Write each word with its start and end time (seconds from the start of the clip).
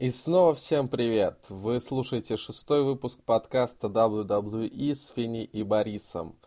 И 0.00 0.08
снова 0.08 0.54
всем 0.54 0.88
привет! 0.88 1.44
Вы 1.50 1.78
слушаете 1.78 2.38
шестой 2.38 2.82
выпуск 2.82 3.18
подкаста 3.22 3.88
WWE 3.88 4.94
с 4.94 5.10
Фини 5.10 5.44
и 5.44 5.62
Борисом. 5.62 6.38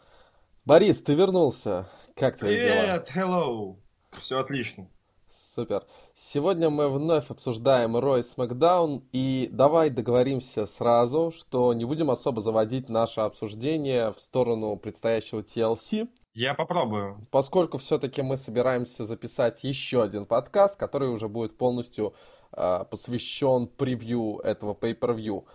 Борис, 0.65 1.03
ты 1.03 1.13
вернулся. 1.13 1.87
Как 2.15 2.35
твои 2.35 2.55
Привет, 2.55 2.73
дела? 2.73 3.03
Привет, 3.05 3.11
hello. 3.15 3.75
Все 4.09 4.39
отлично. 4.39 4.87
Супер. 5.29 5.85
Сегодня 6.15 6.71
мы 6.71 6.89
вновь 6.89 7.29
обсуждаем 7.29 7.95
Рой 7.95 8.23
Смакдаун, 8.23 9.03
и 9.11 9.47
давай 9.51 9.91
договоримся 9.91 10.65
сразу, 10.65 11.31
что 11.31 11.75
не 11.75 11.85
будем 11.85 12.09
особо 12.09 12.41
заводить 12.41 12.89
наше 12.89 13.21
обсуждение 13.21 14.11
в 14.11 14.19
сторону 14.19 14.77
предстоящего 14.77 15.41
TLC, 15.41 16.07
Я 16.33 16.55
попробую. 16.55 17.27
поскольку 17.29 17.77
все-таки 17.77 18.23
мы 18.23 18.35
собираемся 18.35 19.05
записать 19.05 19.63
еще 19.63 20.01
один 20.01 20.25
подкаст, 20.25 20.75
который 20.75 21.09
уже 21.09 21.27
будет 21.27 21.55
полностью 21.55 22.15
посвящен 22.55 23.67
превью 23.67 24.39
этого 24.43 24.73
pay-per-view. 24.73 25.45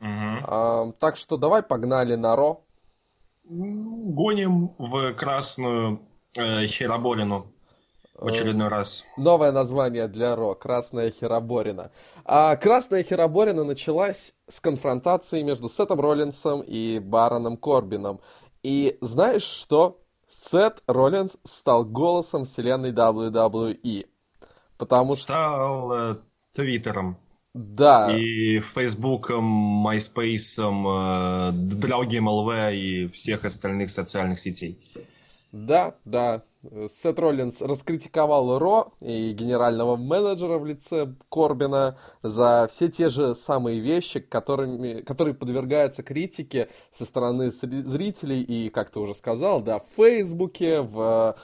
А, 0.00 0.92
так 0.98 1.16
что 1.16 1.36
давай 1.36 1.62
погнали 1.62 2.14
на 2.14 2.36
Ро. 2.36 2.64
Гоним 3.44 4.74
в 4.78 5.14
красную 5.14 6.00
э, 6.36 6.66
хероборину 6.66 7.46
в 8.18 8.26
очередной 8.26 8.68
раз. 8.68 9.04
Новое 9.16 9.52
название 9.52 10.08
для 10.08 10.34
Ро– 10.34 10.54
Красная 10.60 11.10
Хероборина. 11.10 11.90
А 12.24 12.56
Красная 12.56 13.02
Хероборина 13.02 13.64
началась 13.64 14.34
с 14.48 14.60
конфронтации 14.60 15.42
между 15.42 15.68
Сетом 15.68 16.00
Роллинсом 16.00 16.62
и 16.62 16.98
Бароном 16.98 17.56
Корбином. 17.56 18.20
И 18.62 18.98
знаешь 19.00 19.42
что? 19.42 20.02
Сет 20.26 20.82
Роллинс 20.88 21.36
стал 21.44 21.84
голосом 21.84 22.46
вселенной 22.46 22.92
WWE. 22.92 24.06
Потому 24.76 25.14
что, 25.14 25.24
Стал 25.24 25.92
э, 25.92 26.16
Твиттером 26.56 27.18
да, 27.54 28.14
и 28.14 28.60
Фейсбуком, 28.60 29.44
Майспейсом, 29.44 30.82
другим 31.68 32.28
ЛВ 32.28 32.52
и 32.72 33.06
всех 33.06 33.44
остальных 33.44 33.90
социальных 33.90 34.38
сетей. 34.38 34.78
Да, 35.52 35.94
да. 36.04 36.42
Сет 36.88 37.18
Роллинс 37.18 37.62
раскритиковал 37.62 38.58
Ро 38.58 38.92
и 39.00 39.32
генерального 39.32 39.96
менеджера 39.96 40.58
в 40.58 40.66
лице 40.66 41.14
Корбина 41.30 41.96
за 42.22 42.66
все 42.68 42.88
те 42.88 43.08
же 43.08 43.34
самые 43.34 43.80
вещи, 43.80 44.20
которыми, 44.20 45.02
которые 45.02 45.34
подвергаются 45.34 46.02
критике 46.02 46.68
со 46.90 47.04
стороны 47.04 47.48
зри- 47.48 47.84
зрителей 47.84 48.42
и, 48.42 48.68
как 48.68 48.90
ты 48.90 48.98
уже 48.98 49.14
сказал, 49.14 49.60
да, 49.60 49.78
в 49.78 49.84
Фейсбуке, 49.96 50.80
в 50.80 51.36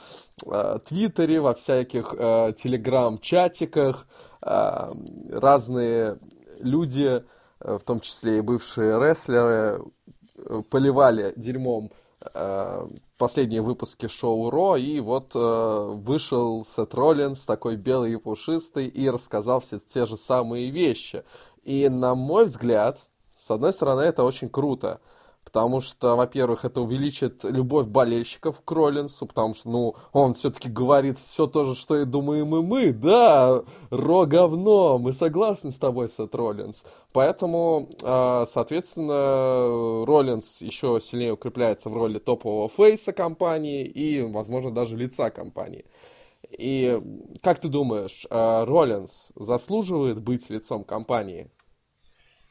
э, 0.45 0.79
Твиттере, 0.85 1.39
во 1.39 1.53
всяких 1.53 2.13
э, 2.17 2.53
телеграм-чатиках. 2.55 4.07
Э, 4.45 4.91
разные 5.31 6.19
люди, 6.59 7.23
э, 7.59 7.77
в 7.77 7.83
том 7.83 7.99
числе 7.99 8.39
и 8.39 8.41
бывшие 8.41 8.99
рестлеры, 8.99 9.83
э, 10.35 10.61
поливали 10.69 11.33
дерьмом 11.37 11.91
э, 12.33 12.87
последние 13.17 13.61
выпуски 13.61 14.07
шоу 14.07 14.49
Ро, 14.49 14.75
и 14.75 14.99
вот 14.99 15.31
э, 15.33 15.93
вышел 15.95 16.65
Сет 16.65 16.93
Роллинс, 16.93 17.45
такой 17.45 17.77
белый 17.77 18.13
и 18.13 18.17
пушистый, 18.17 18.87
и 18.87 19.09
рассказал 19.09 19.61
все 19.61 19.79
те 19.79 20.05
же 20.05 20.17
самые 20.17 20.69
вещи. 20.71 21.23
И, 21.63 21.87
на 21.87 22.15
мой 22.15 22.45
взгляд, 22.45 22.99
с 23.37 23.49
одной 23.49 23.71
стороны, 23.71 24.01
это 24.01 24.23
очень 24.23 24.49
круто, 24.49 24.99
потому 25.53 25.81
что, 25.81 26.15
во-первых, 26.15 26.65
это 26.65 26.81
увеличит 26.81 27.43
любовь 27.43 27.85
болельщиков 27.85 28.59
к 28.65 28.71
Роллинсу, 28.71 29.27
потому 29.27 29.53
что, 29.53 29.69
ну, 29.69 29.95
он 30.11 30.33
все-таки 30.33 30.67
говорит 30.67 31.19
все 31.19 31.45
то 31.45 31.63
же, 31.63 31.75
что 31.75 31.95
и 31.95 32.05
думаем 32.05 32.55
и 32.55 32.61
мы, 32.63 32.91
да, 32.91 33.63
Ро 33.91 34.25
говно, 34.25 34.97
мы 34.97 35.13
согласны 35.13 35.69
с 35.69 35.77
тобой, 35.77 36.09
Сет 36.09 36.33
Роллинс. 36.33 36.85
Поэтому, 37.11 37.87
э, 38.01 38.45
соответственно, 38.47 40.03
Роллинс 40.07 40.63
еще 40.63 40.97
сильнее 40.99 41.33
укрепляется 41.33 41.91
в 41.91 41.95
роли 41.95 42.17
топового 42.17 42.67
фейса 42.67 43.13
компании 43.13 43.85
и, 43.85 44.23
возможно, 44.23 44.71
даже 44.71 44.97
лица 44.97 45.29
компании. 45.29 45.85
И 46.49 46.99
как 47.43 47.59
ты 47.59 47.67
думаешь, 47.67 48.25
э, 48.27 48.63
Роллинс 48.63 49.29
заслуживает 49.35 50.19
быть 50.19 50.49
лицом 50.49 50.83
компании? 50.83 51.51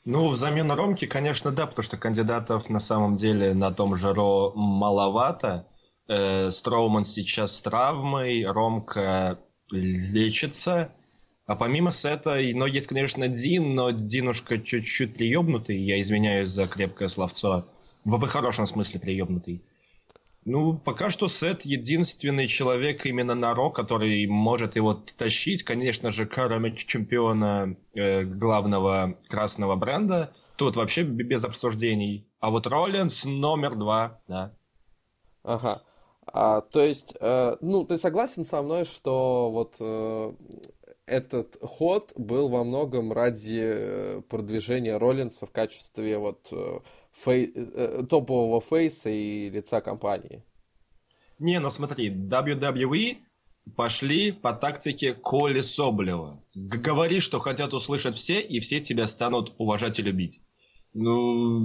Ну, 0.05 0.27
взамен 0.29 0.71
Ромки, 0.73 1.07
конечно, 1.07 1.53
да, 1.53 1.67
потому 1.67 1.85
что 1.85 1.97
кандидатов 1.97 2.69
на 2.69 2.81
самом 2.81 3.15
деле 3.15 3.55
на 3.55 3.71
том 3.71 3.95
же 3.97 4.13
Ро 4.13 4.53
маловато. 4.55 5.69
Э, 6.09 6.51
Строуман 6.51 7.05
сейчас 7.05 7.57
с 7.57 7.61
травмой, 7.61 8.45
Ромка 8.45 9.39
лечится. 9.71 10.93
А 11.47 11.55
помимо 11.55 11.93
Сета, 11.93 12.37
ну, 12.55 12.67
есть, 12.67 12.89
конечно, 12.89 13.29
Дин, 13.29 13.75
но 13.75 13.91
Динушка 13.91 14.59
чуть-чуть 14.59 15.15
приебнутый, 15.15 15.79
я 15.79 16.01
извиняюсь 16.01 16.51
за 16.51 16.67
крепкое 16.67 17.09
словцо. 17.09 17.69
В, 18.05 18.19
в 18.19 18.27
хорошем 18.27 18.67
смысле 18.67 18.99
приебнутый. 18.99 19.63
Ну, 20.45 20.77
пока 20.77 21.09
что 21.09 21.29
Сет 21.29 21.63
единственный 21.63 22.49
человек 22.49 23.07
именно 23.07 23.35
на 23.35 23.55
Ро, 23.55 23.71
который 23.71 24.27
может 24.27 24.75
его 24.75 24.95
тащить. 24.95 25.63
Конечно 25.63 26.11
же, 26.11 26.27
кроме 26.27 26.75
чемпиона 26.75 27.77
э, 27.95 28.25
главного 28.25 29.17
красного 29.29 29.77
бренда. 29.77 30.33
Тут 30.57 30.77
вообще 30.77 31.05
без 31.05 31.45
обсуждений. 31.45 32.27
А 32.41 32.51
вот 32.51 32.67
Роллинс 32.67 33.25
номер 33.25 33.77
два, 33.77 34.21
да. 34.27 34.53
Ага. 35.45 35.81
А, 36.27 36.61
то 36.61 36.83
есть, 36.83 37.15
э, 37.21 37.57
ну, 37.61 37.85
ты 37.85 37.97
согласен 37.97 38.45
со 38.45 38.63
мной, 38.63 38.85
что 38.85 39.51
вот 39.51 39.77
э, 39.79 40.33
этот 41.07 41.57
ход 41.61 42.13
был 42.17 42.49
во 42.49 42.65
многом 42.65 43.13
ради 43.13 43.61
э, 43.63 44.23
продвижения 44.29 44.97
Роллинса 44.97 45.47
в 45.47 45.53
качестве 45.53 46.19
вот 46.19 46.49
э, 46.53 46.79
фей- 47.15 47.53
э, 47.55 48.05
топового 48.09 48.61
фейса 48.61 49.11
и 49.11 49.51
лица 49.51 49.81
компании? 49.81 50.43
Не, 51.39 51.61
ну 51.61 51.71
смотри, 51.71 52.11
WWE 52.11 53.19
пошли 53.77 54.33
по 54.33 54.53
тактике 54.53 55.13
Коли 55.13 55.61
Соболева. 55.61 56.43
Говори, 56.55 57.21
что 57.21 57.39
хотят 57.39 57.75
услышать 57.75 58.15
все, 58.15 58.41
и 58.41 58.61
все 58.61 58.81
тебя 58.81 59.07
станут 59.07 59.55
уважать 59.59 59.99
и 59.99 60.03
любить. 60.03 60.41
Ну, 60.95 61.59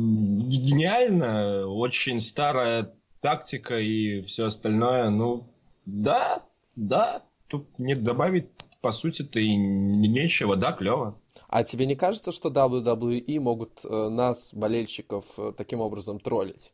гениально, 0.48 1.68
очень 1.68 2.22
старая 2.22 2.94
тактика 3.20 3.78
и 3.78 4.22
все 4.22 4.46
остальное. 4.46 5.10
Ну, 5.10 5.54
да, 5.86 6.44
да, 6.76 7.24
тут 7.48 7.68
не 7.78 7.96
добавить, 7.96 8.48
по 8.82 8.92
сути-то, 8.92 9.40
и 9.40 9.56
нечего, 9.56 10.56
да, 10.56 10.72
клево. 10.72 11.20
А 11.48 11.64
тебе 11.64 11.86
не 11.86 11.96
кажется, 11.96 12.32
что 12.32 12.50
WWE 12.50 13.40
могут 13.40 13.86
э, 13.86 14.10
нас, 14.10 14.54
болельщиков, 14.54 15.26
э, 15.38 15.54
таким 15.58 15.80
образом 15.82 16.20
троллить? 16.20 16.74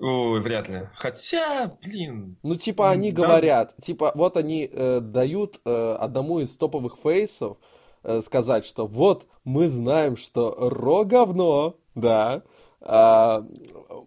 Ой, 0.00 0.40
вряд 0.40 0.68
ли. 0.68 0.88
Хотя, 0.94 1.76
блин, 1.82 2.36
Ну, 2.42 2.54
типа, 2.56 2.90
они 2.90 3.12
Да. 3.12 3.22
говорят, 3.22 3.74
типа, 3.80 4.12
вот 4.14 4.36
они 4.36 4.68
э, 4.70 5.00
дают 5.00 5.60
э, 5.64 5.96
одному 5.98 6.40
из 6.40 6.56
топовых 6.56 6.98
фейсов 7.02 7.56
э, 8.02 8.20
сказать, 8.20 8.64
что 8.64 8.86
вот 8.86 9.26
мы 9.44 9.68
знаем, 9.68 10.16
что 10.16 10.54
Raw 10.58 11.04
говно, 11.04 11.76
да, 11.94 12.42
а, 12.80 13.44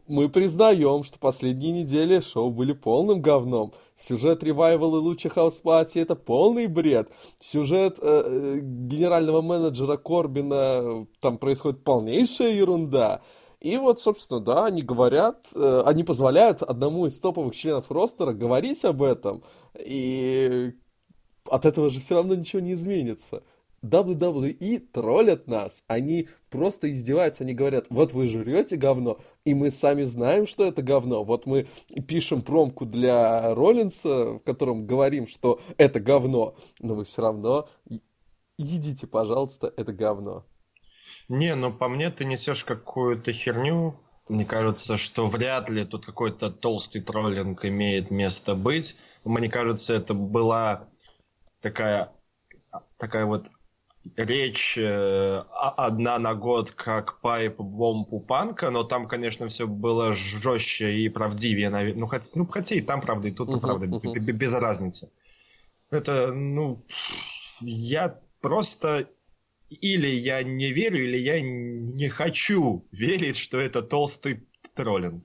мы 0.08 0.30
признаем, 0.30 1.04
что 1.04 1.20
последние 1.20 1.72
недели 1.72 2.20
шоу 2.22 2.50
были 2.52 2.72
полным 2.74 3.22
говном. 3.22 3.74
Сюжет 4.00 4.44
Revival 4.44 4.91
а 4.91 4.98
и 4.98 5.02
Lucha 5.02 5.34
House 5.34 5.67
Party 5.67 6.00
это 6.00 6.16
полный 6.16 6.68
бред. 6.68 7.12
Сюжет 7.42 8.00
э, 8.02 8.24
э, 8.26 8.60
генерального 8.62 9.42
менеджера 9.42 9.98
Корбина, 9.98 11.06
там 11.20 11.38
происходит 11.38 11.84
полнейшая 11.84 12.54
ерунда. 12.54 13.22
И 13.60 13.76
вот, 13.76 14.00
собственно, 14.00 14.40
да, 14.40 14.66
они 14.66 14.82
говорят, 14.82 15.50
э, 15.54 15.84
они 15.86 16.06
позволяют 16.06 16.64
одному 16.64 17.08
из 17.08 17.20
топовых 17.20 17.54
членов 17.54 17.92
ростера 17.92 18.32
говорить 18.32 18.86
об 18.86 19.04
этом, 19.04 19.44
и 19.78 20.72
от 21.50 21.66
этого 21.66 21.90
же 21.90 22.00
все 22.00 22.16
равно 22.16 22.36
ничего 22.36 22.62
не 22.62 22.74
изменится. 22.74 23.44
WWE 23.84 24.80
троллят 24.92 25.48
нас, 25.48 25.84
они 25.88 26.30
просто 26.50 26.92
издеваются, 26.92 27.44
они 27.44 27.54
говорят, 27.54 27.88
вот 27.90 28.14
вы 28.14 28.28
жрете 28.28 28.76
говно, 28.76 29.20
и 29.46 29.54
мы 29.54 29.70
сами 29.72 30.04
знаем, 30.04 30.48
что 30.48 30.66
это 30.66 30.82
говно. 30.82 31.24
Вот 31.24 31.46
мы 31.46 31.68
пишем 32.08 32.42
промку 32.42 32.86
для 32.86 33.54
Роллинса, 33.54 34.38
в 34.38 34.40
котором 34.40 34.86
говорим, 34.86 35.28
что 35.28 35.60
это 35.78 36.00
говно, 36.00 36.56
но 36.80 36.96
вы 36.96 37.06
все 37.06 37.22
равно 37.22 37.70
едите, 38.58 39.08
пожалуйста, 39.08 39.74
это 39.78 39.94
говно. 39.94 40.46
Не, 41.28 41.56
ну 41.56 41.72
по 41.72 41.88
мне 41.88 42.10
ты 42.10 42.26
несешь 42.26 42.64
какую-то 42.64 43.32
херню. 43.32 44.00
Мне 44.28 44.46
кажется, 44.46 44.98
что 44.98 45.28
вряд 45.28 45.70
ли 45.70 45.86
тут 45.86 46.06
какой-то 46.06 46.52
толстый 46.52 47.02
троллинг 47.02 47.66
имеет 47.66 48.12
место 48.12 48.54
быть. 48.54 48.96
Мне 49.24 49.50
кажется, 49.50 49.96
это 49.96 50.14
была 50.14 50.88
такая, 51.62 52.12
такая 52.98 53.26
вот 53.26 53.50
речь 54.16 54.78
э, 54.78 55.44
одна 55.78 56.20
на 56.20 56.36
год, 56.36 56.72
как 56.72 57.20
пайп 57.22 57.58
бомб 57.58 58.12
у 58.14 58.20
панка, 58.20 58.70
но 58.72 58.84
там, 58.84 59.08
конечно, 59.08 59.48
все 59.48 59.68
было 59.68 60.12
жестче 60.12 60.94
и 60.94 61.10
правдивее. 61.10 61.70
Ну, 61.96 62.08
хоть, 62.08 62.36
ну, 62.36 62.46
хотя 62.48 62.76
и 62.76 62.82
там 62.82 63.02
правда, 63.02 63.28
и 63.28 63.32
тут 63.32 63.50
Мгм, 63.50 63.62
правда, 63.62 63.88
б- 63.88 64.20
без 64.20 64.54
разницы. 64.54 65.12
Это, 65.92 66.34
ну, 66.34 66.84
я 67.62 68.20
просто 68.42 69.10
или 69.70 70.08
я 70.08 70.44
не 70.44 70.72
верю, 70.72 71.04
или 71.04 71.18
я 71.18 71.42
не 71.42 72.10
хочу 72.10 72.86
верить, 72.92 73.38
что 73.38 73.60
это 73.60 73.82
толстый 73.82 74.48
троллинг. 74.76 75.24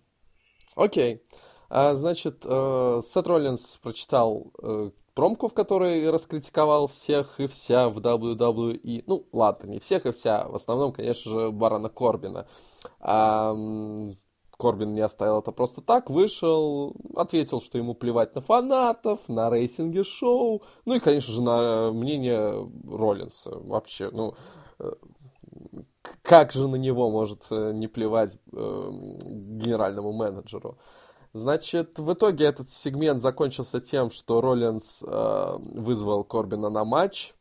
Окей. 0.76 1.22
А, 1.70 1.94
значит, 1.94 2.44
э, 2.44 3.00
Сет 3.02 3.26
Роллинс 3.26 3.78
прочитал 3.82 4.52
э, 4.62 4.90
промку, 5.14 5.48
в 5.48 5.54
которой 5.54 6.10
раскритиковал 6.10 6.86
всех 6.86 7.40
и 7.40 7.46
вся 7.46 7.88
в 7.88 7.98
WWE. 7.98 9.04
Ну, 9.06 9.26
ладно, 9.32 9.68
не 9.68 9.78
всех 9.78 10.06
и 10.06 10.12
вся. 10.12 10.46
В 10.48 10.54
основном, 10.54 10.92
конечно 10.92 11.30
же, 11.30 11.50
Барона 11.50 11.88
Корбина. 11.88 12.46
А, 13.00 13.54
Корбин 14.58 14.94
не 14.94 15.00
оставил 15.00 15.40
это 15.40 15.52
просто 15.52 15.80
так, 15.80 16.10
вышел, 16.10 16.94
ответил, 17.16 17.60
что 17.60 17.78
ему 17.78 17.94
плевать 17.94 18.34
на 18.34 18.40
фанатов, 18.40 19.20
на 19.28 19.50
рейтинги 19.50 20.02
шоу, 20.02 20.62
ну 20.84 20.94
и, 20.94 21.00
конечно 21.00 21.32
же, 21.32 21.42
на 21.42 21.90
мнение 21.92 22.70
Роллинса. 22.88 23.58
Вообще, 23.58 24.10
ну, 24.12 24.34
э, 24.78 24.92
как 26.22 26.52
же 26.52 26.68
на 26.68 26.76
него 26.76 27.10
может 27.10 27.46
э, 27.50 27.72
не 27.72 27.88
плевать 27.88 28.38
э, 28.52 28.90
генеральному 28.92 30.12
менеджеру? 30.12 30.78
Значит, 31.34 31.98
в 31.98 32.12
итоге 32.12 32.44
этот 32.44 32.70
сегмент 32.70 33.20
закончился 33.20 33.80
тем, 33.80 34.12
что 34.12 34.40
Роллинс 34.40 35.02
э, 35.04 35.56
вызвал 35.74 36.22
Корбина 36.22 36.70
на 36.70 36.84
матч. 36.84 37.34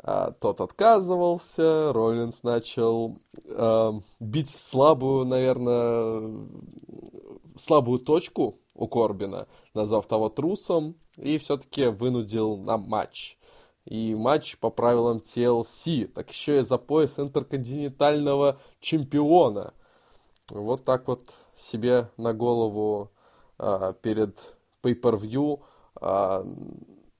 Э, 0.00 0.30
тот 0.40 0.60
отказывался, 0.60 1.92
Роллинс 1.92 2.44
начал 2.44 3.18
э, 3.44 3.92
бить 4.20 4.48
в 4.48 4.56
слабую, 4.60 5.26
наверное, 5.26 6.46
слабую 7.56 7.98
точку 7.98 8.60
у 8.76 8.86
Корбина, 8.86 9.48
назвав 9.74 10.06
того 10.06 10.28
трусом, 10.28 10.94
и 11.16 11.36
все-таки 11.38 11.86
вынудил 11.86 12.56
на 12.56 12.78
матч. 12.78 13.38
И 13.86 14.14
матч 14.14 14.56
по 14.58 14.70
правилам 14.70 15.18
TLC, 15.18 16.06
так 16.06 16.30
еще 16.30 16.60
и 16.60 16.62
за 16.62 16.78
пояс 16.78 17.18
интерконтинентального 17.18 18.60
чемпиона. 18.78 19.74
Вот 20.48 20.84
так 20.84 21.08
вот 21.08 21.34
себе 21.56 22.08
на 22.16 22.32
голову 22.32 23.10
а, 23.58 23.92
перед 23.94 24.56
Pay-Per-View 24.82 25.60
а, 26.00 26.44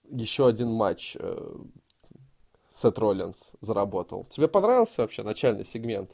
еще 0.08 0.46
один 0.46 0.70
матч 0.70 1.16
а, 1.18 1.56
Сет 2.70 2.98
Роллинс 2.98 3.52
заработал. 3.60 4.26
Тебе 4.30 4.48
понравился 4.48 5.02
вообще 5.02 5.22
начальный 5.22 5.64
сегмент? 5.64 6.10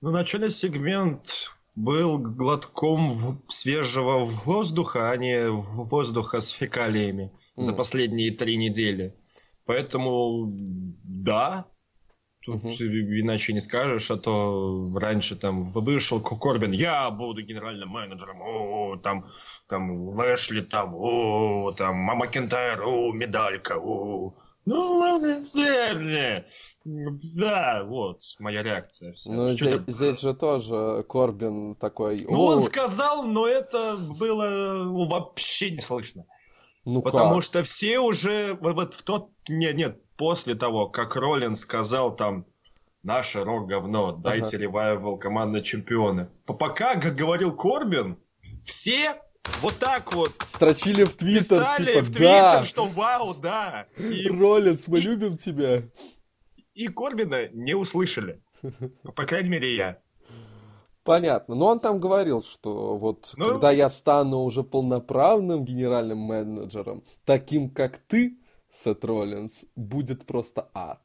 Ну, 0.00 0.10
начальный 0.10 0.50
сегмент 0.50 1.54
был 1.74 2.18
глотком 2.18 3.42
свежего 3.48 4.24
воздуха, 4.24 5.10
а 5.10 5.16
не 5.16 5.48
воздуха 5.48 6.40
с 6.40 6.50
фекалиями 6.50 7.32
mm. 7.56 7.62
за 7.62 7.72
последние 7.72 8.30
три 8.30 8.56
недели. 8.56 9.16
Поэтому, 9.64 10.52
да, 11.02 11.66
Тут 12.44 12.56
угу. 12.56 12.68
иначе 12.68 13.54
не 13.54 13.60
скажешь, 13.60 14.10
а 14.10 14.16
то 14.16 14.90
раньше 14.94 15.34
там 15.34 15.62
вышел 15.62 16.20
Корбин, 16.20 16.72
я 16.72 17.10
буду 17.10 17.42
генеральным 17.42 17.88
менеджером, 17.88 18.42
о, 18.42 18.96
там, 18.96 19.26
там 19.66 20.04
Лэшли, 20.08 20.60
там, 20.60 20.94
о, 20.94 21.72
там, 21.72 21.96
Мама 21.96 22.26
Кентайр, 22.26 22.82
о, 22.82 23.12
медалька, 23.12 23.78
о. 23.78 24.34
Ну, 24.66 25.22
да, 26.84 27.82
вот 27.84 28.20
моя 28.38 28.62
реакция. 28.62 29.12
Вся. 29.14 29.32
Ну, 29.32 29.48
здесь, 29.48 29.80
здесь 29.86 30.20
же 30.20 30.34
тоже 30.34 31.04
Корбин 31.08 31.74
такой... 31.76 32.26
Ну, 32.28 32.42
он 32.42 32.60
сказал, 32.60 33.24
но 33.24 33.46
это 33.46 33.96
было 33.96 34.84
вообще 35.06 35.70
не 35.70 35.80
слышно. 35.80 36.26
Ну 36.84 37.00
Потому 37.00 37.36
как? 37.36 37.44
что 37.44 37.62
все 37.62 37.98
уже 37.98 38.58
вот 38.60 38.94
в 38.94 39.02
тот... 39.02 39.30
Нет, 39.48 39.76
нет, 39.76 40.03
после 40.16 40.54
того, 40.54 40.88
как 40.88 41.16
Роллин 41.16 41.56
сказал 41.56 42.14
там 42.14 42.46
наше 43.02 43.44
рок 43.44 43.68
говно, 43.68 44.12
дайте 44.12 44.56
ага. 44.56 44.64
ревайвал 44.64 45.18
командные 45.18 45.62
чемпионы. 45.62 46.28
Пока, 46.46 46.94
как 46.94 47.14
говорил 47.14 47.54
Корбин, 47.56 48.16
все 48.64 49.20
вот 49.60 49.78
так 49.78 50.14
вот 50.14 50.32
строчили 50.46 51.04
в 51.04 51.14
Твиттер, 51.14 51.60
писали 51.60 51.92
типа, 51.92 52.04
в 52.04 52.06
Твиттер, 52.06 52.40
да. 52.40 52.64
что 52.64 52.86
вау, 52.86 53.34
да. 53.34 53.86
И, 53.98 54.28
Роллинс, 54.28 54.88
мы 54.88 54.98
и, 54.98 55.02
любим 55.02 55.36
тебя. 55.36 55.82
И 56.74 56.88
Корбина 56.88 57.48
не 57.52 57.74
услышали. 57.74 58.42
По 59.14 59.24
крайней 59.24 59.50
мере, 59.50 59.76
я. 59.76 59.98
Понятно. 61.04 61.54
Но 61.54 61.66
он 61.66 61.80
там 61.80 62.00
говорил, 62.00 62.42
что 62.42 62.96
вот 62.96 63.34
ну... 63.36 63.50
когда 63.50 63.70
я 63.70 63.90
стану 63.90 64.38
уже 64.38 64.62
полноправным 64.62 65.64
генеральным 65.64 66.18
менеджером, 66.18 67.04
таким 67.26 67.68
как 67.68 67.98
ты, 67.98 68.38
Сет 68.74 69.04
Роллинс, 69.04 69.66
будет 69.76 70.26
просто 70.26 70.68
ад. 70.74 71.00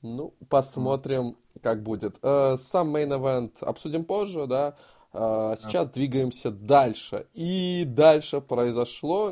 Ну, 0.00 0.34
посмотрим, 0.48 1.36
как 1.62 1.82
будет. 1.82 2.16
Э, 2.22 2.56
сам 2.56 2.96
event 2.96 3.62
обсудим 3.62 4.04
позже, 4.04 4.46
да. 4.46 4.74
Э, 5.12 5.54
сейчас 5.58 5.88
а. 5.88 5.92
двигаемся 5.92 6.50
дальше. 6.50 7.26
И 7.34 7.84
дальше 7.86 8.40
произошло 8.40 9.30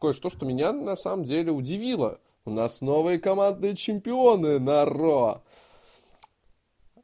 кое-что, 0.00 0.30
что 0.30 0.46
меня 0.46 0.72
на 0.72 0.94
самом 0.94 1.24
деле 1.24 1.50
удивило. 1.50 2.20
У 2.44 2.50
нас 2.50 2.80
новые 2.80 3.18
командные 3.18 3.74
чемпионы 3.74 4.60
на 4.60 4.84
Ро. 4.84 5.42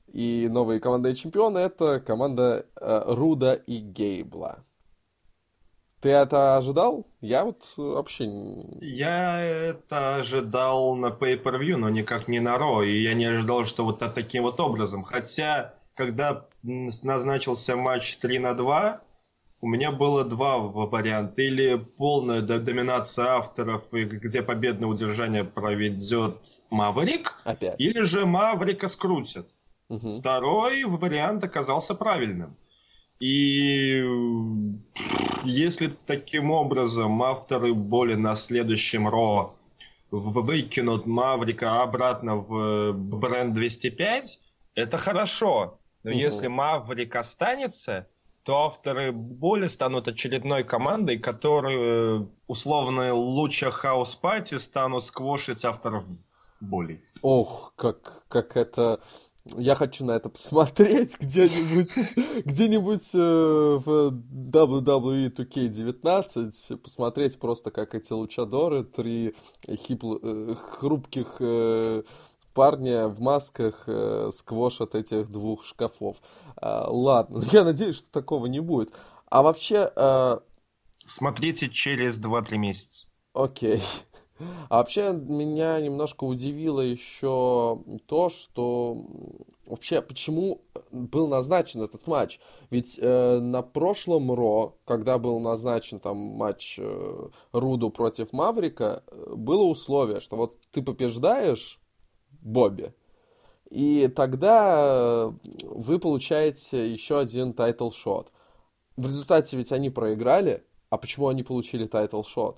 И 0.06 0.48
новые 0.48 0.78
командные 0.78 1.16
чемпионы 1.16 1.58
это 1.58 1.98
команда 1.98 2.64
э, 2.80 3.02
Руда 3.06 3.54
и 3.54 3.78
Гейбла. 3.78 4.64
Ты 6.00 6.10
это 6.10 6.56
ожидал? 6.56 7.06
Я 7.20 7.44
вот 7.44 7.72
вообще... 7.76 8.26
Я 8.80 9.40
это 9.40 10.16
ожидал 10.16 10.94
на 10.94 11.08
Pay-Per-View, 11.08 11.76
но 11.76 11.88
никак 11.88 12.28
не 12.28 12.38
на 12.38 12.56
Ро. 12.56 12.82
И 12.82 13.02
я 13.02 13.14
не 13.14 13.24
ожидал, 13.24 13.64
что 13.64 13.84
вот 13.84 13.98
таким 14.14 14.44
вот 14.44 14.60
образом. 14.60 15.02
Хотя, 15.02 15.74
когда 15.94 16.46
назначился 16.62 17.74
матч 17.74 18.16
3 18.18 18.38
на 18.38 18.54
2, 18.54 19.00
у 19.60 19.66
меня 19.66 19.90
было 19.90 20.24
два 20.24 20.58
варианта. 20.58 21.42
Или 21.42 21.76
полная 21.76 22.42
доминация 22.42 23.36
авторов, 23.36 23.92
где 23.92 24.42
победное 24.42 24.88
удержание 24.88 25.42
проведет 25.42 26.62
Маврик. 26.70 27.34
Опять. 27.44 27.74
Или 27.80 28.02
же 28.02 28.24
Маврика 28.24 28.86
скрутят. 28.86 29.48
Угу. 29.88 30.08
Второй 30.10 30.84
вариант 30.84 31.42
оказался 31.42 31.94
правильным. 31.94 32.56
И 33.20 34.04
если 35.44 35.88
таким 36.06 36.50
образом 36.50 37.22
авторы 37.22 37.74
боли 37.74 38.14
на 38.14 38.34
следующем 38.34 39.08
Ро 39.08 39.54
выкинут 40.10 41.06
Маврика 41.06 41.82
обратно 41.82 42.36
в 42.36 42.92
бренд 42.92 43.54
205, 43.54 44.40
это 44.74 44.98
хорошо. 44.98 45.78
Но 46.04 46.10
угу. 46.10 46.18
если 46.18 46.46
Маврик 46.46 47.16
останется, 47.16 48.06
то 48.44 48.64
авторы 48.64 49.12
боли 49.12 49.66
станут 49.66 50.08
очередной 50.08 50.64
командой, 50.64 51.18
которые 51.18 52.28
условно 52.46 53.12
лучше 53.12 53.70
хаос 53.70 54.14
пати 54.14 54.54
станут 54.56 55.04
сквошить 55.04 55.64
авторов 55.64 56.04
боли. 56.60 57.02
Ох, 57.20 57.72
как, 57.76 58.26
как 58.28 58.56
это 58.56 59.00
я 59.56 59.74
хочу 59.74 60.04
на 60.04 60.12
это 60.12 60.28
посмотреть 60.28 61.16
где-нибудь, 61.20 62.44
где-нибудь 62.44 63.14
э, 63.14 63.18
в 63.18 64.12
WWE 64.50 65.34
2K19, 65.34 66.76
посмотреть 66.76 67.38
просто, 67.38 67.70
как 67.70 67.94
эти 67.94 68.12
лучадоры, 68.12 68.84
три 68.84 69.34
хипл, 69.66 70.16
э, 70.22 70.54
хрупких 70.54 71.36
э, 71.40 72.02
парня 72.54 73.08
в 73.08 73.20
масках 73.20 73.84
э, 73.86 74.30
сквошат 74.32 74.94
этих 74.94 75.30
двух 75.30 75.64
шкафов. 75.64 76.20
Э, 76.60 76.84
ладно, 76.88 77.42
я 77.52 77.64
надеюсь, 77.64 77.96
что 77.96 78.10
такого 78.10 78.46
не 78.46 78.60
будет. 78.60 78.92
А 79.30 79.42
вообще... 79.42 79.92
Э... 79.94 80.38
Смотрите 81.06 81.70
через 81.70 82.18
2-3 82.18 82.58
месяца. 82.58 83.06
Окей. 83.32 83.80
А 84.68 84.78
вообще 84.78 85.12
меня 85.12 85.80
немножко 85.80 86.24
удивило 86.24 86.80
еще 86.80 87.78
то, 88.06 88.28
что 88.28 89.04
вообще 89.66 90.02
почему 90.02 90.62
был 90.90 91.28
назначен 91.28 91.82
этот 91.82 92.06
матч. 92.06 92.40
Ведь 92.70 92.98
э, 93.00 93.38
на 93.38 93.62
прошлом 93.62 94.32
Raw, 94.32 94.76
когда 94.84 95.18
был 95.18 95.40
назначен 95.40 96.00
там 96.00 96.16
матч 96.16 96.78
э, 96.78 97.28
Руду 97.52 97.90
против 97.90 98.32
Маврика, 98.32 99.02
э, 99.06 99.34
было 99.34 99.64
условие, 99.64 100.20
что 100.20 100.36
вот 100.36 100.60
ты 100.70 100.82
побеждаешь 100.82 101.80
Бобби, 102.40 102.94
и 103.70 104.08
тогда 104.14 105.32
вы 105.62 105.98
получаете 105.98 106.90
еще 106.90 107.18
один 107.18 107.52
title 107.52 107.90
shot. 107.90 108.28
В 108.96 109.06
результате 109.06 109.56
ведь 109.56 109.72
они 109.72 109.90
проиграли, 109.90 110.64
а 110.90 110.96
почему 110.96 111.28
они 111.28 111.42
получили 111.42 111.86
title 111.86 112.21
shot? 112.21 112.56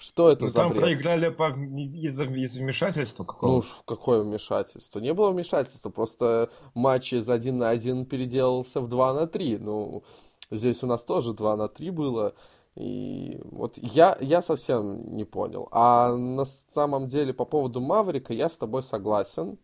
Что 0.00 0.30
это 0.30 0.44
ну, 0.44 0.48
за 0.48 0.54
там 0.54 0.70
бред? 0.70 0.80
проиграли 0.80 1.28
по... 1.28 1.48
из-за 1.50 2.24
из 2.24 2.56
вмешательства 2.56 3.24
какого 3.24 3.56
Ну, 3.56 3.62
какое 3.84 4.22
вмешательство? 4.22 4.98
Не 4.98 5.12
было 5.12 5.30
вмешательства, 5.30 5.90
просто 5.90 6.48
матч 6.72 7.12
из 7.12 7.28
1 7.28 7.58
на 7.58 7.68
1 7.68 8.06
переделался 8.06 8.80
в 8.80 8.88
2 8.88 9.12
на 9.12 9.26
3. 9.26 9.58
Ну, 9.58 10.02
здесь 10.50 10.82
у 10.82 10.86
нас 10.86 11.04
тоже 11.04 11.34
2 11.34 11.56
на 11.56 11.68
3 11.68 11.90
было. 11.90 12.32
И 12.76 13.42
вот 13.44 13.76
я, 13.76 14.16
я 14.22 14.40
совсем 14.40 15.14
не 15.14 15.24
понял. 15.24 15.68
А 15.70 16.16
на 16.16 16.46
самом 16.46 17.06
деле 17.06 17.34
по 17.34 17.44
поводу 17.44 17.82
Маврика 17.82 18.32
я 18.32 18.48
с 18.48 18.56
тобой 18.56 18.82
согласен. 18.82 19.58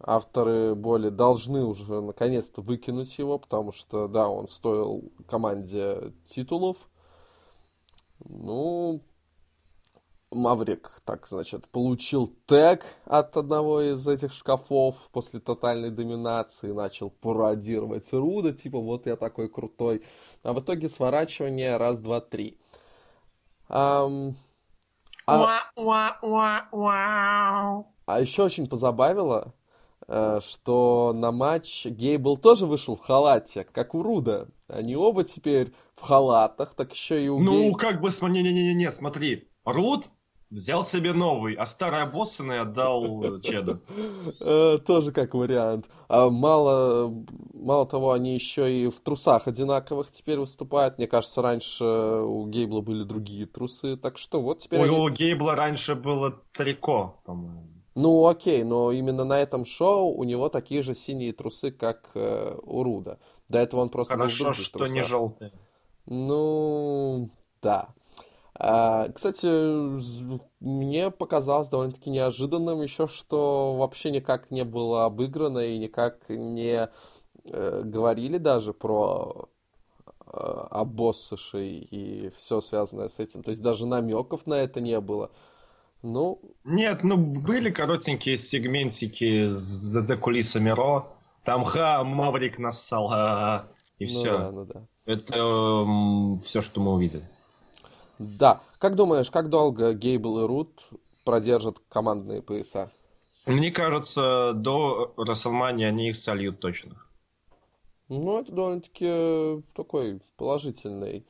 Авторы 0.00 0.74
боли 0.74 1.10
должны 1.10 1.62
уже 1.62 2.00
наконец-то 2.00 2.62
выкинуть 2.62 3.18
его, 3.18 3.38
потому 3.38 3.70
что, 3.70 4.08
да, 4.08 4.30
он 4.30 4.48
стоил 4.48 5.12
команде 5.28 6.14
титулов. 6.24 6.88
Ну, 8.24 9.02
Маврик, 10.34 11.00
так, 11.04 11.26
значит, 11.26 11.68
получил 11.68 12.26
тег 12.46 12.84
от 13.06 13.36
одного 13.36 13.80
из 13.80 14.06
этих 14.06 14.32
шкафов 14.32 14.96
после 15.12 15.40
тотальной 15.40 15.90
доминации, 15.90 16.72
начал 16.72 17.10
пародировать 17.10 18.12
Руда, 18.12 18.52
типа, 18.52 18.78
вот 18.78 19.06
я 19.06 19.16
такой 19.16 19.48
крутой. 19.48 20.04
А 20.42 20.52
в 20.52 20.60
итоге 20.60 20.88
сворачивание 20.88 21.76
раз, 21.76 22.00
два, 22.00 22.20
три. 22.20 22.58
Um, 23.68 24.34
а, 25.26 25.70
а 28.06 28.20
еще 28.20 28.42
очень 28.42 28.68
позабавило, 28.68 29.54
э, 30.06 30.40
что 30.46 31.12
на 31.14 31.32
матч 31.32 31.86
Гейбл 31.86 32.36
тоже 32.36 32.66
вышел 32.66 32.96
в 32.96 33.00
халате, 33.00 33.64
как 33.64 33.94
у 33.94 34.02
Руда. 34.02 34.48
Они 34.68 34.96
оба 34.96 35.24
теперь 35.24 35.72
в 35.94 36.02
халатах, 36.02 36.74
так 36.74 36.92
еще 36.92 37.24
и 37.24 37.28
у 37.28 37.40
Ну, 37.40 37.52
Гей... 37.52 37.72
как 37.74 38.00
бы, 38.02 38.08
не-не-не-не, 38.08 38.90
смотри. 38.90 39.48
Руд 39.64 40.10
Взял 40.50 40.84
себе 40.84 41.12
новый, 41.12 41.54
а 41.54 41.66
старый 41.66 42.02
обоссанный 42.02 42.60
отдал 42.60 43.40
Чеду. 43.40 43.80
Э, 44.40 44.78
тоже 44.78 45.12
как 45.12 45.34
вариант. 45.34 45.86
А 46.08 46.28
мало, 46.28 47.12
мало 47.52 47.86
того, 47.86 48.12
они 48.12 48.34
еще 48.34 48.72
и 48.72 48.88
в 48.88 49.00
трусах 49.00 49.48
одинаковых 49.48 50.10
теперь 50.10 50.38
выступают. 50.38 50.98
Мне 50.98 51.06
кажется, 51.06 51.42
раньше 51.42 51.84
у 51.84 52.46
Гейбла 52.46 52.80
были 52.80 53.04
другие 53.04 53.46
трусы. 53.46 53.96
Так 53.96 54.18
что 54.18 54.40
вот 54.40 54.60
теперь... 54.60 54.80
У, 54.80 54.84
они... 54.84 54.96
у 54.96 55.08
Гейбла 55.08 55.56
раньше 55.56 55.94
было 55.94 56.42
трико, 56.52 57.20
по-моему. 57.24 57.74
Ну, 57.94 58.26
окей, 58.26 58.64
но 58.64 58.90
именно 58.90 59.24
на 59.24 59.40
этом 59.40 59.64
шоу 59.64 60.12
у 60.12 60.24
него 60.24 60.48
такие 60.48 60.82
же 60.82 60.94
синие 60.94 61.32
трусы, 61.32 61.70
как 61.70 62.10
э, 62.14 62.56
у 62.62 62.82
Руда. 62.82 63.18
До 63.48 63.58
этого 63.58 63.80
он 63.80 63.88
просто 63.88 64.14
Хорошо, 64.14 64.52
что 64.52 64.78
трусах. 64.78 64.94
не 64.94 65.02
желтые. 65.02 65.52
Ну, 66.06 67.30
да. 67.62 67.88
А, 68.56 69.08
кстати, 69.08 69.46
мне 70.60 71.10
показалось 71.10 71.68
довольно-таки 71.68 72.10
неожиданным 72.10 72.82
еще, 72.82 73.08
что 73.08 73.74
вообще 73.74 74.10
никак 74.10 74.50
не 74.50 74.64
было 74.64 75.06
обыграно 75.06 75.58
и 75.58 75.78
никак 75.78 76.28
не 76.28 76.88
э, 77.44 77.82
говорили 77.82 78.38
даже 78.38 78.72
про 78.72 79.48
э, 80.26 80.38
обоссышей 80.70 81.78
и 81.78 82.30
все 82.36 82.60
связанное 82.60 83.08
с 83.08 83.18
этим. 83.18 83.42
То 83.42 83.50
есть 83.50 83.60
даже 83.60 83.86
намеков 83.86 84.46
на 84.46 84.54
это 84.54 84.80
не 84.80 85.00
было. 85.00 85.32
Ну... 86.02 86.40
Нет, 86.64 87.02
ну 87.02 87.16
были 87.16 87.70
коротенькие 87.70 88.36
сегментики 88.36 89.48
за, 89.48 90.02
за 90.02 90.16
кулисами 90.16 90.70
Ро. 90.70 91.08
Там 91.44 91.64
ха, 91.64 92.04
Маврик 92.04 92.58
нассал, 92.58 93.10
а, 93.10 93.66
и 93.98 94.04
ну 94.04 94.10
все. 94.10 94.38
Да, 94.38 94.50
ну 94.52 94.64
да. 94.64 94.86
Это 95.06 95.34
э, 95.34 96.42
все, 96.42 96.60
что 96.60 96.80
мы 96.80 96.92
увидели. 96.92 97.28
Да. 98.18 98.62
Как 98.78 98.96
думаешь, 98.96 99.30
как 99.30 99.48
долго 99.48 99.92
Гейбл 99.92 100.40
и 100.40 100.46
Рут 100.46 100.82
продержат 101.24 101.78
командные 101.88 102.42
пояса? 102.42 102.90
Мне 103.46 103.70
кажется, 103.70 104.52
до 104.54 105.12
Расселмани 105.16 105.84
они 105.84 106.10
их 106.10 106.16
сольют 106.16 106.60
точно. 106.60 106.96
Ну, 108.08 108.38
это 108.38 108.52
довольно-таки 108.52 109.62
такой 109.74 110.20
положительный, 110.36 111.26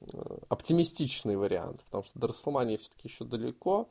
э, 0.00 0.38
оптимистичный 0.48 1.36
вариант, 1.36 1.82
потому 1.84 2.04
что 2.04 2.18
до 2.18 2.28
Расселмании 2.28 2.76
все-таки 2.76 3.08
еще 3.08 3.24
далеко. 3.24 3.88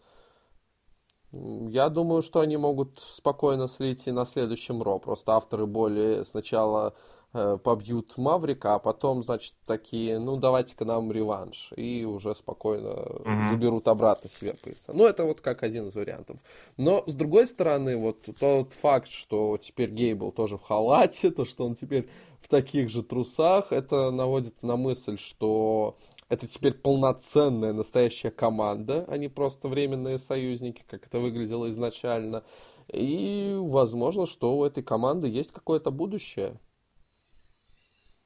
Я 1.32 1.90
думаю, 1.90 2.22
что 2.22 2.42
они 2.42 2.58
могут 2.58 3.00
спокойно 3.00 3.68
слить 3.68 4.08
и 4.08 4.12
на 4.12 4.26
следующем 4.26 4.84
Ро. 4.84 5.00
Просто 5.00 5.34
авторы 5.34 5.66
более 5.66 6.26
сначала 6.26 6.94
побьют 7.34 8.16
Маврика, 8.18 8.76
а 8.76 8.80
потом, 8.80 9.24
значит, 9.24 9.56
такие, 9.66 10.20
ну, 10.20 10.38
давайте-ка 10.38 10.86
нам 10.86 11.12
реванш. 11.12 11.72
И 11.76 12.06
уже 12.06 12.36
спокойно 12.36 12.90
mm-hmm. 12.90 13.50
заберут 13.50 13.88
обратно 13.88 14.30
себе 14.30 14.54
пояса. 14.54 14.94
Ну, 14.94 15.08
это 15.08 15.26
вот 15.26 15.42
как 15.42 15.64
один 15.64 15.88
из 15.88 15.96
вариантов. 15.96 16.40
Но, 16.78 17.04
с 17.08 17.14
другой 17.14 17.48
стороны, 17.48 17.98
вот 17.98 18.20
тот 18.40 18.74
факт, 18.74 19.08
что 19.08 19.58
теперь 19.58 19.90
Гейбл 19.90 20.32
тоже 20.32 20.58
в 20.58 20.62
халате, 20.62 21.32
то, 21.32 21.44
что 21.44 21.66
он 21.66 21.74
теперь 21.74 22.08
в 22.40 22.48
таких 22.48 22.90
же 22.90 23.02
трусах, 23.02 23.72
это 23.72 24.12
наводит 24.12 24.62
на 24.62 24.76
мысль, 24.76 25.18
что 25.18 25.98
это 26.30 26.48
теперь 26.48 26.74
полноценная 26.74 27.74
настоящая 27.74 28.32
команда, 28.32 29.06
а 29.08 29.18
не 29.18 29.28
просто 29.28 29.68
временные 29.68 30.20
союзники, 30.20 30.84
как 30.88 31.08
это 31.08 31.20
выглядело 31.20 31.70
изначально. 31.70 32.44
И 32.92 33.56
возможно, 33.60 34.26
что 34.26 34.58
у 34.58 34.64
этой 34.64 34.84
команды 34.84 35.28
есть 35.28 35.52
какое-то 35.52 35.90
будущее. 35.90 36.60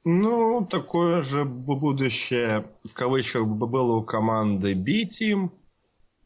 Ну, 0.03 0.65
такое 0.69 1.21
же 1.21 1.43
будущее, 1.43 2.65
в 2.83 2.93
кавычках, 2.93 3.45
было 3.47 3.97
у 3.97 4.03
команды 4.03 4.73
B-Team. 4.73 5.49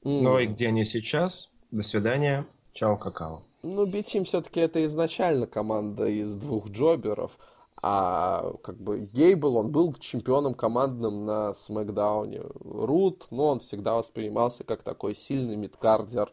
Mm. 0.04 0.22
Но 0.22 0.40
и 0.40 0.48
где 0.48 0.68
они 0.68 0.84
сейчас? 0.84 1.52
До 1.72 1.82
свидания. 1.84 2.46
Чао, 2.74 2.98
какао. 2.98 3.44
Ну, 3.64 3.86
B-Team 3.86 4.24
все-таки 4.24 4.60
это 4.60 4.84
изначально 4.86 5.48
команда 5.48 6.08
из 6.08 6.36
двух 6.36 6.70
джоберов. 6.70 7.38
А 7.84 8.54
как 8.64 8.80
бы 8.80 9.10
Гейбл, 9.12 9.58
он 9.58 9.72
был 9.72 9.94
чемпионом 9.94 10.54
командным 10.54 11.26
на 11.26 11.54
Смакдауне. 11.54 12.42
Рут, 12.60 13.26
ну, 13.32 13.46
он 13.46 13.60
всегда 13.60 13.96
воспринимался 13.96 14.64
как 14.64 14.84
такой 14.84 15.16
сильный 15.16 15.56
мидкардер. 15.56 16.32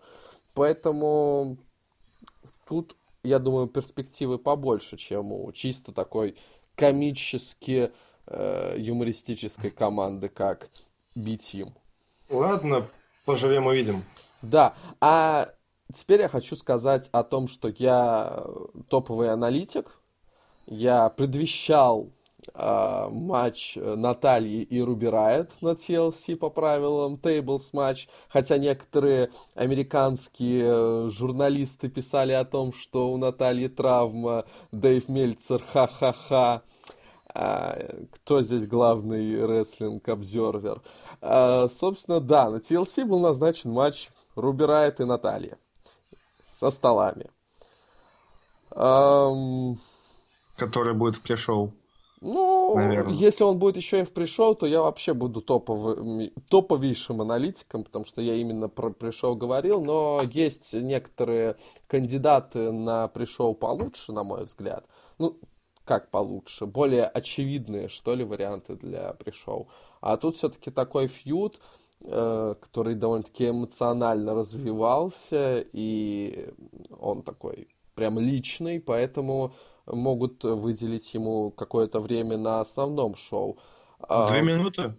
Поэтому 0.52 1.56
тут, 2.66 2.96
я 3.22 3.38
думаю, 3.38 3.66
перспективы 3.66 4.38
побольше, 4.38 4.98
чем 4.98 5.32
у 5.32 5.50
чисто 5.52 5.92
такой 5.92 6.36
комически 6.78 7.90
э, 8.26 8.74
юмористической 8.78 9.70
команды, 9.70 10.28
как 10.28 10.68
B-Team. 11.16 11.72
Ладно, 12.30 12.88
поживем 13.24 13.66
увидим. 13.66 14.04
Да, 14.42 14.74
а 15.00 15.48
теперь 15.92 16.20
я 16.20 16.28
хочу 16.28 16.54
сказать 16.54 17.08
о 17.10 17.24
том, 17.24 17.48
что 17.48 17.68
я 17.76 18.44
топовый 18.88 19.32
аналитик. 19.32 20.00
Я 20.66 21.08
предвещал 21.08 22.10
э, 22.54 23.08
матч 23.10 23.76
Натальи 23.76 24.62
и 24.62 24.80
Руби 24.80 25.08
Райт 25.08 25.50
на 25.62 25.70
TLC 25.70 26.36
по 26.36 26.50
правилам 26.50 27.14
Tables 27.14 27.70
матч, 27.72 28.08
хотя 28.28 28.58
некоторые 28.58 29.30
американские 29.54 30.64
э, 30.64 31.10
журналисты 31.10 31.88
писали 31.88 32.32
о 32.32 32.44
том, 32.44 32.72
что 32.72 33.10
у 33.10 33.16
Натальи 33.16 33.68
травма, 33.68 34.44
Дэйв 34.72 35.08
Мельцер, 35.08 35.62
ха-ха-ха. 35.62 36.62
А, 37.34 37.78
кто 38.12 38.42
здесь 38.42 38.66
главный 38.66 39.46
рестлинг-обзервер? 39.46 40.82
А, 41.20 41.68
собственно, 41.68 42.20
да, 42.20 42.50
на 42.50 42.56
TLC 42.56 43.04
был 43.04 43.20
назначен 43.20 43.70
матч 43.70 44.10
Руби 44.34 44.64
Райт 44.64 45.00
и 45.00 45.04
Наталья 45.04 45.58
со 46.44 46.70
столами. 46.70 47.30
Um... 48.70 49.76
Который 50.56 50.94
будет 50.94 51.16
в 51.16 51.22
пришоу. 51.22 51.72
Ну, 52.20 52.74
Наверное. 52.74 53.14
если 53.14 53.44
он 53.44 53.58
будет 53.58 53.76
еще 53.76 54.00
и 54.00 54.04
в 54.04 54.12
пришел, 54.12 54.54
то 54.54 54.66
я 54.66 54.82
вообще 54.82 55.14
буду 55.14 55.40
топовым, 55.40 56.30
топовейшим 56.48 57.20
аналитиком, 57.20 57.84
потому 57.84 58.04
что 58.04 58.20
я 58.20 58.34
именно 58.34 58.68
про 58.68 58.90
пришел 58.90 59.36
говорил, 59.36 59.82
но 59.84 60.20
есть 60.32 60.74
некоторые 60.74 61.56
кандидаты 61.86 62.72
на 62.72 63.06
пришел 63.08 63.54
получше, 63.54 64.12
на 64.12 64.24
мой 64.24 64.44
взгляд. 64.44 64.84
Ну, 65.18 65.38
как 65.84 66.10
получше, 66.10 66.66
более 66.66 67.06
очевидные, 67.06 67.88
что 67.88 68.14
ли, 68.14 68.24
варианты 68.24 68.74
для 68.74 69.12
пришел. 69.14 69.68
А 70.00 70.16
тут 70.16 70.36
все-таки 70.36 70.70
такой 70.70 71.06
фьюд, 71.06 71.60
э, 72.02 72.54
который 72.60 72.94
довольно-таки 72.94 73.48
эмоционально 73.48 74.34
развивался, 74.34 75.64
и 75.72 76.52
он 76.98 77.22
такой 77.22 77.68
прям 77.94 78.18
личный, 78.18 78.80
поэтому 78.80 79.52
могут 79.90 80.44
выделить 80.44 81.12
ему 81.14 81.50
какое-то 81.50 82.00
время 82.00 82.36
на 82.36 82.60
основном 82.60 83.14
шоу. 83.14 83.58
А, 84.00 84.28
Две 84.28 84.42
минуты? 84.42 84.94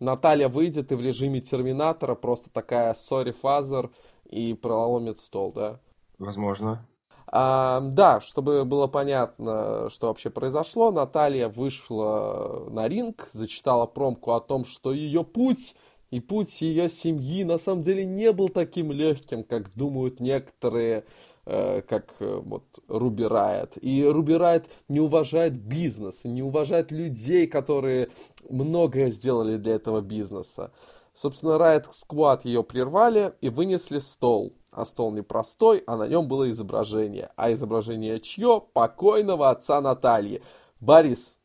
Наталья 0.00 0.48
выйдет 0.48 0.92
и 0.92 0.94
в 0.94 1.02
режиме 1.02 1.40
Терминатора 1.40 2.14
просто 2.14 2.50
такая 2.50 2.94
sorry, 2.94 3.32
father 3.32 3.90
и 4.28 4.54
проломит 4.54 5.20
стол, 5.20 5.52
да? 5.52 5.80
Возможно. 6.18 6.86
А, 7.26 7.80
да, 7.80 8.20
чтобы 8.20 8.64
было 8.64 8.86
понятно, 8.86 9.88
что 9.90 10.08
вообще 10.08 10.30
произошло, 10.30 10.90
Наталья 10.90 11.48
вышла 11.48 12.66
на 12.70 12.86
ринг, 12.86 13.28
зачитала 13.32 13.86
промку 13.86 14.32
о 14.32 14.40
том, 14.40 14.64
что 14.64 14.92
ее 14.92 15.24
путь 15.24 15.74
и 16.10 16.20
путь 16.20 16.60
ее 16.60 16.88
семьи 16.88 17.42
на 17.42 17.58
самом 17.58 17.82
деле 17.82 18.04
не 18.04 18.30
был 18.32 18.48
таким 18.48 18.92
легким, 18.92 19.42
как 19.42 19.74
думают 19.74 20.20
некоторые, 20.20 21.04
как 21.44 22.14
э, 22.20 22.40
вот 22.42 22.64
Руби 22.88 23.24
Райотт. 23.24 23.74
И 23.80 24.04
Руби 24.04 24.36
Райотт 24.36 24.70
не 24.88 25.00
уважает 25.00 25.56
бизнес, 25.56 26.24
не 26.24 26.42
уважает 26.42 26.90
людей, 26.90 27.46
которые 27.46 28.08
многое 28.48 29.10
сделали 29.10 29.56
для 29.56 29.74
этого 29.74 30.00
бизнеса. 30.00 30.72
Собственно, 31.14 31.52
Riot 31.52 31.86
Squad 31.90 32.40
ее 32.44 32.64
прервали 32.64 33.34
и 33.40 33.48
вынесли 33.48 33.98
стол. 33.98 34.56
А 34.72 34.84
стол 34.84 35.12
не 35.12 35.22
простой, 35.22 35.84
а 35.86 35.96
на 35.96 36.08
нем 36.08 36.26
было 36.26 36.50
изображение. 36.50 37.30
А 37.36 37.52
изображение 37.52 38.18
чье? 38.18 38.60
Покойного 38.72 39.50
отца 39.50 39.80
Натальи. 39.80 40.42
Борис, 40.80 41.36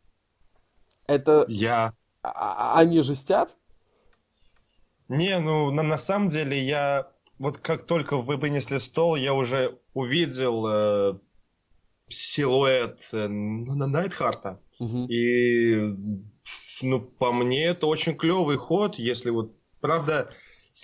это... 1.06 1.46
Я. 1.48 1.94
А, 2.24 2.74
а 2.74 2.80
они 2.80 3.02
жестят? 3.02 3.56
Не, 5.08 5.40
ну 5.40 5.72
на, 5.72 5.84
на 5.84 5.98
самом 5.98 6.30
деле 6.30 6.60
я... 6.60 7.12
Вот 7.38 7.58
как 7.58 7.86
только 7.86 8.18
вы 8.18 8.38
вынесли 8.38 8.78
стол, 8.78 9.16
я 9.16 9.34
уже 9.34 9.79
увидел 9.94 10.66
э, 10.68 11.20
силуэт 12.08 13.10
э, 13.14 13.28
Найтхарта. 13.28 14.60
Угу. 14.80 15.06
И 15.10 15.96
ну, 16.82 17.02
по 17.02 17.32
мне, 17.32 17.66
это 17.66 17.88
очень 17.88 18.16
клевый 18.16 18.58
ход, 18.58 18.96
если 18.96 19.30
вот 19.30 19.54
Правда, 19.82 20.30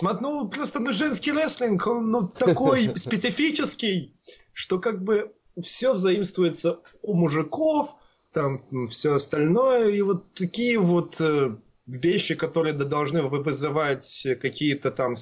ну, 0.02 0.48
просто 0.48 0.80
ну, 0.80 0.92
женский 0.92 1.32
рестлинг, 1.32 1.86
он 1.88 2.12
ну, 2.12 2.28
такой 2.28 2.94
специфический, 2.96 4.16
что 4.54 4.80
как 4.80 5.04
бы 5.04 5.34
все 5.62 5.94
взаимствуется 5.94 6.80
у 7.02 7.16
мужиков, 7.16 7.96
там 8.32 8.62
все 8.88 9.16
остальное, 9.16 9.90
и 9.90 10.02
вот 10.02 10.34
такие 10.34 10.78
вот 10.78 11.20
э, 11.22 11.56
вещи, 11.88 12.36
которые 12.36 12.74
должны 12.74 13.24
вызывать 13.24 14.28
какие-то 14.42 14.92
там 14.92 15.16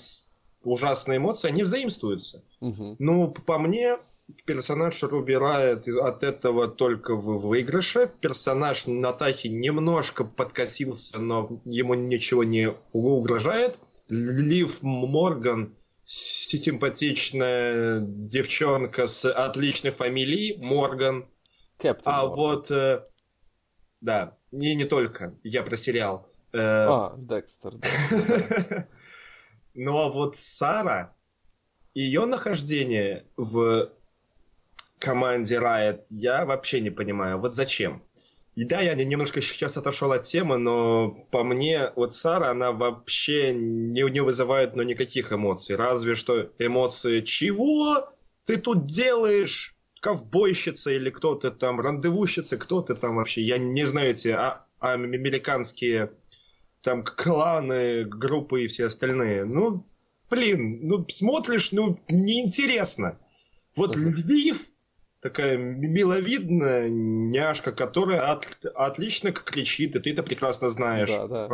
ужасные 0.64 1.18
эмоции, 1.18 1.50
они 1.50 1.64
взаимствуются. 1.64 2.44
Угу. 2.62 2.98
Ну, 3.00 3.32
по 3.32 3.60
мне, 3.60 3.98
персонаж 4.46 5.02
Руби 5.04 5.36
Райт 5.36 5.88
от 5.88 6.24
этого 6.24 6.68
только 6.68 7.16
в 7.16 7.46
выигрыше. 7.46 8.12
Персонаж 8.22 8.88
Натахи 8.88 9.48
немножко 9.48 10.24
подкосился, 10.24 11.20
но 11.20 11.62
ему 11.66 11.94
ничего 11.94 12.44
не 12.44 12.74
угрожает. 12.92 13.78
Лив 14.10 14.82
Морган 14.82 15.76
симпатичная 16.06 18.00
девчонка 18.02 19.08
с 19.08 19.30
отличной 19.32 19.92
фамилией 19.92 20.58
Морган. 20.58 21.28
Кэптен 21.78 22.04
а 22.06 22.22
Морган. 22.24 22.38
вот, 22.38 22.72
э, 22.72 23.06
да, 24.02 24.38
не, 24.52 24.76
не 24.76 24.86
только, 24.86 25.34
я 25.44 25.64
про 25.64 25.78
сериал. 25.78 26.28
Э, 26.52 26.60
а, 26.60 27.16
Декстер. 27.18 27.74
Ну 27.74 27.80
а 29.76 30.10
вот 30.10 30.36
Сара, 30.36 31.16
ее 31.94 32.26
нахождение 32.26 33.26
в 33.38 33.90
команде 35.00 35.58
Riot, 35.58 36.04
я 36.10 36.46
вообще 36.46 36.80
не 36.80 36.90
понимаю, 36.90 37.40
вот 37.40 37.54
зачем? 37.54 38.04
И 38.56 38.66
да, 38.66 38.82
я 38.82 38.94
немножко 38.94 39.42
сейчас 39.42 39.78
отошел 39.78 40.12
от 40.12 40.22
темы, 40.24 40.58
но 40.58 41.10
по 41.32 41.44
мне, 41.44 41.92
вот 41.96 42.14
Сара, 42.14 42.52
она 42.52 42.72
вообще 42.72 43.52
не, 43.52 44.04
не 44.12 44.20
вызывает 44.20 44.76
ну, 44.76 44.84
никаких 44.84 45.34
эмоций. 45.34 45.76
Разве 45.76 46.14
что 46.14 46.52
эмоции 46.60 47.22
«Чего 47.22 48.10
ты 48.46 48.58
тут 48.58 48.86
делаешь?» 48.86 49.76
Ковбойщица 50.02 50.92
или 50.92 51.10
кто-то 51.10 51.50
там, 51.50 51.80
рандевущица, 51.80 52.58
кто 52.58 52.82
то 52.82 52.94
там 52.94 53.16
вообще. 53.16 53.42
Я 53.42 53.58
не 53.58 53.86
знаю 53.86 54.12
эти 54.12 54.28
а, 54.28 54.66
американские 54.80 56.12
там 56.84 57.04
кланы, 57.04 58.04
группы 58.04 58.64
и 58.64 58.68
все 58.68 58.86
остальные. 58.86 59.46
Ну, 59.46 59.86
блин, 60.30 60.80
ну 60.84 61.06
смотришь, 61.08 61.72
ну 61.72 62.00
неинтересно. 62.10 63.18
Вот 63.76 63.96
Львив 63.96 64.68
такая 65.22 65.58
миловидная 65.58 66.90
няшка, 66.90 67.72
которая 67.72 68.32
от, 68.32 68.66
отлично 68.76 69.32
кричит, 69.32 69.96
и 69.96 70.00
ты 70.00 70.12
это 70.12 70.22
прекрасно 70.22 70.70
знаешь. 70.70 71.10
Да, 71.10 71.28
да. 71.28 71.50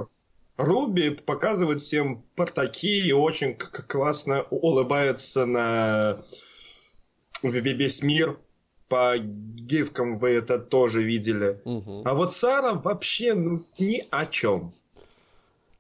Руби 0.57 1.11
показывает 1.11 1.79
всем 1.79 2.23
портаки 2.35 3.07
и 3.07 3.13
очень 3.13 3.55
классно 3.55 4.43
улыбается 4.49 5.45
на 5.45 6.21
весь 7.43 8.01
мир. 8.03 8.37
По 8.89 9.17
гифкам 9.19 10.17
вы 10.17 10.31
это 10.31 10.57
тоже 10.57 11.03
видели. 11.03 11.61
Угу. 11.63 12.01
А 12.05 12.15
вот 12.15 12.33
Сара 12.33 12.73
вообще 12.73 13.35
ну, 13.35 13.63
ни 13.77 14.03
о 14.09 14.25
чем. 14.25 14.73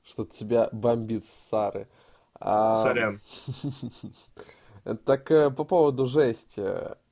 Что-то 0.09 0.35
тебя 0.35 0.69
бомбит 0.71 1.27
с 1.27 1.31
Сары. 1.31 1.87
А... 2.39 2.75
Сорян. 2.75 3.21
Так 5.05 5.29
э, 5.29 5.51
по 5.51 5.65
поводу 5.65 6.05
жести. 6.05 6.63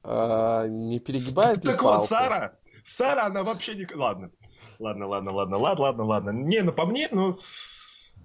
А, 0.02 0.66
не 0.68 1.00
перегибает 1.00 1.62
Так 1.62 1.84
вот, 1.84 2.06
Сара, 2.06 2.54
Сара, 2.84 3.26
она 3.26 3.44
вообще 3.44 3.76
не... 3.76 3.86
Ладно, 3.94 4.32
ладно, 4.80 5.06
ладно, 5.06 5.34
ладно, 5.34 5.58
ладно, 5.58 5.84
ладно, 5.84 6.06
ладно. 6.06 6.30
Не, 6.32 6.62
ну 6.62 6.72
по 6.72 6.86
мне, 6.86 7.08
ну... 7.12 7.38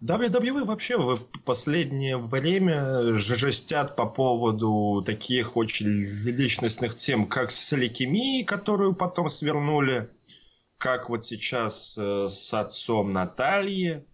WWE 0.03 0.65
вообще 0.65 0.97
в 0.97 1.19
последнее 1.45 2.17
время 2.17 3.15
жестят 3.15 3.95
по 3.95 4.07
поводу 4.07 5.03
таких 5.05 5.57
очень 5.57 6.07
личностных 6.25 6.95
тем, 6.95 7.27
как 7.27 7.51
с 7.51 7.73
лейкемией, 7.73 8.45
которую 8.45 8.95
потом 8.95 9.29
свернули, 9.29 10.11
как 10.79 11.09
вот 11.09 11.25
сейчас 11.25 11.97
э, 11.99 12.27
с 12.29 12.55
отцом 12.55 13.13
Натальи. 13.13 14.05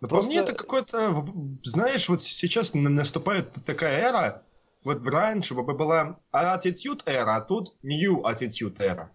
Но 0.00 0.08
Просто... 0.08 0.28
по 0.28 0.32
мне 0.32 0.40
это 0.40 0.52
какое-то, 0.52 1.26
знаешь, 1.62 2.08
вот 2.08 2.20
сейчас 2.20 2.74
наступает 2.74 3.52
такая 3.64 4.00
эра, 4.08 4.42
вот 4.84 5.06
раньше 5.06 5.54
была 5.54 6.18
attitude 6.32 7.04
era, 7.06 7.36
а 7.36 7.40
тут 7.40 7.74
new 7.82 8.22
attitude 8.22 8.78
era. 8.78 9.08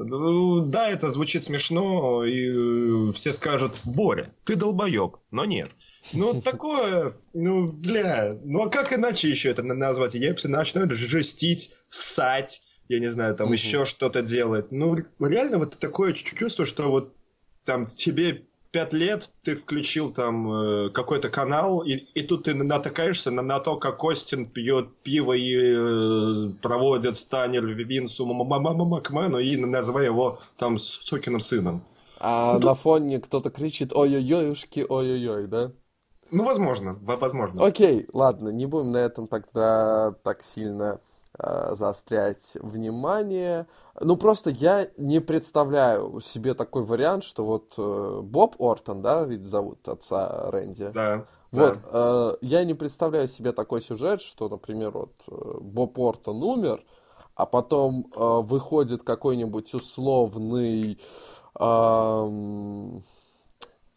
Ну, 0.00 0.60
да, 0.60 0.88
это 0.88 1.08
звучит 1.10 1.42
смешно, 1.42 2.24
и 2.24 3.12
все 3.12 3.32
скажут, 3.32 3.74
Боря, 3.82 4.32
ты 4.44 4.54
долбоеб, 4.54 5.16
но 5.32 5.44
нет. 5.44 5.70
Ну, 6.12 6.40
такое, 6.44 7.16
ну, 7.34 7.72
бля, 7.72 8.38
ну 8.44 8.62
а 8.62 8.70
как 8.70 8.92
иначе 8.92 9.28
еще 9.28 9.50
это 9.50 9.64
назвать? 9.64 10.14
Я 10.14 10.36
начинаю 10.44 10.90
жестить, 10.92 11.74
ссать, 11.90 12.62
я 12.88 13.00
не 13.00 13.08
знаю, 13.08 13.34
там 13.34 13.46
угу. 13.46 13.54
еще 13.54 13.84
что-то 13.84 14.22
делать. 14.22 14.70
Ну, 14.70 14.96
реально 15.18 15.58
вот 15.58 15.76
такое 15.78 16.12
чувство, 16.12 16.64
что 16.64 16.90
вот 16.90 17.16
там 17.64 17.86
тебе 17.86 18.47
пять 18.70 18.92
лет 18.92 19.30
ты 19.42 19.54
включил 19.54 20.10
там 20.10 20.50
э, 20.50 20.90
какой-то 20.90 21.28
канал, 21.28 21.82
и, 21.82 21.92
и 21.92 22.22
тут 22.22 22.44
ты 22.44 22.54
натыкаешься 22.54 23.30
на, 23.30 23.42
на 23.42 23.58
то, 23.60 23.76
как 23.76 23.98
Костин 23.98 24.46
пьет 24.46 24.94
пиво 25.02 25.32
и 25.32 25.56
э, 25.56 26.50
проводит 26.62 27.16
Станер 27.16 27.66
Винсу 27.66 28.26
Макмену 28.26 29.38
и 29.38 29.56
называя 29.56 30.06
его 30.06 30.40
там 30.56 30.78
сукиным 30.78 31.40
сыном. 31.40 31.82
А 32.20 32.54
ну, 32.54 32.60
на 32.60 32.74
тут... 32.74 32.78
фоне 32.78 33.20
кто-то 33.20 33.50
кричит 33.50 33.92
«Ой-ой-ой-ушки, 33.94 34.84
ой-ой-ой», 34.88 35.46
да? 35.46 35.72
Ну, 36.30 36.44
возможно, 36.44 36.98
возможно. 37.00 37.64
Окей, 37.64 38.06
ладно, 38.12 38.50
не 38.50 38.66
будем 38.66 38.92
на 38.92 38.98
этом 38.98 39.28
тогда 39.28 40.14
так 40.24 40.42
сильно 40.42 41.00
заострять 41.38 42.56
внимание. 42.60 43.66
Ну, 44.00 44.16
просто 44.16 44.50
я 44.50 44.88
не 44.96 45.20
представляю 45.20 46.20
себе 46.20 46.54
такой 46.54 46.82
вариант, 46.82 47.24
что 47.24 47.44
вот 47.44 47.74
э, 47.76 48.20
Боб 48.22 48.60
Ортон, 48.60 49.02
да, 49.02 49.24
ведь 49.24 49.46
зовут 49.46 49.86
отца 49.88 50.50
Рэнди. 50.50 50.90
Да. 50.90 51.24
Вот, 51.50 51.74
да. 51.74 51.80
Э, 51.92 52.36
я 52.42 52.64
не 52.64 52.74
представляю 52.74 53.28
себе 53.28 53.52
такой 53.52 53.82
сюжет, 53.82 54.20
что, 54.20 54.48
например, 54.48 54.90
вот 54.90 55.12
э, 55.28 55.58
Боб 55.60 55.98
Ортон 55.98 56.42
умер, 56.42 56.84
а 57.34 57.46
потом 57.46 58.10
э, 58.14 58.40
выходит 58.42 59.02
какой-нибудь 59.02 59.72
условный 59.74 61.00
э, 61.58 63.00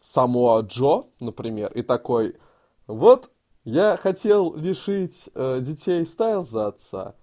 Самоа 0.00 0.60
Джо, 0.62 1.04
например, 1.20 1.72
и 1.72 1.82
такой, 1.82 2.36
вот, 2.86 3.30
я 3.64 3.96
хотел 3.96 4.54
лишить 4.56 5.28
э, 5.34 5.60
детей 5.60 6.04
Стайлза 6.04 6.68
отца, 6.68 7.14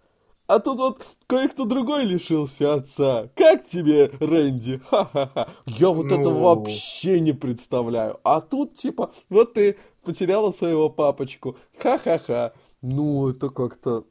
а 0.49 0.57
тут 0.57 0.79
вот 0.79 1.05
кое-кто 1.27 1.65
другой 1.65 2.05
лишился 2.05 2.73
отца. 2.73 3.29
Как 3.35 3.65
тебе, 3.65 4.11
Рэнди? 4.19 4.81
Ха-ха-ха. 4.89 5.47
Я 5.67 5.89
вот 5.89 6.07
ну... 6.07 6.19
этого 6.19 6.39
вообще 6.39 7.19
не 7.19 7.33
представляю. 7.33 8.19
А 8.23 8.41
тут, 8.41 8.73
типа, 8.73 9.11
вот 9.29 9.53
ты 9.53 9.77
потеряла 10.03 10.49
своего 10.49 10.89
папочку. 10.89 11.55
Ха-ха-ха. 11.77 12.53
Ну, 12.81 13.29
это 13.29 13.49
как-то... 13.49 14.05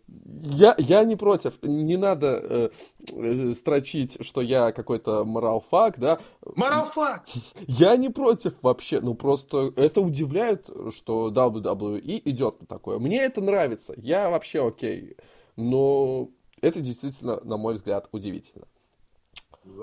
Я, 0.45 0.77
я 0.79 1.03
не 1.03 1.17
против. 1.17 1.59
Не 1.63 1.97
надо 1.97 2.41
э, 2.41 2.71
э, 3.11 3.55
строчить, 3.55 4.19
что 4.25 4.41
я 4.41 4.71
какой-то 4.71 5.25
моралфак, 5.25 5.99
да? 5.99 6.21
Моралфак! 6.55 7.25
Я 7.67 7.97
не 7.97 8.11
против 8.11 8.53
вообще. 8.63 9.01
Ну, 9.01 9.15
просто 9.15 9.73
это 9.75 10.01
удивляет, 10.01 10.71
что 10.95 11.31
WWE 11.31 12.23
идет 12.27 12.61
на 12.61 12.67
такое. 12.69 13.01
Мне 13.01 13.23
это 13.23 13.41
нравится. 13.41 13.95
Я 13.97 14.31
вообще 14.31 14.65
окей. 14.65 15.17
Но 15.59 16.31
это 16.61 16.81
действительно, 16.81 17.41
на 17.43 17.57
мой 17.57 17.75
взгляд, 17.75 18.09
удивительно. 18.13 18.67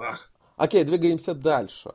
Ах. 0.02 0.32
Окей, 0.56 0.86
двигаемся 0.86 1.34
дальше. 1.34 1.92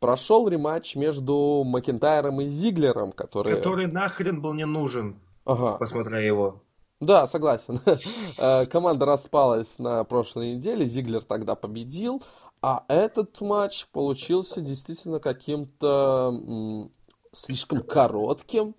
прошел 0.00 0.46
рематч 0.46 0.96
между 0.96 1.62
Макентайром 1.64 2.42
и 2.42 2.48
Зиглером, 2.48 3.12
который... 3.12 3.54
Который 3.54 3.86
нахрен 3.86 4.42
был 4.42 4.52
не 4.52 4.66
нужен, 4.66 5.18
ага. 5.46 5.78
посмотря 5.78 6.18
его. 6.20 6.62
Да, 7.00 7.26
согласен. 7.26 7.80
Э, 8.38 8.66
команда 8.66 9.06
распалась 9.06 9.78
на 9.78 10.04
прошлой 10.04 10.54
неделе, 10.56 10.84
Зиглер 10.84 11.22
тогда 11.22 11.54
победил, 11.54 12.22
а 12.60 12.84
этот 12.88 13.40
матч 13.40 13.86
получился 13.92 14.60
действительно 14.60 15.20
каким-то 15.20 16.90
слишком 17.32 17.82
коротким. 17.82 18.74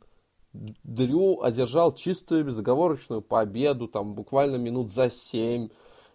Дрю 0.84 1.41
одержал 1.41 1.93
чистую 1.93 2.46
безоговорочную 2.46 3.22
победу, 3.22 3.88
там 3.88 4.13
буквально 4.13 4.58
минут 4.58 4.91
за 4.91 5.10
семь. 5.10 5.70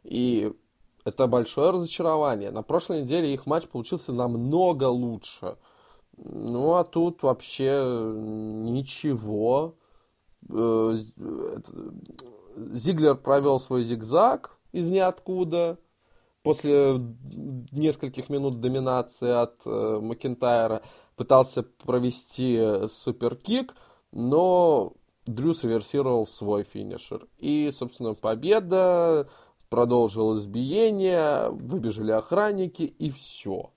И 0.05 0.52
это 1.05 1.26
большое 1.26 1.70
разочарование. 1.70 2.50
На 2.50 2.62
прошлой 2.62 3.02
неделе 3.02 3.33
их 3.33 3.46
матч 3.46 3.66
получился 3.66 4.12
намного 4.12 4.85
лучше. 4.85 5.57
Ну, 6.16 6.74
а 6.74 6.85
тут 6.85 7.22
вообще 7.22 7.83
ничего. 8.14 9.76
Э, 10.48 10.94
Зиглер 12.72 13.16
провел 13.16 13.59
свой 13.59 13.83
зигзаг 13.83 14.59
из 14.72 14.90
ниоткуда 14.90 15.78
после 16.42 17.00
нескольких 17.72 18.28
минут 18.28 18.61
доминации 18.61 19.31
от 19.31 19.57
э, 19.64 19.98
Макентайра. 20.00 20.83
Пытался 21.16 21.62
провести 21.62 22.87
суперкик, 22.88 23.74
но 24.12 24.94
Дрюс 25.27 25.64
реверсировал 25.64 26.27
свой 26.27 26.64
финишер. 26.64 27.27
И, 27.38 27.70
собственно, 27.70 28.14
победа 28.14 29.29
продолжил 29.68 30.37
избиение, 30.37 31.51
выбежали 31.51 32.12
охранники 32.12 32.83
и 32.83 33.11
все. 33.11 33.72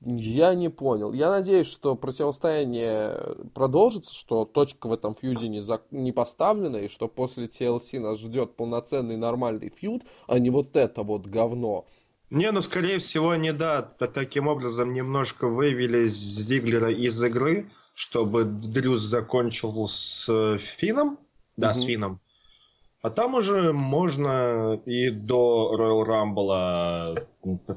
Я 0.00 0.54
не 0.54 0.68
понял. 0.68 1.12
Я 1.12 1.30
надеюсь, 1.30 1.66
что 1.66 1.96
противостояние 1.96 3.36
продолжится, 3.54 4.14
что 4.14 4.44
точка 4.44 4.88
в 4.88 4.92
этом 4.92 5.14
фьюде 5.14 5.48
не, 5.48 5.60
за... 5.60 5.80
не 5.90 6.12
поставлена, 6.12 6.76
и 6.76 6.88
что 6.88 7.08
после 7.08 7.46
TLC 7.46 7.98
нас 7.98 8.20
ждет 8.20 8.56
полноценный 8.56 9.16
нормальный 9.16 9.70
фьюд, 9.70 10.02
а 10.28 10.38
не 10.38 10.50
вот 10.50 10.76
это 10.76 11.02
вот 11.02 11.26
говно. 11.26 11.86
Не, 12.28 12.52
ну, 12.52 12.60
скорее 12.60 12.98
всего, 12.98 13.34
не 13.36 13.52
да. 13.52 13.82
Таким 13.82 14.48
образом, 14.48 14.92
немножко 14.92 15.48
вывели 15.48 16.08
Зиглера 16.08 16.92
из 16.92 17.20
игры, 17.22 17.70
чтобы 17.96 18.44
Дрюс 18.44 19.00
закончил 19.00 19.88
с 19.88 20.28
э, 20.28 20.58
Фином. 20.58 21.18
Да, 21.56 21.70
mm 21.70 21.74
с 21.74 21.84
Фином. 21.84 22.20
А 23.00 23.08
там 23.08 23.34
уже 23.34 23.72
можно 23.72 24.78
и 24.84 25.08
до 25.08 25.74
Royal 25.78 26.04
Rumble 26.04 27.26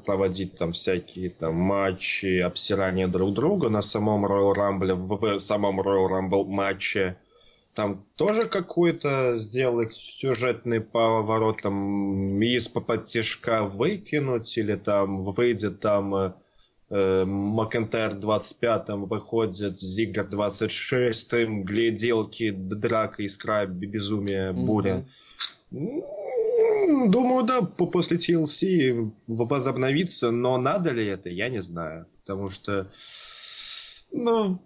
проводить 0.05 0.58
там 0.58 0.73
всякие 0.73 1.29
там 1.29 1.55
матчи, 1.55 2.39
обсирания 2.39 3.08
друг 3.08 3.34
друга 3.34 3.69
на 3.69 3.82
самом 3.82 4.25
Royal 4.25 4.55
Rumble, 4.55 4.95
в 4.95 5.39
самом 5.39 5.79
Royal 5.79 6.10
Rumble 6.10 6.45
матче. 6.45 7.15
Там 7.73 8.03
тоже 8.17 8.43
какой-то 8.43 9.38
сделал 9.38 9.79
их 9.79 9.93
сюжетный 9.93 10.82
поворот, 10.82 11.62
там 11.62 12.41
из-под 12.41 13.05
тяжка 13.05 13.63
выкинуть, 13.63 14.58
или 14.58 14.75
там 14.75 15.21
выйдет 15.21 15.79
там 15.79 16.13
э, 16.15 16.34
Макентайр 16.89 18.13
25-м, 18.15 19.06
выходит 19.06 19.78
Зиггер 19.78 20.28
26-м, 20.28 21.63
гляделки, 21.63 22.49
драка, 22.49 23.23
искра, 23.25 23.65
безумие, 23.67 24.54
буря. 24.54 25.06
Mm-hmm. 25.71 27.10
Думаю, 27.10 27.43
да, 27.45 27.62
после 27.62 28.17
TLC 28.17 29.12
возобновиться, 29.28 30.32
но 30.32 30.58
надо 30.58 30.91
ли 30.91 31.06
это, 31.06 31.30
я 31.30 31.49
не 31.49 31.62
знаю. 31.62 32.08
Потому 32.21 32.49
что, 32.49 32.89
ну, 34.12 34.60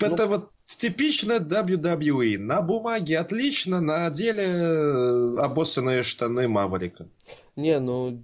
ну, 0.00 0.14
это 0.14 0.26
вот 0.26 0.50
типично 0.64 1.38
WWE. 1.38 2.38
На 2.38 2.62
бумаге 2.62 3.18
отлично, 3.18 3.80
на 3.80 4.10
деле 4.10 4.44
э, 4.44 5.36
обоссанные 5.38 6.02
штаны 6.02 6.48
Маврика. 6.48 7.08
Не, 7.56 7.78
ну, 7.78 8.18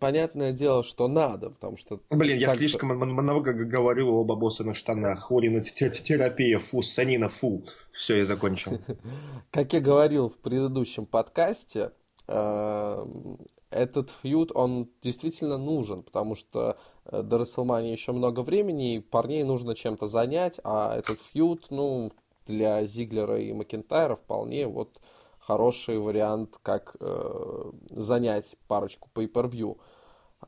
понятное 0.00 0.52
дело, 0.52 0.82
что 0.82 1.08
надо, 1.08 1.50
потому 1.50 1.76
что... 1.76 2.00
Блин, 2.10 2.38
я 2.38 2.48
слишком 2.48 2.88
много 2.90 3.52
говорю 3.52 4.20
об 4.20 4.32
обоссанных 4.32 4.76
штанах. 4.76 5.20
Хурина 5.20 5.60
терапия, 5.62 6.58
фу, 6.58 6.80
санина, 6.80 7.28
фу. 7.28 7.62
Все, 7.92 8.18
я 8.18 8.24
закончил. 8.24 8.80
Как 9.50 9.72
я 9.72 9.80
говорил 9.80 10.28
в 10.30 10.38
предыдущем 10.38 11.06
подкасте, 11.06 11.92
эм, 12.28 13.38
этот 13.70 14.10
фьюд, 14.10 14.52
он 14.54 14.88
действительно 15.02 15.58
нужен, 15.58 16.02
потому 16.02 16.34
что 16.34 16.70
э, 16.70 16.74
до 17.10 17.38
Расселмании 17.38 17.92
еще 17.92 18.12
много 18.12 18.40
времени, 18.40 18.96
и 18.96 19.00
парней 19.00 19.42
нужно 19.44 19.74
чем-то 19.74 20.06
занять, 20.06 20.60
а 20.64 20.96
этот 20.96 21.20
фьюд, 21.20 21.66
ну, 21.70 22.12
для 22.46 22.84
Зиглера 22.84 23.40
и 23.40 23.52
Макентайра 23.52 24.16
вполне 24.16 24.66
вот 24.66 25.00
хороший 25.38 25.98
вариант, 25.98 26.58
как 26.62 26.96
э, 27.00 27.70
занять 27.90 28.56
парочку 28.66 29.08
pay-per-view. 29.14 29.78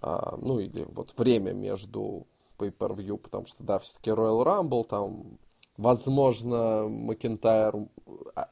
Э, 0.03 0.37
ну, 0.39 0.59
или 0.59 0.85
вот 0.93 1.15
время 1.17 1.53
между 1.53 2.27
pay-per-view, 2.59 3.17
потому 3.17 3.47
что, 3.47 3.63
да, 3.63 3.79
все-таки 3.79 4.11
Royal 4.11 4.45
Rumble, 4.45 4.85
там, 4.85 5.39
возможно, 5.77 6.87
Макентайр 6.89 7.89
а, 8.35 8.49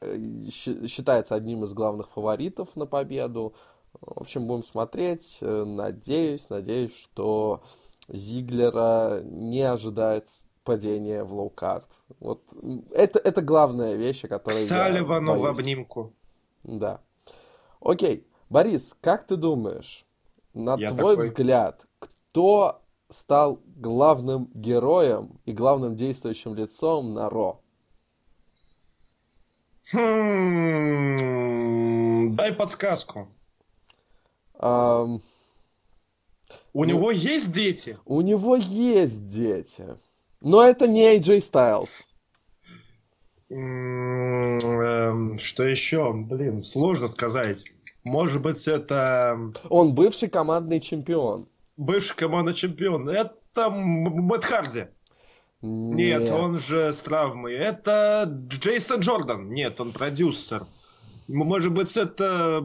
считается 0.49 1.35
одним 1.35 1.65
из 1.65 1.73
главных 1.73 2.09
фаворитов 2.11 2.75
на 2.75 2.85
победу, 2.85 3.53
в 3.93 4.21
общем, 4.21 4.47
будем 4.47 4.63
смотреть. 4.63 5.39
Э, 5.41 5.63
надеюсь, 5.65 6.49
надеюсь, 6.49 6.95
что 6.95 7.61
Зиглера 8.09 9.21
не 9.23 9.61
ожидает 9.61 10.27
падения 10.63 11.23
в 11.23 11.33
low 11.33 11.53
card. 11.53 11.87
Вот 12.19 12.43
это, 12.91 13.19
это 13.19 13.41
главная 13.41 13.95
вещь, 13.95 14.23
о 14.25 14.27
которой 14.27 14.55
Салливану 14.55 15.39
в 15.39 15.45
обнимку. 15.45 16.13
Да. 16.63 17.01
Окей. 17.81 18.27
Борис, 18.49 18.95
как 18.99 19.25
ты 19.27 19.35
думаешь, 19.35 20.05
на 20.53 20.75
я 20.77 20.89
твой 20.89 21.15
такой... 21.15 21.27
взгляд, 21.27 21.85
кто 21.99 22.81
стал 23.09 23.59
главным 23.75 24.49
героем 24.53 25.39
и 25.45 25.53
главным 25.53 25.95
действующим 25.95 26.55
лицом 26.55 27.13
на 27.13 27.29
Raw? 27.29 27.61
Хм, 29.91 31.19
дай 32.31 32.53
подсказку. 32.53 33.27
Um, 34.55 35.21
у 36.73 36.83
ну, 36.83 36.89
него 36.89 37.11
есть 37.11 37.51
дети? 37.51 37.97
У 38.05 38.21
него 38.21 38.55
есть 38.55 39.27
дети. 39.27 39.85
Но 40.41 40.63
это 40.63 40.87
не 40.87 41.17
AJ 41.17 41.39
Styles. 41.39 41.89
Эм, 43.49 44.59
что 45.39 45.63
еще? 45.63 46.13
Блин, 46.13 46.63
сложно 46.63 47.07
сказать. 47.07 47.65
Может 48.03 48.41
быть, 48.41 48.67
это... 48.67 49.51
Он 49.69 49.93
бывший 49.93 50.29
командный 50.29 50.79
чемпион. 50.79 51.47
Бывший 51.77 52.15
командный 52.15 52.53
чемпион. 52.53 53.09
Это 53.09 53.69
Мэтт 53.69 54.45
Харди. 54.45 54.85
Нет. 55.61 56.21
Нет, 56.21 56.31
он 56.31 56.59
же 56.59 56.93
с 56.93 57.01
травмой. 57.01 57.53
Это 57.53 58.23
Джейсон 58.47 59.01
Джордан. 59.01 59.49
Нет, 59.49 59.81
он 59.81 59.91
продюсер. 59.91 60.65
Может 61.27 61.73
быть, 61.73 61.97
это 61.97 62.61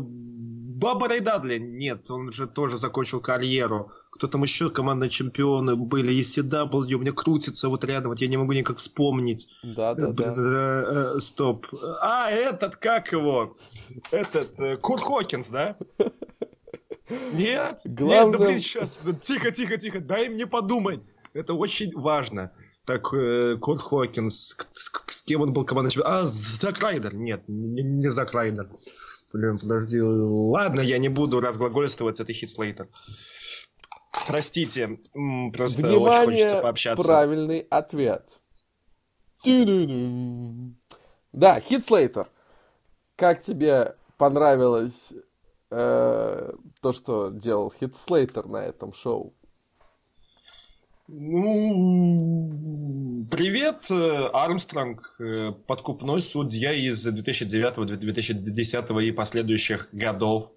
Баба 0.85 1.09
Рэй 1.09 1.21
Дадли? 1.21 1.57
Нет, 1.57 2.11
он 2.11 2.31
же 2.31 2.47
тоже 2.47 2.77
закончил 2.77 3.19
карьеру. 3.19 3.91
Кто 4.11 4.27
там 4.27 4.43
еще 4.43 4.69
командные 4.69 5.09
чемпионы 5.09 5.77
были? 5.77 6.13
ECW, 6.21 6.93
у 6.93 6.99
меня 6.99 7.13
крутится 7.13 7.71
вот 7.71 7.87
рядом, 7.87 8.11
вот 8.11 8.21
я 8.21 8.27
не 8.27 8.37
могу 8.37 8.53
никак 8.53 8.77
вспомнить. 8.77 9.49
Да, 9.63 9.95
да, 9.95 10.09
да. 10.09 10.35
Э, 10.37 11.21
стоп. 11.21 11.69
А, 12.03 12.31
этот, 12.31 12.77
как 12.77 13.13
его? 13.13 13.57
Этот, 14.11 14.61
э, 14.61 14.77
Курт 14.77 15.03
Хокинс, 15.03 15.49
да? 15.49 15.79
Нет? 17.33 17.81
Главное... 17.85 18.25
Нет, 18.27 18.33
да 18.33 18.39
блин, 18.45 18.59
сейчас. 18.59 19.01
Тихо, 19.23 19.53
тихо, 19.53 19.79
тихо, 19.79 20.01
дай 20.01 20.29
мне 20.29 20.47
подумать. 20.47 21.01
Это 21.33 21.55
очень 21.55 21.99
важно. 21.99 22.53
Так, 22.85 23.09
э, 23.15 23.57
Курт 23.59 23.81
Хокинс, 23.81 24.55
с, 24.75 24.91
с 25.07 25.23
кем 25.23 25.41
он 25.41 25.55
был 25.55 25.65
чемпион? 25.65 26.05
А, 26.05 26.27
Зак 26.27 26.81
Райдер. 26.81 27.15
Нет, 27.15 27.45
не, 27.49 27.83
не 27.83 28.11
Зак 28.11 28.35
Райдер. 28.35 28.69
Блин, 29.35 29.59
подожди. 29.59 30.01
Ладно, 30.01 30.81
я 30.81 30.97
не 30.99 31.09
буду 31.09 31.41
разглагольствовать, 31.41 32.21
это 32.21 32.33
Хит 32.33 32.53
Слейтер. 32.53 32.89
Простите, 34.29 35.01
просто 35.53 35.89
Внимание, 35.89 35.99
очень 36.07 36.25
хочется 36.25 36.61
пообщаться. 36.61 37.05
правильный 37.05 37.67
ответ. 37.69 38.29
Да, 41.33 41.59
Хит 41.59 41.85
Слейтер. 41.85 42.31
Как 43.17 43.41
тебе 43.41 43.97
понравилось 44.19 45.13
э, 45.71 46.53
то, 46.81 46.93
что 46.93 47.31
делал 47.31 47.73
Хит 47.77 47.97
Слейтер 47.97 48.47
на 48.47 48.59
этом 48.59 48.93
шоу? 48.93 49.35
Ну, 51.07 52.49
привет, 53.31 53.91
э, 53.91 54.27
Армстронг, 54.33 55.17
э, 55.21 55.53
подкупной 55.67 56.23
судья 56.23 56.73
из 56.73 57.05
2009, 57.05 57.99
2010 57.99 58.91
и 59.03 59.13
последующих 59.13 59.91
годов. 59.93 60.51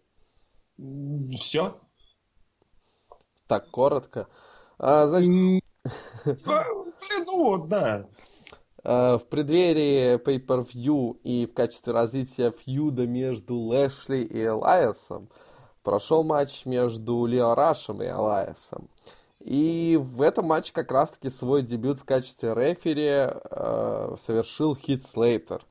Все. 1.33 1.77
Так, 3.47 3.69
коротко. 3.71 4.29
А, 4.79 5.07
значит... 5.07 5.29
Блин, 6.23 7.25
ну 7.25 7.43
вот, 7.43 7.67
да. 7.67 8.07
Э, 8.85 9.17
в 9.17 9.27
преддверии 9.27 10.15
Pay-Per-View 10.15 11.19
и 11.23 11.45
в 11.45 11.53
качестве 11.53 11.91
развития 11.91 12.51
фьюда 12.51 13.05
между 13.05 13.55
Лэшли 13.55 14.23
и 14.23 14.45
Элайасом 14.45 15.29
прошел 15.83 16.23
матч 16.23 16.65
между 16.65 17.25
Лео 17.25 17.53
Рашем 17.53 18.01
и 18.01 18.05
Элайасом. 18.07 18.89
И 19.47 19.97
в 19.97 20.21
этом 20.21 20.47
матче 20.47 20.73
как 20.73 20.91
раз-таки 20.91 21.29
свой 21.29 21.61
дебют 21.61 21.99
в 21.99 22.03
качестве 22.03 22.53
рефери 22.53 23.29
э, 23.31 24.15
совершил 24.19 24.75
Хит 24.75 25.05
Слейтер. 25.05 25.65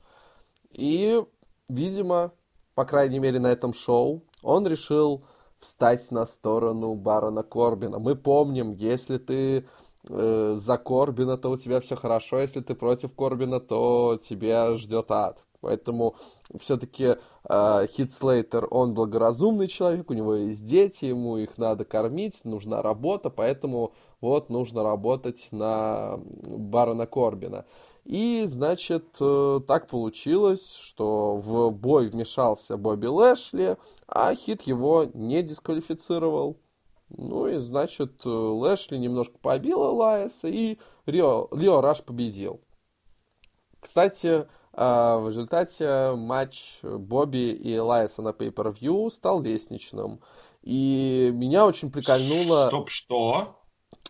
И, 0.71 1.23
видимо, 1.69 2.33
по 2.75 2.87
крайней 2.87 3.19
мере 3.19 3.39
на 3.39 3.49
этом 3.49 3.75
шоу, 3.75 4.23
он 4.43 4.67
решил 4.67 5.27
встать 5.59 6.11
на 6.11 6.25
сторону 6.25 6.95
Барона 6.95 7.43
Корбина. 7.43 7.99
Мы 7.99 8.17
помним, 8.17 8.73
если 8.73 9.19
ты 9.19 9.67
э, 10.09 10.55
за 10.57 10.79
Корбина, 10.79 11.37
то 11.37 11.51
у 11.51 11.59
тебя 11.59 11.81
все 11.81 11.97
хорошо, 11.97 12.41
если 12.41 12.63
ты 12.63 12.75
против 12.75 13.15
Корбина, 13.15 13.61
то 13.61 14.19
тебя 14.23 14.75
ждет 14.77 15.11
ад. 15.11 15.45
Поэтому 15.67 16.15
все-таки 16.57 17.17
э, 17.49 17.87
Хит 17.89 18.13
он 18.71 18.95
благоразумный 18.95 19.67
человек, 19.67 20.09
у 20.11 20.15
него 20.15 20.37
есть 20.37 20.65
дети, 20.65 21.07
ему 21.07 21.39
их 21.39 21.59
надо 21.59 21.85
кормить, 21.85 22.45
нужна 22.45 22.83
работа, 22.83 23.31
поэтому 23.31 23.93
вот 24.21 24.49
нужно 24.49 24.85
работать 24.85 25.49
на 25.51 26.21
Барона 26.21 27.07
Корбина. 27.09 27.65
И, 28.05 28.45
значит, 28.47 29.17
э, 29.19 29.61
так 29.67 29.89
получилось, 29.89 30.77
что 30.77 31.35
в 31.37 31.71
бой 31.71 32.07
вмешался 32.07 32.77
Бобби 32.77 33.07
Лэшли, 33.07 33.77
а 34.07 34.37
Хит 34.37 34.63
его 34.63 35.07
не 35.15 35.43
дисквалифицировал. 35.43 36.59
Ну 37.09 37.49
и, 37.49 37.57
значит, 37.57 38.25
э, 38.25 38.29
Лэшли 38.29 38.99
немножко 38.99 39.37
побил 39.39 39.83
Элайса, 39.83 40.47
и 40.47 40.79
Рио, 41.07 41.49
Лео 41.51 41.81
Раш 41.81 42.05
победил. 42.05 42.61
Кстати, 43.81 44.47
в 44.77 45.29
результате 45.29 46.13
матч 46.13 46.79
Бобби 46.83 47.53
и 47.53 47.75
Элайса 47.75 48.23
на 48.23 48.29
Pay-Per-View 48.29 49.11
стал 49.11 49.41
лестничным. 49.41 50.21
И 50.63 51.31
меня 51.33 51.65
очень 51.67 51.91
прикольнуло... 51.91 52.67
Стоп, 52.69 52.89
что? 52.89 53.57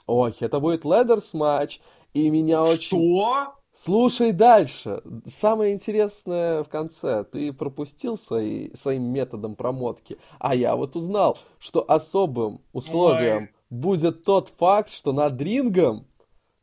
Ой, 0.07 0.35
это 0.41 0.61
будет 0.61 0.85
Ледерс 0.85 1.35
матч, 1.35 1.81
и 2.15 2.31
меня 2.31 2.63
очень... 2.63 2.99
Что? 2.99 3.55
Слушай 3.75 4.33
дальше. 4.33 5.03
Самое 5.27 5.75
интересное 5.75 6.63
в 6.63 6.69
конце. 6.71 7.25
Ты 7.25 7.53
пропустил 7.53 8.17
свои, 8.17 8.73
своим 8.73 9.03
методом 9.13 9.55
промотки. 9.55 10.17
А 10.39 10.55
я 10.55 10.75
вот 10.77 10.97
узнал, 10.97 11.37
что 11.59 11.85
особым 11.87 12.63
условием 12.73 13.37
Ой. 13.37 13.51
будет 13.69 14.25
тот 14.25 14.49
факт, 14.49 14.91
что 14.91 15.13
над 15.13 15.39
рингом, 15.43 16.07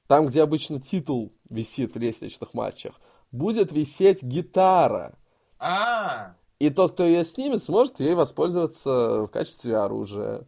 там, 0.07 0.25
где 0.25 0.41
обычно 0.41 0.81
титул 0.81 1.31
висит 1.51 1.93
в 1.93 1.99
лестничных 1.99 2.55
матчах, 2.55 2.99
будет 3.33 3.73
висеть 3.73 4.23
гитара. 4.23 5.17
А. 5.59 6.35
И 6.59 6.69
тот, 6.69 6.93
кто 6.93 7.03
ее 7.03 7.25
снимет, 7.25 7.61
сможет 7.61 7.99
ей 7.99 8.15
воспользоваться 8.15 9.23
в 9.23 9.27
качестве 9.27 9.75
оружия. 9.75 10.47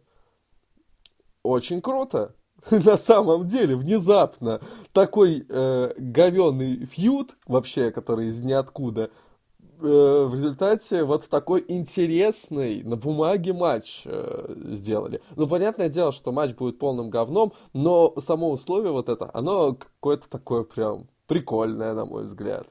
Очень 1.42 1.82
круто. 1.82 2.34
на 2.70 2.96
самом 2.96 3.44
деле 3.44 3.76
внезапно 3.76 4.60
такой 4.92 5.44
э, 5.48 5.92
говенный 5.96 6.86
фьюд, 6.86 7.36
вообще, 7.46 7.90
который 7.90 8.28
из 8.28 8.40
ниоткуда, 8.40 9.10
э, 9.60 10.26
в 10.28 10.34
результате 10.34 11.04
вот 11.04 11.28
такой 11.28 11.64
интересный 11.68 12.82
на 12.82 12.96
бумаге 12.96 13.52
матч 13.52 14.02
э, 14.04 14.54
сделали. 14.68 15.20
Ну, 15.36 15.46
понятное 15.46 15.88
дело, 15.88 16.12
что 16.12 16.32
матч 16.32 16.54
будет 16.54 16.78
полным 16.78 17.10
говном, 17.10 17.52
но 17.72 18.14
само 18.18 18.50
условие 18.50 18.92
вот 18.92 19.08
это, 19.08 19.30
оно 19.32 19.74
какое-то 19.74 20.28
такое 20.28 20.64
прям 20.64 21.08
прикольное, 21.26 21.94
на 21.94 22.04
мой 22.04 22.24
взгляд. 22.24 22.66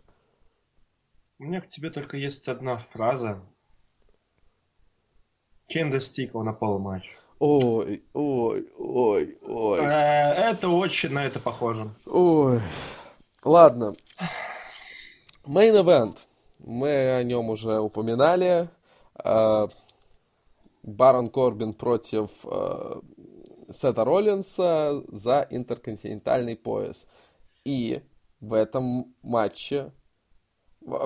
У 1.37 1.43
меня 1.43 1.59
к 1.59 1.67
тебе 1.67 1.89
только 1.89 2.15
есть 2.15 2.47
одна 2.47 2.77
фраза. 2.77 3.41
Stick 5.69 6.31
on 6.31 6.47
a 6.47 6.57
pole 6.57 6.79
match? 6.79 7.07
Ой, 7.39 8.05
ой, 8.13 8.69
ой, 8.77 9.37
ой. 9.41 9.79
Э, 9.79 10.31
это 10.51 10.69
очень 10.69 11.11
на 11.11 11.25
это 11.25 11.41
похоже. 11.41 11.89
Ой. 12.05 12.61
Ладно. 13.43 13.95
Main 15.45 15.83
Event. 15.83 16.19
Мы 16.59 17.17
о 17.17 17.23
нем 17.23 17.49
уже 17.49 17.79
упоминали. 17.79 18.69
Э, 19.21 19.67
Барон 20.83 21.29
Корбин 21.29 21.73
против 21.73 22.45
э, 22.45 23.01
Сета 23.69 24.05
Роллинса 24.05 25.03
за 25.09 25.45
интерконтинентальный 25.49 26.55
пояс. 26.55 27.05
И 27.65 28.01
в 28.39 28.53
этом 28.53 29.13
матче 29.21 29.91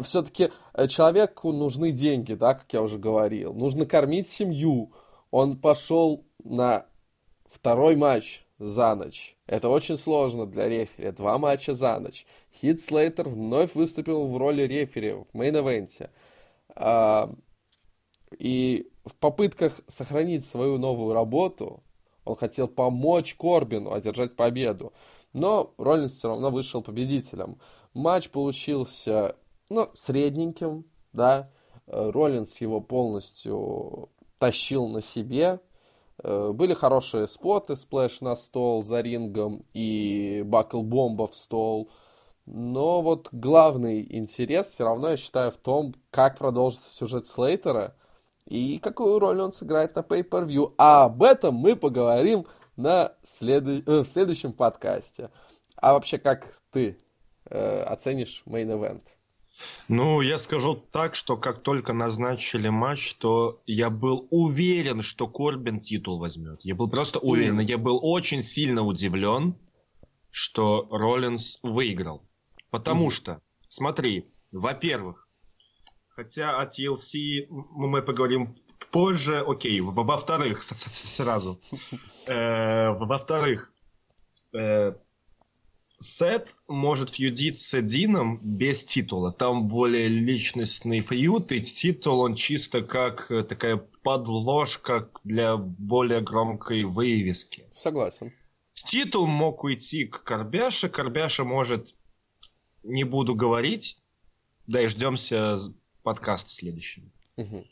все-таки 0.01 0.51
человеку 0.87 1.51
нужны 1.51 1.91
деньги, 1.91 2.33
да, 2.33 2.53
как 2.53 2.71
я 2.73 2.81
уже 2.81 2.97
говорил. 2.97 3.53
Нужно 3.53 3.85
кормить 3.85 4.29
семью 4.29 4.91
он 5.31 5.57
пошел 5.57 6.25
на 6.43 6.85
второй 7.45 7.95
матч 7.95 8.45
за 8.57 8.95
ночь. 8.95 9.37
Это 9.47 9.69
очень 9.69 9.97
сложно 9.97 10.45
для 10.45 10.67
рефери. 10.67 11.11
Два 11.11 11.37
матча 11.37 11.73
за 11.73 11.99
ночь. 11.99 12.25
Хит 12.53 12.81
Слейтер 12.81 13.29
вновь 13.29 13.75
выступил 13.75 14.27
в 14.27 14.37
роли 14.37 14.63
рефери 14.63 15.13
в 15.13 15.35
мейн-эвенте. 15.35 16.09
А, 16.75 17.33
и 18.37 18.91
в 19.05 19.15
попытках 19.15 19.79
сохранить 19.87 20.45
свою 20.45 20.77
новую 20.77 21.13
работу 21.13 21.83
он 22.25 22.35
хотел 22.35 22.67
помочь 22.67 23.35
Корбину 23.35 23.93
одержать 23.93 24.35
победу. 24.35 24.93
Но 25.33 25.73
Роллинс 25.77 26.13
все 26.13 26.27
равно 26.29 26.49
вышел 26.49 26.81
победителем. 26.81 27.59
Матч 27.93 28.29
получился, 28.29 29.35
ну, 29.69 29.89
средненьким, 29.93 30.85
да. 31.13 31.49
Роллинс 31.87 32.61
его 32.61 32.81
полностью 32.81 34.09
тащил 34.37 34.87
на 34.87 35.01
себе. 35.01 35.59
Э, 36.23 36.51
были 36.53 36.73
хорошие 36.73 37.27
споты, 37.27 37.75
splash 37.75 38.21
на 38.21 38.35
стол 38.35 38.83
за 38.83 39.01
рингом 39.01 39.63
и 39.73 40.43
buckle 40.45 40.90
bomb 40.90 41.20
а 41.20 41.27
в 41.27 41.35
стол. 41.35 41.89
Но 42.45 43.01
вот 43.01 43.29
главный 43.31 44.05
интерес 44.09 44.67
все 44.67 44.83
равно, 44.85 45.09
я 45.09 45.17
считаю, 45.17 45.51
в 45.51 45.57
том, 45.57 45.93
как 46.09 46.37
продолжится 46.37 46.91
сюжет 46.91 47.27
Слейтера 47.27 47.95
и 48.45 48.79
какую 48.79 49.19
роль 49.19 49.39
он 49.39 49.53
сыграет 49.53 49.95
на 49.95 49.99
Pay-Per-View. 49.99 50.73
А 50.77 51.05
об 51.05 51.21
этом 51.21 51.55
мы 51.55 51.75
поговорим 51.75 52.47
на 52.75 53.13
следу... 53.23 53.83
э, 53.85 54.01
в 54.01 54.05
следующем 54.05 54.53
подкасте. 54.53 55.29
А 55.75 55.93
вообще, 55.93 56.17
как 56.17 56.59
ты 56.71 56.97
э, 57.45 57.81
оценишь 57.83 58.43
Event? 58.45 59.03
Ну, 59.87 60.21
я 60.21 60.37
скажу 60.37 60.75
так, 60.75 61.15
что 61.15 61.37
как 61.37 61.63
только 61.63 61.93
назначили 61.93 62.69
матч, 62.69 63.15
то 63.15 63.61
я 63.65 63.89
был 63.89 64.27
уверен, 64.29 65.01
что 65.01 65.27
Корбин 65.27 65.79
титул 65.79 66.19
возьмет. 66.19 66.59
Я 66.63 66.75
был 66.75 66.89
просто 66.89 67.19
уверен. 67.19 67.59
Я 67.59 67.77
был 67.77 67.99
очень 68.01 68.41
сильно 68.41 68.83
удивлен, 68.83 69.55
что 70.31 70.87
Роллинс 70.91 71.59
выиграл. 71.63 72.23
Потому 72.69 73.07
mm 73.07 73.11
что, 73.11 73.41
смотри, 73.67 74.25
во-первых, 74.51 75.27
хотя 76.09 76.59
о 76.59 76.65
TLC 76.65 77.47
мы 77.49 78.01
поговорим 78.01 78.55
позже, 78.91 79.39
окей, 79.39 79.81
во-вторых, 79.81 80.61
сразу. 80.61 81.59
Э, 82.27 82.91
во-вторых, 82.91 83.73
э, 84.53 84.93
Сет 86.01 86.55
может 86.67 87.09
фьюдить 87.09 87.59
с 87.59 87.81
Дином 87.81 88.39
без 88.41 88.83
титула. 88.83 89.31
Там 89.33 89.67
более 89.67 90.07
личностный 90.07 91.01
фьюд, 91.01 91.51
и 91.51 91.59
титул 91.61 92.21
он 92.21 92.35
чисто 92.35 92.81
как 92.81 93.29
э, 93.29 93.43
такая 93.43 93.77
подложка 94.03 95.09
для 95.23 95.57
более 95.57 96.21
громкой 96.21 96.83
вывески. 96.83 97.65
Согласен. 97.75 98.33
Титул 98.71 99.27
мог 99.27 99.63
уйти 99.63 100.05
к 100.05 100.23
Карбяше. 100.23 100.89
Карбяша 100.89 101.43
может... 101.43 101.95
Не 102.83 103.03
буду 103.03 103.35
говорить. 103.35 103.97
Да 104.67 104.81
и 104.81 104.87
ждемся 104.87 105.59
подкаст 106.01 106.47
следующим. 106.47 107.11
Угу. 107.37 107.65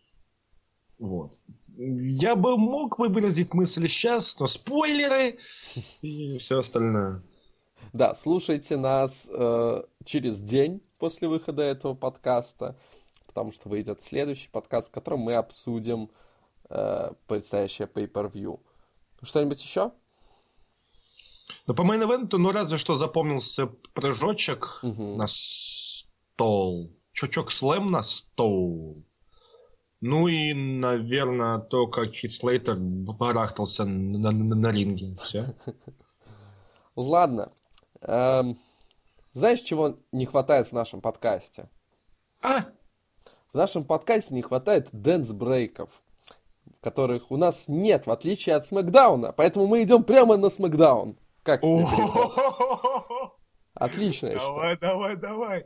Вот. 1.00 1.40
Я 1.78 2.36
бы 2.36 2.58
мог 2.58 3.00
бы 3.00 3.08
выразить 3.08 3.54
мысль 3.54 3.88
сейчас, 3.88 4.38
но 4.40 4.48
спойлеры 4.48 5.38
и 6.02 6.38
все 6.40 6.60
остальное. 6.60 7.24
Да, 7.94 8.14
слушайте 8.14 8.78
нас 8.78 9.30
э, 9.32 9.84
через 10.06 10.42
день 10.42 10.82
после 10.98 11.28
выхода 11.28 11.64
этого 11.64 11.94
подкаста, 11.94 12.78
потому 13.26 13.52
что 13.52 13.70
выйдет 13.70 14.02
следующий 14.02 14.50
подкаст, 14.50 14.90
в 14.90 14.92
котором 14.92 15.20
мы 15.20 15.36
обсудим 15.36 16.10
э, 16.70 17.12
предстоящее 17.28 17.88
pay-per-view. 17.88 18.60
Что-нибудь 19.22 19.62
еще? 19.64 19.92
Ну, 21.66 21.74
по 21.74 21.84
мейн-эвенту, 21.84 22.38
ну, 22.38 22.52
разве 22.52 22.78
что 22.78 22.96
запомнился 22.96 23.68
прыжочек 23.94 24.80
угу. 24.84 25.16
на 25.16 25.26
стол. 25.28 26.92
Чучок 27.14 27.52
слэм 27.52 27.88
на 27.88 28.02
стол. 28.02 29.04
Ну 30.02 30.28
и, 30.28 30.54
наверное, 30.54 31.58
то, 31.58 31.88
как 31.88 32.12
Хит 32.12 32.32
Слейтер 32.32 32.76
барахтался 32.78 33.86
на, 33.86 34.32
на, 34.32 34.56
на 34.56 34.72
ринге. 34.72 35.16
Все. 35.20 35.56
Ладно, 36.96 37.52
Эм, 38.08 38.58
знаешь, 39.34 39.60
чего 39.60 39.98
не 40.12 40.26
хватает 40.26 40.68
в 40.68 40.74
нашем 40.74 41.02
подкасте? 41.02 41.70
А? 42.42 42.62
В 43.54 43.58
нашем 43.58 43.84
подкасте 43.84 44.34
не 44.34 44.42
хватает 44.42 44.90
dance 44.94 45.35
break 45.35 45.77
ов, 45.77 46.02
которых 46.82 47.32
у 47.32 47.38
нас 47.38 47.68
нет, 47.68 48.08
в 48.08 48.12
отличие 48.12 48.56
от 48.56 48.66
Смакдауна. 48.66 49.34
Поэтому 49.34 49.68
мы 49.68 49.84
идем 49.84 50.04
прямо 50.04 50.38
на 50.38 50.50
Смакдаун. 50.50 51.18
Как 51.44 51.62
тебе? 51.62 51.86
Отлично, 53.74 54.32
Давай, 54.34 54.78
давай, 54.78 55.16
давай. 55.16 55.66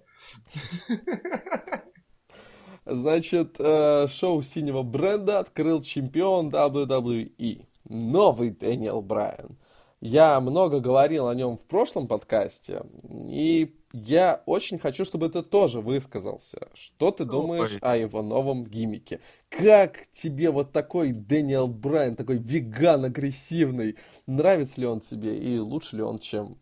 Значит, 2.86 3.56
э, 3.60 4.08
шоу 4.08 4.42
синего 4.42 4.82
бренда 4.84 5.40
открыл 5.40 5.82
чемпион 5.82 6.50
WWE. 6.50 7.66
Новый 7.88 8.50
Дэниел 8.50 9.02
Брайан. 9.02 9.58
Я 10.02 10.40
много 10.42 10.80
говорил 10.80 11.28
о 11.28 11.36
нем 11.36 11.58
в 11.58 11.62
прошлом 11.62 12.08
подкасте, 12.08 12.82
и 13.04 13.76
я 13.94 14.42
очень 14.48 14.80
хочу, 14.80 15.06
чтобы 15.06 15.30
ты 15.30 15.44
тоже 15.44 15.80
высказался. 15.80 16.70
Что 16.74 17.12
ты 17.12 17.24
думаешь 17.24 17.74
Ой. 17.74 17.80
о 17.82 17.96
его 17.98 18.24
новом 18.24 18.66
гиммике? 18.66 19.20
Как 19.50 20.08
тебе 20.12 20.50
вот 20.50 20.72
такой 20.72 21.12
Дэниел 21.12 21.68
Брайан, 21.68 22.16
такой 22.16 22.38
веган 22.38 23.06
агрессивный? 23.06 23.96
Нравится 24.26 24.82
ли 24.82 24.88
он 24.88 25.02
тебе 25.02 25.38
и 25.38 25.60
лучше 25.60 25.98
ли 25.98 26.02
он, 26.02 26.18
чем 26.18 26.58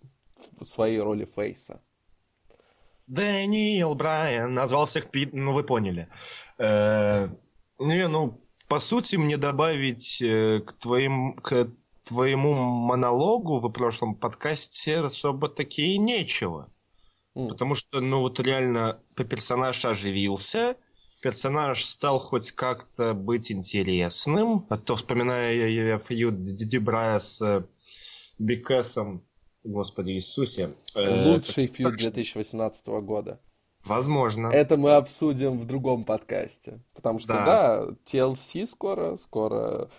в 0.60 0.66
своей 0.66 1.00
роли 1.00 1.24
Фейса? 1.24 1.82
Дэниел 3.08 3.96
Брайан 3.96 4.54
назвал 4.54 4.86
всех 4.86 5.12
пи... 5.12 5.30
Ну, 5.32 5.54
вы 5.54 5.64
поняли. 5.64 6.10
Э, 6.58 7.30
Не, 7.80 8.10
ну, 8.10 8.42
по 8.68 8.80
сути, 8.80 9.16
мне 9.16 9.38
добавить 9.38 10.22
э, 10.22 10.60
к 10.60 10.74
твоим... 10.74 11.36
к 11.36 11.70
твоему 12.10 12.54
монологу 12.56 13.60
в 13.60 13.70
прошлом 13.72 14.16
подкасте 14.16 14.98
особо 14.98 15.48
таки 15.48 15.94
и 15.94 15.98
нечего. 15.98 16.70
М. 17.36 17.48
Потому 17.48 17.76
что, 17.76 18.02
ну, 18.02 18.20
вот 18.22 18.40
реально 18.40 19.00
персонаж 19.16 19.86
оживился, 19.86 20.76
персонаж 21.22 21.86
стал 21.86 22.20
хоть 22.20 22.52
как-то 22.52 23.14
быть 23.14 23.52
интересным. 23.52 24.66
А 24.70 24.78
то, 24.78 24.96
вспоминая 24.96 25.54
я- 25.70 25.98
фьюд 26.00 26.44
Дебрая 26.44 27.20
с 27.20 27.42
э, 27.42 27.64
Бикасом, 28.40 29.24
Господи 29.64 30.12
Иисусе. 30.12 30.72
э, 30.96 31.26
Лучший 31.32 31.68
фьюд 31.68 31.94
страшно. 31.94 32.12
2018 32.12 32.88
года. 33.02 33.40
Возможно. 33.86 34.48
Это 34.48 34.76
мы 34.78 34.92
обсудим 34.96 35.58
в 35.60 35.66
другом 35.66 36.04
подкасте. 36.04 36.82
Потому 36.94 37.20
что, 37.20 37.30
Да. 37.34 37.46
да, 37.46 37.86
TLC 38.06 38.66
скоро, 38.66 39.16
скоро 39.16 39.90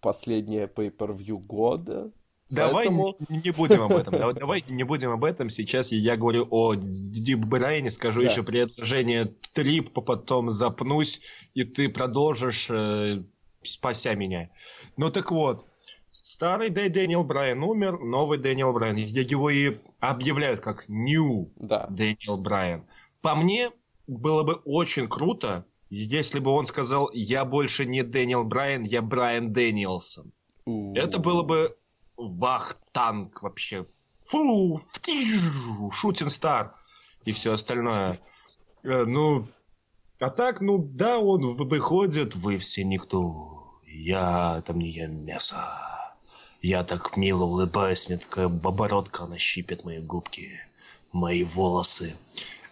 последнее 0.00 0.66
pay-per-view 0.66 1.38
года. 1.38 2.10
Давай 2.48 2.86
Поэтому- 2.88 3.14
не, 3.28 3.50
будем 3.52 3.82
об 3.82 3.92
этом. 3.92 4.34
Давай, 4.34 4.64
не 4.68 4.82
будем 4.82 5.10
об 5.10 5.24
этом. 5.24 5.48
Сейчас 5.50 5.92
я 5.92 6.16
говорю 6.16 6.48
о 6.50 6.74
Ди 6.74 7.36
Брайане, 7.36 7.90
скажу 7.90 8.22
Да. 8.22 8.28
еще 8.28 8.42
предложение 8.42 9.32
три, 9.52 9.80
потом 9.80 10.50
запнусь, 10.50 11.20
и 11.54 11.62
ты 11.62 11.88
продолжишь, 11.88 12.66
э, 12.70 13.22
спася 13.62 14.14
меня. 14.16 14.50
Ну 14.96 15.10
так 15.10 15.30
вот, 15.30 15.64
старый 16.10 16.70
Дэ- 16.70 16.88
Дэниел 16.88 17.22
Брайан 17.22 17.62
умер, 17.62 18.00
новый 18.00 18.38
Дэниел 18.38 18.72
Брайан. 18.72 18.96
Его 18.96 19.48
и 19.50 19.76
объявляют 20.00 20.58
как 20.60 20.88
New 20.88 21.52
Да. 21.54 21.86
Дэниел 21.88 22.36
Брайан. 22.36 22.84
По 23.22 23.36
мне, 23.36 23.70
было 24.08 24.42
бы 24.42 24.54
очень 24.64 25.06
круто, 25.06 25.66
если 25.90 26.38
бы 26.38 26.52
он 26.52 26.66
сказал, 26.66 27.10
я 27.12 27.44
больше 27.44 27.84
не 27.84 28.02
Дэниел 28.02 28.44
Брайан, 28.44 28.84
я 28.84 29.02
Брайан 29.02 29.52
Дэниелсон. 29.52 30.32
Это 30.94 31.18
было 31.18 31.42
бы 31.42 31.76
вах-танк 32.16 33.42
вообще. 33.42 33.86
Фу, 34.28 34.80
shooting 35.92 36.28
star 36.30 36.76
и 37.24 37.32
все 37.32 37.54
остальное. 37.54 38.20
Ну, 38.82 39.48
а 40.20 40.30
так, 40.30 40.60
ну 40.60 40.78
да, 40.78 41.18
он 41.18 41.56
выходит, 41.56 42.36
вы 42.36 42.58
все 42.58 42.84
никто. 42.84 43.80
Я 43.86 44.62
там 44.64 44.78
не 44.78 44.90
ем 44.90 45.24
мясо. 45.24 45.56
Я 46.62 46.84
так 46.84 47.16
мило 47.16 47.44
улыбаюсь, 47.44 48.08
мне 48.08 48.18
такая 48.18 48.46
оборотка, 48.46 49.24
она 49.24 49.38
щипет 49.38 49.82
мои 49.84 49.98
губки, 49.98 50.60
мои 51.10 51.42
волосы. 51.42 52.14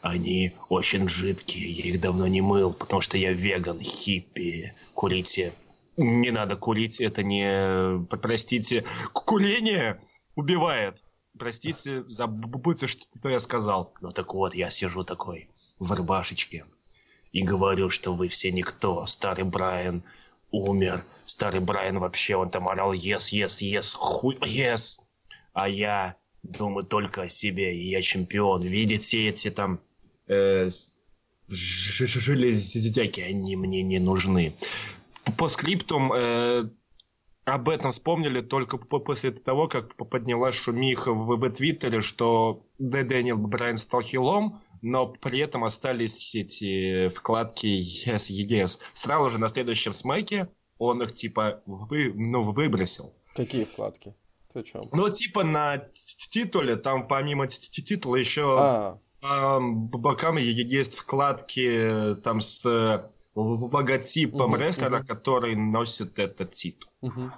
Они 0.09 0.53
очень 0.71 1.07
жидкие, 1.09 1.71
я 1.71 1.85
их 1.85 2.01
давно 2.01 2.27
не 2.27 2.41
мыл, 2.41 2.73
потому 2.73 3.03
что 3.03 3.19
я 3.19 3.33
веган, 3.33 3.81
хиппи. 3.81 4.75
Курите. 4.95 5.53
Не 5.99 6.31
надо 6.31 6.57
курить, 6.57 7.01
это 7.01 7.23
не... 7.23 8.07
Простите, 8.07 8.85
курение 9.13 10.01
убивает. 10.35 11.05
Простите, 11.39 12.05
забудьте, 12.09 12.87
что 12.87 13.29
я 13.29 13.39
сказал. 13.39 13.93
Ну 14.01 14.11
так 14.11 14.33
вот, 14.33 14.55
я 14.55 14.71
сижу 14.71 15.05
такой 15.05 15.51
в 15.79 15.93
рубашечке 15.93 16.65
и 17.33 17.43
говорю, 17.43 17.91
что 17.91 18.15
вы 18.15 18.29
все 18.29 18.51
никто. 18.51 19.05
Старый 19.07 19.45
Брайан 19.45 20.03
умер. 20.51 21.05
Старый 21.27 21.61
Брайан 21.61 21.99
вообще, 21.99 22.37
он 22.37 22.51
там 22.51 22.69
орал 22.69 22.95
yes, 22.95 23.31
yes, 23.33 23.61
yes, 23.61 23.95
хуй, 23.95 24.37
yes. 24.37 24.99
А 25.53 25.69
я 25.69 26.17
думаю 26.43 26.83
только 26.83 27.23
о 27.23 27.29
себе, 27.29 27.77
и 27.77 27.91
я 27.91 28.01
чемпион. 28.01 28.63
Видите 28.63 29.29
эти 29.29 29.51
там 29.51 29.81
э, 30.29 30.69
железяки, 31.49 33.21
они 33.21 33.57
мне 33.57 33.83
не 33.83 33.99
нужны. 33.99 34.55
По- 35.37 35.49
скриптум 35.49 36.13
э, 36.15 36.69
об 37.45 37.69
этом 37.69 37.91
вспомнили 37.91 38.41
только 38.41 38.79
по- 38.79 38.99
после 38.99 39.31
того, 39.31 39.69
как 39.69 39.95
п- 39.95 40.05
поднялась 40.05 40.55
шумиха 40.55 41.13
в, 41.13 41.37
в 41.37 41.51
Твиттере, 41.51 42.01
что 42.01 42.67
Дэ 42.79 43.05
Дэниел 43.05 43.39
Брайан 43.39 43.79
стал 43.79 44.03
хилом, 44.03 44.61
но 44.83 45.07
при 45.07 45.41
этом 45.41 45.65
остались 45.65 46.35
эти 46.35 47.09
вкладки 47.09 47.67
Yes, 48.07 48.31
Yes. 48.31 48.79
Сразу 48.95 49.31
же 49.31 49.39
на 49.39 49.49
следующем 49.49 49.93
смеке 49.93 50.49
он 50.79 51.03
их 51.03 51.13
типа 51.13 51.63
вы, 51.67 52.13
ну, 52.15 52.43
выбросил. 52.43 53.13
Какие 53.35 53.65
вкладки? 53.65 54.15
Ты 54.53 54.61
о 54.61 54.63
чем? 54.63 54.81
Ну, 54.93 55.09
типа 55.11 55.45
на 55.45 55.79
титуле, 55.79 56.77
там 56.77 57.07
помимо 57.09 57.47
титула 57.49 58.17
еще 58.17 58.57
А, 58.59 58.99
по 59.21 59.99
бокам 59.99 60.37
есть 60.37 60.97
вкладки 60.97 61.69
э, 61.69 62.15
там 62.17 62.41
с 62.41 62.65
э, 62.67 63.11
логотипом 63.35 64.53
Мгм, 64.53 64.61
рестлера, 64.61 64.99
мгм. 64.99 65.07
который 65.07 65.57
носит 65.57 66.19
этот 66.19 66.53
титул. 66.53 66.91
мгм. 67.01 67.33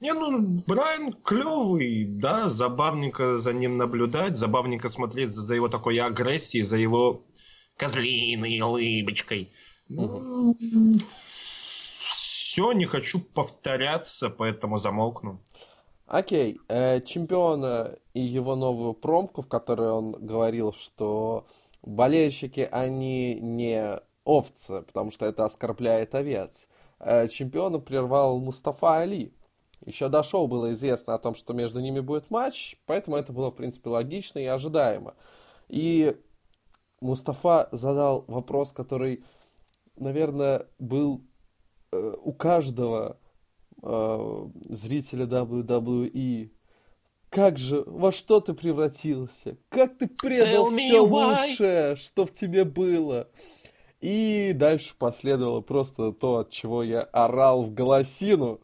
Не, 0.00 0.14
ну, 0.14 0.62
Брайан 0.66 1.12
клевый, 1.12 2.06
да, 2.06 2.48
забавненько 2.48 3.38
за 3.38 3.52
ним 3.52 3.76
наблюдать, 3.76 4.36
забавненько 4.36 4.88
смотреть 4.88 5.30
за, 5.30 5.42
за 5.42 5.54
его 5.54 5.68
такой 5.68 5.98
агрессией, 5.98 6.64
за 6.64 6.78
его 6.78 7.26
козлиной 7.76 8.60
улыбочкой. 8.60 9.52
Ну, 9.88 10.56
все, 12.50 12.72
не 12.72 12.86
хочу 12.86 13.20
повторяться, 13.20 14.30
поэтому 14.30 14.78
замолкну. 14.78 15.44
Окей, 16.10 16.58
э, 16.66 17.00
чемпиона 17.02 17.96
и 18.14 18.20
его 18.20 18.56
новую 18.56 18.94
промку, 18.94 19.42
в 19.42 19.48
которой 19.48 19.92
он 19.92 20.10
говорил, 20.10 20.72
что 20.72 21.46
болельщики, 21.82 22.68
они 22.68 23.36
не 23.36 24.00
овцы, 24.24 24.82
потому 24.82 25.12
что 25.12 25.26
это 25.26 25.44
оскорбляет 25.44 26.16
овец. 26.16 26.66
Э, 26.98 27.28
чемпиона 27.28 27.78
прервал 27.78 28.40
Мустафа 28.40 28.98
Али. 28.98 29.32
Еще 29.86 30.08
до 30.08 30.24
шоу 30.24 30.48
было 30.48 30.72
известно 30.72 31.14
о 31.14 31.18
том, 31.20 31.36
что 31.36 31.52
между 31.52 31.78
ними 31.78 32.00
будет 32.00 32.28
матч, 32.28 32.74
поэтому 32.86 33.14
это 33.14 33.32
было, 33.32 33.52
в 33.52 33.54
принципе, 33.54 33.90
логично 33.90 34.40
и 34.40 34.46
ожидаемо. 34.46 35.14
И 35.68 36.16
Мустафа 37.00 37.68
задал 37.70 38.24
вопрос, 38.26 38.72
который, 38.72 39.22
наверное, 39.94 40.66
был 40.80 41.22
э, 41.92 42.14
у 42.20 42.32
каждого 42.32 43.19
э, 43.82 44.46
зрителя 44.68 45.26
WWE. 45.26 46.50
Как 47.28 47.58
же, 47.58 47.84
во 47.86 48.10
что 48.10 48.40
ты 48.40 48.54
превратился? 48.54 49.56
Как 49.68 49.98
ты 49.98 50.08
предал 50.08 50.70
Tell 50.70 50.76
все 50.76 51.00
лучшее, 51.00 51.96
что 51.96 52.26
в 52.26 52.32
тебе 52.32 52.64
было? 52.64 53.28
И 54.00 54.52
дальше 54.54 54.94
последовало 54.98 55.60
просто 55.60 56.12
то, 56.12 56.38
от 56.38 56.50
чего 56.50 56.82
я 56.82 57.02
орал 57.02 57.62
в 57.62 57.72
голосину. 57.72 58.60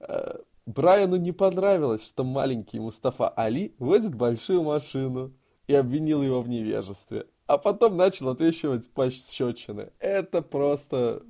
Э, 0.00 0.38
Брайану 0.66 1.16
не 1.16 1.32
понравилось, 1.32 2.06
что 2.06 2.24
маленький 2.24 2.80
Мустафа 2.80 3.28
Али 3.28 3.74
водит 3.78 4.14
большую 4.14 4.62
машину 4.62 5.32
и 5.66 5.74
обвинил 5.74 6.22
его 6.22 6.40
в 6.40 6.48
невежестве. 6.48 7.26
А 7.46 7.58
потом 7.58 7.96
начал 7.96 8.30
отвешивать 8.30 8.88
пощечины. 8.90 9.92
Это 9.98 10.40
просто... 10.40 11.22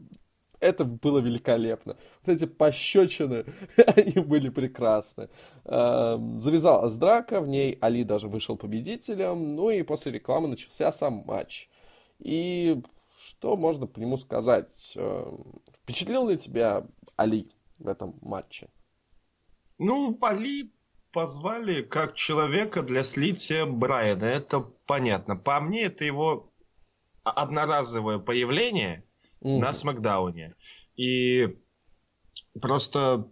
Это 0.64 0.86
было 0.86 1.18
великолепно. 1.18 1.98
Вот 2.24 2.34
эти 2.34 2.46
пощечины, 2.46 3.44
они 3.96 4.18
были 4.20 4.48
прекрасны. 4.48 5.28
Эм, 5.66 6.40
Завязалась 6.40 6.96
драка, 6.96 7.42
в 7.42 7.48
ней 7.48 7.76
Али 7.82 8.02
даже 8.02 8.28
вышел 8.28 8.56
победителем, 8.56 9.56
ну 9.56 9.68
и 9.68 9.82
после 9.82 10.12
рекламы 10.12 10.48
начался 10.48 10.90
сам 10.90 11.22
матч. 11.26 11.68
И 12.18 12.80
что 13.26 13.58
можно 13.58 13.86
по 13.86 13.98
нему 13.98 14.16
сказать? 14.16 14.94
Эм, 14.96 15.60
Впечатлил 15.82 16.28
ли 16.30 16.38
тебя 16.38 16.86
Али 17.16 17.52
в 17.78 17.86
этом 17.86 18.18
матче? 18.22 18.70
Ну, 19.78 20.16
Али 20.22 20.72
позвали 21.12 21.82
как 21.82 22.14
человека 22.14 22.82
для 22.82 23.04
слития 23.04 23.66
Брайана. 23.66 24.24
Это 24.24 24.60
понятно. 24.86 25.36
По 25.36 25.60
мне, 25.60 25.82
это 25.82 26.06
его 26.06 26.50
одноразовое 27.22 28.18
появление 28.18 29.03
mm. 29.44 29.58
на 29.58 29.72
Смакдауне. 29.72 30.54
И 30.96 31.56
просто 32.60 33.28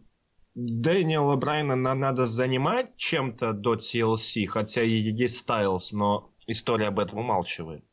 Дэниела 0.54 1.36
Брайана 1.36 1.76
надо 1.94 2.26
занимать 2.26 2.96
чем-то 2.96 3.52
до 3.52 3.74
TLC, 3.74 4.46
хотя 4.46 4.82
и 4.82 4.90
есть 4.90 5.38
Стайлз, 5.38 5.92
но 5.92 6.30
история 6.46 6.88
об 6.88 6.98
этом 6.98 7.20
умалчивает. 7.20 7.84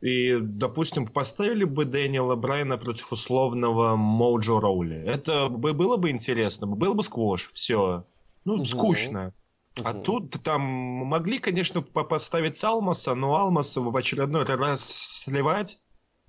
И, 0.00 0.36
допустим, 0.40 1.06
поставили 1.06 1.62
бы 1.62 1.84
Дэниела 1.84 2.34
Брайана 2.34 2.76
против 2.76 3.12
условного 3.12 3.94
Моджо 3.94 4.58
Роули. 4.58 5.00
Это 5.06 5.48
бы 5.48 5.72
было 5.74 5.96
бы 5.96 6.10
интересно. 6.10 6.66
Был 6.66 6.94
бы 6.94 7.04
сквош, 7.04 7.48
все. 7.52 8.04
Ну, 8.44 8.54
угу. 8.54 8.64
скучно. 8.64 9.32
Угу. 9.78 9.88
А 9.88 9.94
тут 9.94 10.42
там 10.42 10.60
могли, 10.60 11.38
конечно, 11.38 11.82
поставить 11.82 12.62
Алмаса, 12.64 13.14
но 13.14 13.36
Алмаса 13.36 13.80
в 13.80 13.96
очередной 13.96 14.44
раз 14.44 14.84
сливать. 14.84 15.78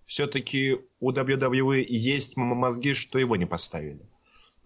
Все-таки 0.06 0.80
у 1.00 1.12
WWE 1.12 1.84
есть 1.88 2.38
мозги, 2.38 2.94
что 2.94 3.20
его 3.20 3.36
не 3.36 3.46
поставили. 3.46 4.02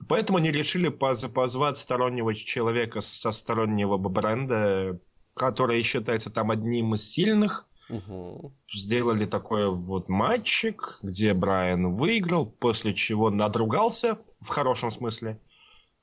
Поэтому 0.08 0.38
они 0.38 0.52
решили 0.52 0.90
поз 0.90 1.22
позвать 1.34 1.78
стороннего 1.78 2.34
человека 2.34 3.02
со 3.02 3.32
стороннего 3.32 3.98
бренда, 3.98 5.00
который 5.34 5.82
считается 5.82 6.30
там 6.30 6.52
одним 6.52 6.94
из 6.94 7.10
сильных. 7.10 7.68
Угу. 7.90 8.54
Сделали 8.74 9.26
такой 9.26 9.74
вот 9.74 10.10
матчик, 10.10 11.00
где 11.02 11.34
Брайан 11.34 11.94
выиграл, 11.94 12.46
после 12.46 12.94
чего 12.94 13.30
надругался, 13.30 14.20
в 14.42 14.50
хорошем 14.50 14.92
смысле, 14.92 15.40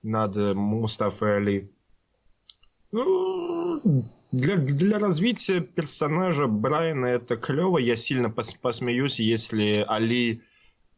над 0.02 0.34
Мустафой 0.34 1.36
Али. 1.36 1.72
Ну, 2.90 4.04
для, 4.34 4.56
для 4.56 4.98
развития 4.98 5.60
персонажа 5.60 6.46
Брайана 6.46 7.06
это 7.06 7.36
клево. 7.36 7.78
Я 7.78 7.96
сильно 7.96 8.30
пос, 8.30 8.54
посмеюсь, 8.54 9.20
если 9.20 9.84
Али 9.86 10.42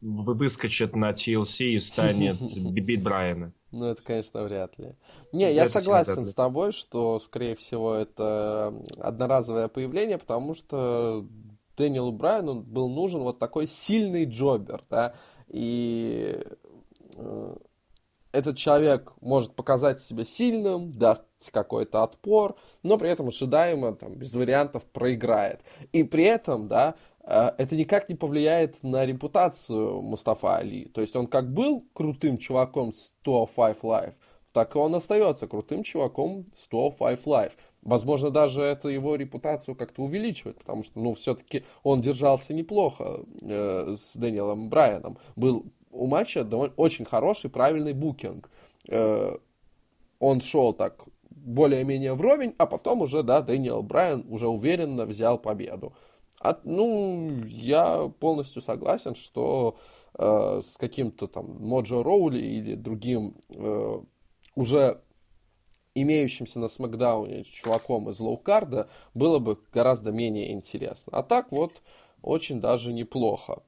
выскочит 0.01 0.95
на 0.95 1.11
TLC 1.11 1.65
и 1.65 1.79
станет 1.79 2.41
бить 2.57 3.03
Брайана. 3.03 3.53
Ну, 3.71 3.85
это, 3.85 4.01
конечно, 4.01 4.43
вряд 4.43 4.77
ли. 4.79 4.95
Не, 5.33 5.53
я 5.53 5.67
согласен 5.67 6.25
с 6.25 6.33
тобой, 6.33 6.71
что, 6.71 7.19
скорее 7.19 7.55
всего, 7.55 7.93
это 7.93 8.73
одноразовое 8.97 9.67
появление, 9.67 10.17
потому 10.17 10.55
что 10.55 11.27
Дэниелу 11.77 12.11
Брайану 12.11 12.61
был 12.61 12.89
нужен 12.89 13.21
вот 13.21 13.39
такой 13.39 13.67
сильный 13.67 14.25
джобер, 14.25 14.83
да, 14.89 15.15
и 15.47 16.43
э, 17.15 17.55
этот 18.31 18.57
человек 18.57 19.13
может 19.21 19.55
показать 19.55 19.99
себя 20.01 20.25
сильным, 20.25 20.91
даст 20.91 21.25
какой-то 21.51 22.03
отпор, 22.03 22.55
но 22.83 22.97
при 22.97 23.09
этом 23.09 23.27
ожидаемо, 23.27 23.95
там, 23.95 24.15
без 24.15 24.33
вариантов 24.33 24.85
проиграет. 24.85 25.61
И 25.91 26.03
при 26.03 26.23
этом, 26.23 26.67
да, 26.67 26.95
э, 27.23 27.51
это 27.57 27.75
никак 27.75 28.09
не 28.09 28.15
повлияет 28.15 28.83
на 28.83 29.05
репутацию 29.05 30.01
Мустафа 30.01 30.57
Али. 30.57 30.85
То 30.85 31.01
есть 31.01 31.15
он 31.15 31.27
как 31.27 31.51
был 31.51 31.85
крутым 31.93 32.37
чуваком 32.37 32.93
105 32.93 33.77
Live, 33.81 34.13
так 34.51 34.75
и 34.75 34.79
он 34.79 34.95
остается 34.95 35.47
крутым 35.47 35.83
чуваком 35.83 36.45
105 36.55 37.25
Live. 37.25 37.53
Возможно, 37.83 38.31
даже 38.31 38.63
это 38.63 38.89
его 38.89 39.15
репутацию 39.15 39.75
как-то 39.75 40.01
увеличивает, 40.01 40.57
потому 40.57 40.83
что, 40.83 40.99
ну, 40.99 41.13
все-таки 41.13 41.63
он 41.83 42.01
держался 42.01 42.53
неплохо 42.53 43.21
э, 43.41 43.93
с 43.95 44.15
Дэниелом 44.15 44.69
Брайаном. 44.69 45.17
Был 45.37 45.67
у 45.97 46.07
матча 46.07 46.43
довольно, 46.43 46.73
очень 46.77 47.05
хороший, 47.05 47.49
правильный 47.49 47.93
букинг. 47.93 48.49
Э, 48.89 49.37
он 50.19 50.41
шел 50.41 50.73
так 50.73 51.05
более-менее 51.29 52.13
вровень, 52.13 52.53
а 52.57 52.65
потом 52.65 53.01
уже, 53.01 53.23
да, 53.23 53.41
Дэниел 53.41 53.81
Брайан 53.81 54.25
уже 54.29 54.47
уверенно 54.47 55.05
взял 55.05 55.37
победу. 55.37 55.93
От, 56.39 56.65
ну, 56.65 57.43
я 57.45 58.11
полностью 58.19 58.61
согласен, 58.61 59.15
что 59.15 59.77
э, 60.17 60.61
с 60.63 60.77
каким-то 60.77 61.27
там 61.27 61.57
Моджо 61.59 62.03
Роули 62.03 62.39
или 62.39 62.75
другим 62.75 63.35
э, 63.49 64.01
уже 64.55 65.01
имеющимся 65.95 66.59
на 66.59 66.67
Смакдауне 66.67 67.43
чуваком 67.43 68.09
из 68.09 68.19
лоукарда 68.19 68.87
было 69.13 69.39
бы 69.39 69.57
гораздо 69.73 70.11
менее 70.11 70.51
интересно. 70.51 71.17
А 71.17 71.23
так 71.23 71.51
вот 71.51 71.81
очень 72.21 72.61
даже 72.61 72.93
неплохо. 72.93 73.63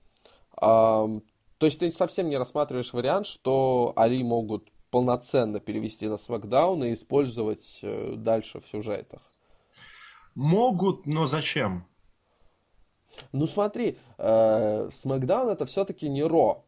То 1.59 1.65
есть 1.65 1.79
ты 1.81 1.91
совсем 1.91 2.29
не 2.29 2.37
рассматриваешь 2.37 2.93
вариант, 2.93 3.25
что 3.25 3.91
Али 3.97 4.23
могут 4.23 4.69
полноценно 4.91 5.59
перевести 5.59 6.07
на 6.07 6.15
Смакдаун 6.15 6.83
и 6.85 6.93
использовать 6.93 7.79
э, 7.83 8.13
дальше 8.15 8.61
в 8.61 8.67
сюжетах. 8.67 9.21
Могут, 10.35 11.05
но 11.05 11.27
зачем? 11.27 11.85
Ну 13.33 13.45
смотри, 13.45 13.97
э, 14.17 14.89
Смакдаун 14.91 15.49
это 15.49 15.65
все-таки 15.65 16.07
не 16.07 16.23
Raw. 16.23 16.65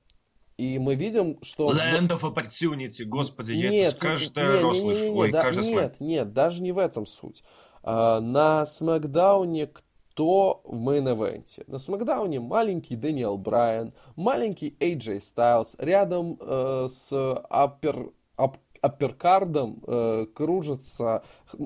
И 0.58 0.78
мы 0.78 0.96
видим, 0.96 1.42
что... 1.42 1.72
Land 1.72 2.10
of 2.10 2.22
Opportunity, 2.24 3.06
господи, 3.06 3.54
нет, 3.54 3.72
я 3.72 3.88
это 3.88 3.98
каждый 3.98 4.62
раз 4.62 4.78
слышу. 4.78 5.16
Ой, 5.16 5.32
да, 5.32 5.42
каждый 5.42 5.70
Нет, 5.70 5.96
нет, 6.02 6.34
даже 6.34 6.62
не 6.62 6.74
в 6.74 6.78
этом 6.78 7.06
суть. 7.06 7.44
Э, 7.82 8.20
на 8.20 8.66
Смакдауне 8.66 9.72
кто 10.22 10.62
в 10.66 10.76
main 10.76 11.08
event 11.08 11.48
е. 11.48 11.64
На 11.66 11.80
Смакдауне 11.80 12.40
маленький 12.40 12.96
Дэниел 12.96 13.38
Брайан, 13.38 13.92
маленький 14.16 14.76
AJ 14.80 15.22
Styles, 15.22 15.74
рядом 15.80 16.38
э, 16.40 16.88
с 16.92 17.12
upper, 17.50 18.12
up, 18.36 18.58
upper 18.82 19.27
card 19.27 19.63
ом 19.63 19.82
э, 19.88 20.28
кружится 20.32 21.24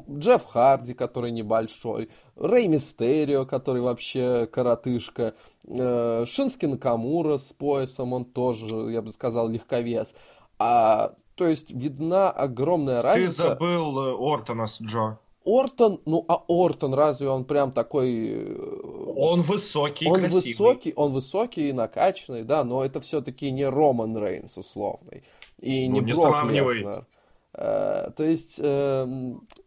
Джефф 0.09 0.45
Харди, 0.45 0.93
который 0.93 1.31
небольшой, 1.31 2.09
Рэй 2.37 2.67
Мистерио, 2.67 3.45
который 3.45 3.81
вообще 3.81 4.47
коротышка, 4.49 5.33
э, 5.67 6.23
Шински 6.25 6.65
Накамура 6.65 7.35
с 7.35 7.51
поясом, 7.51 8.13
он 8.13 8.23
тоже, 8.23 8.67
я 8.89 9.01
бы 9.01 9.11
сказал, 9.11 9.49
легковес. 9.49 10.15
А, 10.59 11.13
то 11.35 11.45
есть 11.45 11.71
видна 11.71 12.31
огромная 12.31 13.01
разница. 13.01 13.25
Ты 13.25 13.49
забыл 13.49 13.99
э, 13.99 14.15
Ортона 14.17 14.65
с 14.67 14.79
Джо. 14.81 15.17
Ортон, 15.45 16.01
ну 16.05 16.25
а 16.27 16.43
Ортон, 16.47 16.93
разве 16.93 17.29
он 17.29 17.45
прям 17.45 17.71
такой... 17.71 18.45
Э, 18.45 19.13
он 19.15 19.41
высокий, 19.41 20.07
Он 20.07 20.19
красивый. 20.19 20.41
высокий, 20.41 20.93
он 20.95 21.11
высокий 21.11 21.69
и 21.69 21.73
накачанный, 21.73 22.43
да, 22.43 22.63
но 22.63 22.83
это 22.83 22.99
все-таки 22.99 23.51
не 23.51 23.67
Роман 23.67 24.17
Рейнс 24.17 24.57
условный. 24.57 25.23
И 25.59 25.87
ну, 25.87 26.01
не, 26.01 26.11
не 26.11 26.13
Брок 26.13 26.51
Леснер. 26.51 27.05
Э, 27.53 28.11
то 28.15 28.23
есть 28.23 28.59
э, 28.61 29.05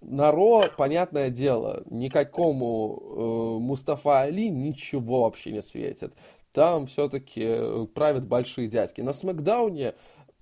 на 0.02 0.32
Ро, 0.32 0.64
понятное 0.76 1.30
дело, 1.30 1.84
никакому 1.88 3.00
э, 3.00 3.62
Мустафа 3.62 4.20
Али 4.22 4.50
ничего 4.50 5.22
вообще 5.22 5.52
не 5.52 5.62
светит. 5.62 6.14
Там 6.52 6.86
все-таки 6.86 7.42
э, 7.44 7.86
правят 7.94 8.26
большие 8.26 8.68
дядьки. 8.68 9.00
На 9.00 9.12
Смакдауне 9.12 9.94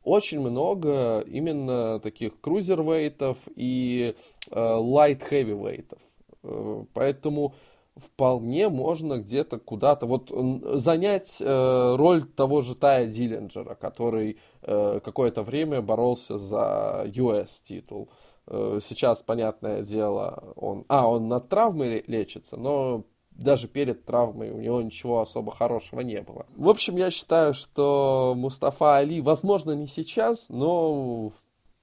очень 0.07 0.41
много 0.41 1.21
именно 1.21 2.01
таких 2.01 2.41
крузервейтов 2.41 3.39
и 3.57 4.15
лайт-хэвивейтов. 4.51 5.99
Э, 6.43 6.85
поэтому 6.95 7.55
вполне 7.97 8.69
можно 8.69 9.19
где-то 9.19 9.59
куда-то 9.59 10.07
вот 10.07 10.31
занять 10.79 11.39
э, 11.41 11.95
роль 11.97 12.25
того 12.25 12.61
же 12.61 12.75
Тая 12.75 13.07
Диллинджера, 13.07 13.75
который 13.75 14.39
э, 14.63 15.01
какое-то 15.03 15.43
время 15.43 15.81
боролся 15.81 16.37
за 16.37 17.05
US 17.15 17.63
титул. 17.63 18.11
Э, 18.47 18.81
сейчас, 18.83 19.23
понятное 19.23 19.83
дело, 19.83 20.53
он... 20.57 20.85
А, 20.89 21.09
он 21.09 21.29
над 21.29 21.49
травмой 21.49 22.05
лечится, 22.07 22.57
но 22.57 23.05
даже 23.37 23.69
перед 23.69 24.05
травмой 24.05 24.51
у 24.51 24.61
него 24.61 24.81
ничего 24.81 25.21
особо 25.21 25.53
хорошего 25.53 26.01
не 26.01 26.21
было. 26.23 26.47
В 26.57 26.69
общем, 26.69 26.97
я 26.97 27.11
считаю, 27.11 27.55
что 27.55 28.35
Мустафа 28.37 28.97
Али, 28.97 29.21
возможно, 29.21 29.73
не 29.73 29.87
сейчас, 29.87 30.49
но 30.49 31.29
в 31.29 31.33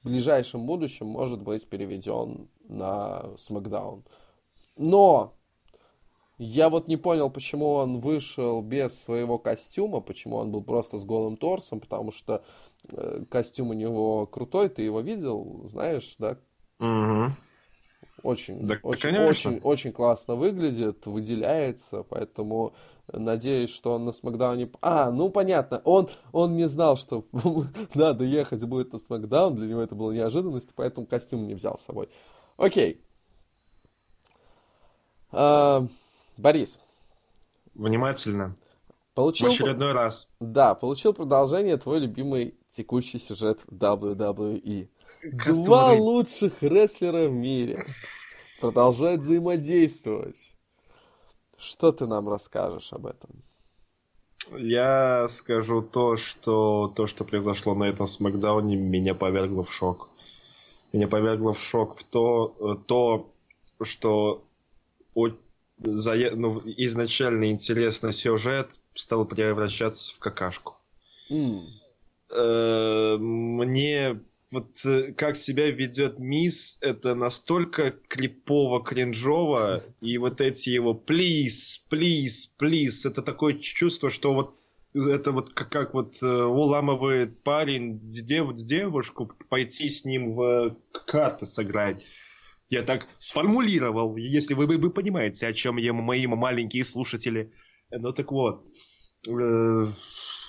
ближайшем 0.04 0.66
будущем 0.66 1.08
может 1.08 1.42
быть 1.42 1.68
переведен 1.68 2.50
на 2.68 3.26
Смакдаун. 3.38 4.04
Но 4.78 5.34
я 6.40 6.70
вот 6.70 6.88
не 6.88 6.98
понял, 6.98 7.30
почему 7.30 7.74
он 7.74 8.00
вышел 8.00 8.62
без 8.62 9.00
своего 9.00 9.38
костюма, 9.38 10.02
почему 10.02 10.38
он 10.38 10.52
был 10.52 10.64
просто 10.64 10.98
с 10.98 11.06
голым 11.06 11.38
торсом, 11.38 11.80
потому 11.80 12.12
что 12.12 12.44
э, 12.92 13.24
костюм 13.30 13.70
у 13.70 13.74
него 13.74 14.26
крутой, 14.26 14.70
ты 14.70 14.82
его 14.82 15.02
видел, 15.02 15.62
знаешь, 15.66 16.16
да? 16.18 16.38
Угу. 16.80 17.36
Очень, 18.24 18.66
да, 18.66 18.80
очень, 18.84 19.02
конечно. 19.02 19.52
очень, 19.52 19.60
очень 19.64 19.92
классно 19.92 20.36
выглядит, 20.36 21.06
выделяется, 21.06 22.04
поэтому 22.04 22.74
надеюсь, 23.12 23.70
что 23.70 23.94
он 23.96 24.06
на 24.06 24.14
Смакдауне... 24.14 24.72
А, 24.82 25.12
ну 25.12 25.30
понятно, 25.30 25.82
он, 25.84 26.10
он 26.32 26.56
не 26.56 26.70
знал, 26.70 26.96
что 26.96 27.26
надо 27.94 28.24
ехать 28.24 28.64
будет 28.64 28.94
на 28.94 29.00
Смакдаун, 29.00 29.56
для 29.56 29.68
него 29.68 29.82
это 29.82 29.94
было 29.94 30.12
неожиданностью, 30.14 30.72
поэтому 30.74 31.06
костюм 31.06 31.46
не 31.48 31.54
взял 31.54 31.78
с 31.78 31.82
собой. 31.82 32.08
Окей. 32.56 33.02
А, 35.32 35.86
Борис. 36.38 36.80
Внимательно. 37.76 38.56
Получил... 39.16 39.50
В 39.50 39.52
очередной 39.52 39.92
раз. 39.92 40.30
Да, 40.40 40.76
получил 40.76 41.14
продолжение 41.14 41.76
твой 41.76 42.00
любимый 42.00 42.56
текущий 42.72 43.20
сюжет 43.20 43.66
WWE. 43.70 44.88
Который... 45.32 45.66
Два 45.66 45.94
лучших 45.94 46.62
рестлера 46.62 47.28
в 47.28 47.32
мире 47.32 47.84
продолжают 48.60 49.22
взаимодействовать. 49.22 50.54
Что 51.58 51.92
ты 51.92 52.08
нам 52.08 52.30
расскажешь 52.30 52.92
об 52.92 53.06
этом? 53.06 53.44
Я 54.58 55.28
скажу 55.30 55.82
то, 55.82 56.16
что 56.16 56.92
то, 56.96 57.08
что 57.08 57.24
произошло 57.24 57.74
на 57.76 57.86
этом 57.86 58.06
смакдауне, 58.06 58.76
меня 58.76 59.16
повергло 59.16 59.64
в 59.64 59.74
шок. 59.74 60.10
Меня 60.92 61.08
повергло 61.08 61.54
в 61.54 61.60
шок 61.60 61.96
в 61.96 62.04
то, 62.04 62.78
то 62.86 63.32
что 63.82 64.44
за, 65.78 66.16
ну, 66.36 66.62
изначально 66.66 67.52
интересный 67.52 68.14
сюжет 68.14 68.80
стал 68.94 69.26
превращаться 69.26 70.14
в 70.14 70.20
какашку. 70.20 70.76
Mm. 71.32 73.18
Мне 73.18 74.20
вот 74.54 74.86
э, 74.86 75.14
как 75.14 75.36
себя 75.36 75.70
ведет 75.72 76.20
Мисс, 76.20 76.78
это 76.82 77.16
настолько 77.16 77.92
крипово, 78.08 78.84
кринжово, 78.84 79.84
и 80.02 80.18
вот 80.18 80.40
эти 80.40 80.70
его 80.70 80.94
please, 80.94 81.82
please, 81.92 82.48
please, 82.60 83.06
это 83.06 83.22
такое 83.22 83.56
чувство, 83.56 84.10
что 84.10 84.34
вот 84.34 84.60
это 84.94 85.32
вот 85.32 85.54
как, 85.54 85.70
как 85.70 85.94
вот 85.94 86.22
э, 86.22 86.44
уламывает 86.44 87.44
парень 87.44 88.00
дев, 88.00 88.54
девушку 88.54 89.32
пойти 89.50 89.90
с 89.90 90.06
ним 90.06 90.32
в 90.32 90.78
карты 91.08 91.46
сыграть. 91.46 92.06
Я 92.70 92.84
так 92.84 93.08
сформулировал, 93.18 94.16
если 94.16 94.54
вы, 94.54 94.68
вы, 94.68 94.78
вы 94.78 94.90
понимаете, 94.90 95.48
о 95.48 95.54
чем 95.54 95.78
я, 95.78 95.94
мои 95.94 96.28
маленькие 96.28 96.84
слушатели. 96.84 97.52
Ну 97.92 98.14
так 98.14 98.32
вот. 98.32 98.66
Э, 99.28 99.88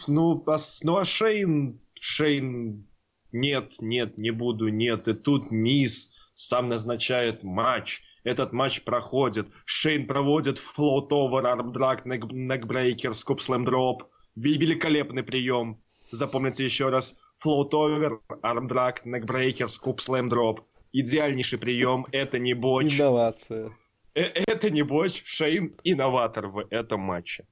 ну, 0.06 0.44
а, 0.46 0.56
ну 0.82 0.96
а 0.96 1.04
Шейн, 1.04 1.80
Шейн, 2.00 2.86
нет, 3.34 3.76
нет, 3.80 4.18
не 4.18 4.30
буду, 4.30 4.68
нет. 4.68 5.08
И 5.08 5.14
тут 5.14 5.50
Мисс 5.50 6.12
сам 6.34 6.68
назначает 6.68 7.42
матч. 7.42 8.02
Этот 8.24 8.52
матч 8.52 8.82
проходит. 8.82 9.48
Шейн 9.64 10.06
проводит 10.06 10.58
флоут 10.58 11.12
овер, 11.12 11.46
армдраг, 11.46 12.06
некбрейкер, 12.06 13.14
скуп 13.14 13.40
слэм 13.40 13.64
дроп. 13.64 14.04
Великолепный 14.36 15.22
прием. 15.22 15.80
Запомните 16.10 16.64
еще 16.64 16.88
раз. 16.88 17.18
Float 17.38 17.74
over, 17.74 18.20
arm 18.42 18.65
drag, 18.66 19.04
neckbreaker, 19.04 19.68
scoop 19.68 20.00
slam 20.00 20.28
drop 20.28 20.64
идеальнейший 20.94 21.58
прием, 21.58 22.06
это 22.12 22.38
не 22.38 22.54
botch. 22.54 22.98
Инновация. 22.98 23.76
Э, 24.14 24.22
это 24.22 24.70
не 24.70 24.82
botch, 24.82 25.22
Шейн 25.24 25.74
инноватор 25.82 26.48
в 26.48 26.66
этом 26.70 27.00
матче. 27.00 27.44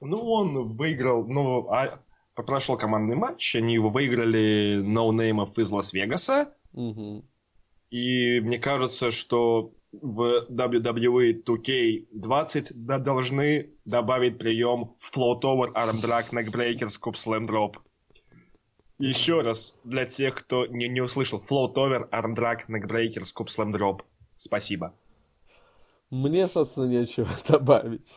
Ну, 0.00 0.18
он 0.24 0.76
выиграл, 0.76 1.26
ну, 1.26 1.68
а, 1.70 2.00
прошел 2.42 2.76
командный 2.76 3.16
матч, 3.16 3.56
они 3.56 3.74
его 3.74 3.90
выиграли 3.90 4.80
noname 4.82 5.39
ов 5.39 5.58
из 5.58 5.70
Лас-Вегаса. 5.70 6.52
Угу. 6.72 7.24
И 7.90 8.40
мне 8.40 8.58
кажется, 8.58 9.10
что 9.10 9.72
в 9.92 10.46
WWE 10.50 11.42
2K20 11.42 12.70
да, 12.74 12.98
должны 12.98 13.70
добавить 13.84 14.38
прием 14.38 14.94
Float 15.00 15.42
Over 15.42 15.72
Arm 15.72 16.02
Drag 16.02 16.30
Neckbreaker 16.30 16.88
Scoop 16.88 17.14
Slam 17.14 17.46
Drop. 17.46 17.76
Еще 18.98 19.42
раз, 19.42 19.76
для 19.84 20.06
тех, 20.06 20.34
кто 20.34 20.66
не, 20.66 20.88
не 20.88 21.00
услышал. 21.00 21.38
Float 21.38 21.74
over, 21.74 22.10
arm 22.10 22.32
drag, 22.34 22.66
neckbreaker, 22.68 23.22
scoop 23.22 23.46
slam 23.46 23.72
drop. 23.72 24.00
Спасибо. 24.36 24.92
Мне, 26.10 26.48
собственно, 26.48 26.86
нечего 26.86 27.28
добавить. 27.48 28.16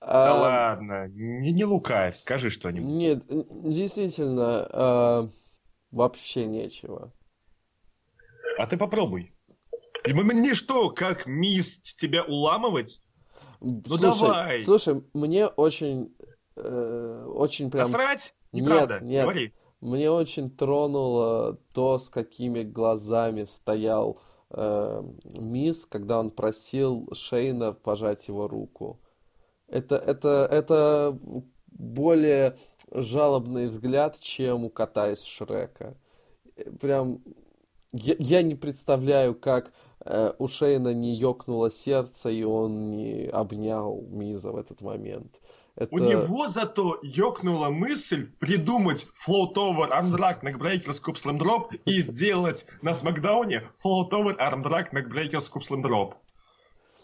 Да 0.00 0.32
а... 0.32 0.40
ладно, 0.40 1.08
не, 1.08 1.52
не 1.52 1.64
лукаев, 1.64 2.16
скажи 2.16 2.48
что-нибудь. 2.50 2.88
Нет, 2.88 3.22
действительно, 3.28 4.66
а... 4.70 5.28
вообще 5.90 6.46
нечего. 6.46 7.12
А 8.58 8.66
ты 8.66 8.76
попробуй. 8.76 9.32
Мне 10.06 10.54
что, 10.54 10.90
как 10.90 11.26
мисс 11.26 11.78
тебя 11.80 12.24
уламывать? 12.24 13.02
Ну 13.60 13.82
слушай, 13.86 14.20
давай. 14.20 14.62
Слушай, 14.62 15.04
мне 15.12 15.46
очень, 15.46 16.14
э, 16.56 17.26
очень 17.28 17.70
прям... 17.70 17.84
Насрать? 17.84 18.34
Неправда, 18.52 18.94
нет, 18.94 19.02
нет. 19.02 19.22
говори. 19.24 19.54
Мне 19.80 20.10
очень 20.10 20.50
тронуло 20.50 21.58
то, 21.72 21.98
с 21.98 22.08
какими 22.08 22.62
глазами 22.62 23.44
стоял 23.44 24.20
э, 24.50 25.02
Мисс, 25.24 25.86
когда 25.86 26.18
он 26.18 26.30
просил 26.30 27.08
Шейна 27.12 27.72
пожать 27.72 28.28
его 28.28 28.48
руку. 28.48 29.00
Это, 29.70 29.96
это, 29.96 30.48
это 30.50 31.18
более 31.70 32.58
жалобный 32.92 33.68
взгляд, 33.68 34.18
чем 34.20 34.64
у 34.64 34.70
кота 34.70 35.12
из 35.12 35.22
Шрека. 35.22 35.96
Прям 36.80 37.22
я, 37.92 38.14
я 38.18 38.42
не 38.42 38.54
представляю, 38.54 39.34
как 39.34 39.72
э, 40.04 40.32
у 40.38 40.48
Шейна 40.48 40.92
не 40.92 41.16
ёкнуло 41.16 41.70
сердце, 41.70 42.30
и 42.30 42.42
он 42.42 42.96
не 42.96 43.26
обнял 43.26 44.02
Миза 44.10 44.50
в 44.50 44.56
этот 44.56 44.80
момент. 44.80 45.40
Это... 45.76 45.94
У 45.94 45.98
него 45.98 46.48
зато 46.48 46.98
ёкнула 47.02 47.70
мысль 47.70 48.30
придумать 48.38 49.06
Float 49.26 49.54
Over 49.54 49.90
Armdrag 49.90 50.42
Neckbreaker 50.42 50.90
Scoop 50.90 51.14
Slam 51.14 51.38
Drop 51.38 51.74
и 51.84 52.02
сделать 52.02 52.66
на 52.82 52.92
Смакдауне 52.92 53.62
Float 53.82 54.10
Over 54.10 54.36
Armdrag 54.36 54.92
Neckbreaker 54.92 55.38
Scoop 55.38 55.62
Slam 55.62 55.82
Drop. 55.82 56.14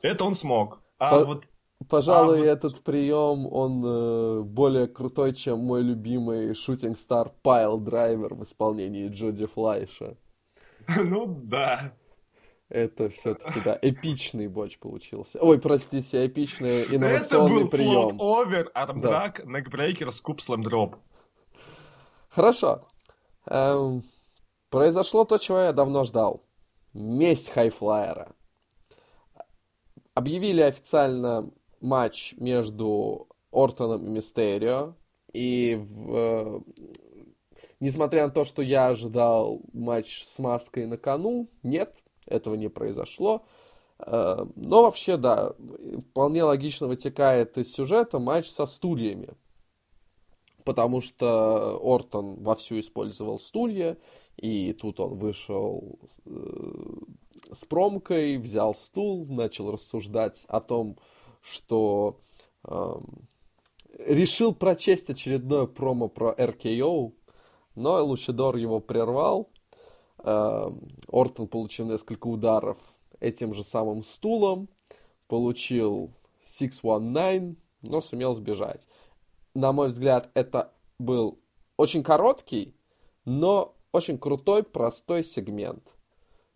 Это 0.03 0.25
он 0.25 0.35
смог. 0.35 0.81
А 0.99 1.11
По... 1.11 1.25
вот 1.25 1.49
Пожалуй, 1.89 2.39
а 2.41 2.55
вот... 2.55 2.59
этот 2.59 2.83
прием, 2.83 3.47
он 3.53 3.85
э, 3.85 4.41
более 4.43 4.87
крутой, 4.87 5.35
чем 5.35 5.61
мой 5.61 5.83
любимый 5.83 6.55
шутинг 6.55 6.97
стар 6.99 7.33
Пайл 7.43 7.79
Драйвер 7.79 8.35
в 8.35 8.43
исполнении 8.43 9.09
Джоди 9.09 9.47
Флайша. 9.47 10.17
Ну 11.05 11.39
да. 11.43 11.93
Это 12.69 13.09
все-таки, 13.11 13.61
да, 13.61 13.79
эпичный 13.81 14.49
боч 14.49 14.79
получился. 14.79 15.39
Ой, 15.41 15.61
простите, 15.61 16.27
эпичный 16.27 16.83
инновационный 16.91 17.69
прием. 17.71 18.07
Это 18.09 18.17
был 18.17 18.35
овер, 18.41 18.71
армдраг, 18.75 19.43
да. 19.45 19.51
некбрейкер, 19.51 20.11
скуп, 20.11 20.41
слэмдроп. 20.41 20.97
Хорошо. 22.29 22.89
Эм, 23.47 24.03
произошло 24.71 25.25
то, 25.25 25.39
чего 25.39 25.61
я 25.61 25.73
давно 25.73 26.03
ждал. 26.03 26.43
Месть 26.93 27.51
хайфлайера. 27.51 28.33
Объявили 30.15 30.63
официально 30.63 31.53
матч 31.81 32.35
между 32.39 33.29
Ортоном 33.53 34.07
и 34.07 34.11
Мистерио. 34.11 34.95
И 35.33 35.75
в, 35.75 36.17
э, 36.17 36.61
несмотря 37.81 38.27
на 38.27 38.33
то, 38.33 38.45
что 38.45 38.63
я 38.63 38.89
ожидал 38.89 39.61
матч 39.73 40.25
с 40.25 40.39
маской 40.39 40.87
на 40.87 40.97
кону, 40.97 41.49
нет, 41.63 42.03
этого 42.27 42.55
не 42.55 42.69
произошло. 42.69 43.45
Э, 43.99 44.45
но 44.55 44.83
вообще, 44.83 45.17
да, 45.17 45.55
вполне 46.11 46.45
логично 46.45 46.87
вытекает 46.87 47.59
из 47.59 47.73
сюжета 47.73 48.19
матч 48.19 48.49
со 48.49 48.67
стульями. 48.67 49.35
Потому 50.65 51.01
что 51.01 51.79
Ортон 51.83 52.43
вовсю 52.43 52.81
использовал 52.81 53.39
стулья, 53.39 53.97
и 54.37 54.73
тут 54.73 55.01
он 55.01 55.15
вышел 55.15 55.99
э, 56.25 56.31
с 57.53 57.65
промкой, 57.65 58.37
взял 58.39 58.75
стул, 58.75 59.27
начал 59.29 59.71
рассуждать 59.71 60.45
о 60.49 60.61
том, 60.61 60.99
что 61.47 62.21
э, 62.65 62.95
решил 63.99 64.55
прочесть 64.55 65.11
очередное 65.11 65.67
промо 65.67 66.09
про 66.09 66.33
РКО, 66.33 67.13
но 67.75 68.05
Лучидор 68.05 68.57
его 68.57 68.81
прервал, 68.81 69.51
Эм, 70.27 70.89
Ортон 71.09 71.47
получил 71.47 71.87
несколько 71.87 72.27
ударов 72.27 72.79
этим 73.21 73.55
же 73.55 73.63
самым 73.63 74.03
стулом, 74.03 74.69
получил 75.29 76.13
619, 76.47 77.59
но 77.83 78.01
сумел 78.01 78.35
сбежать. 78.35 78.89
На 79.55 79.73
мой 79.73 79.89
взгляд, 79.89 80.31
это 80.35 80.73
был 80.99 81.39
очень 81.77 82.03
короткий, 82.03 82.75
но 83.25 83.77
очень 83.93 84.19
крутой, 84.19 84.63
простой 84.63 85.23
сегмент. 85.23 85.95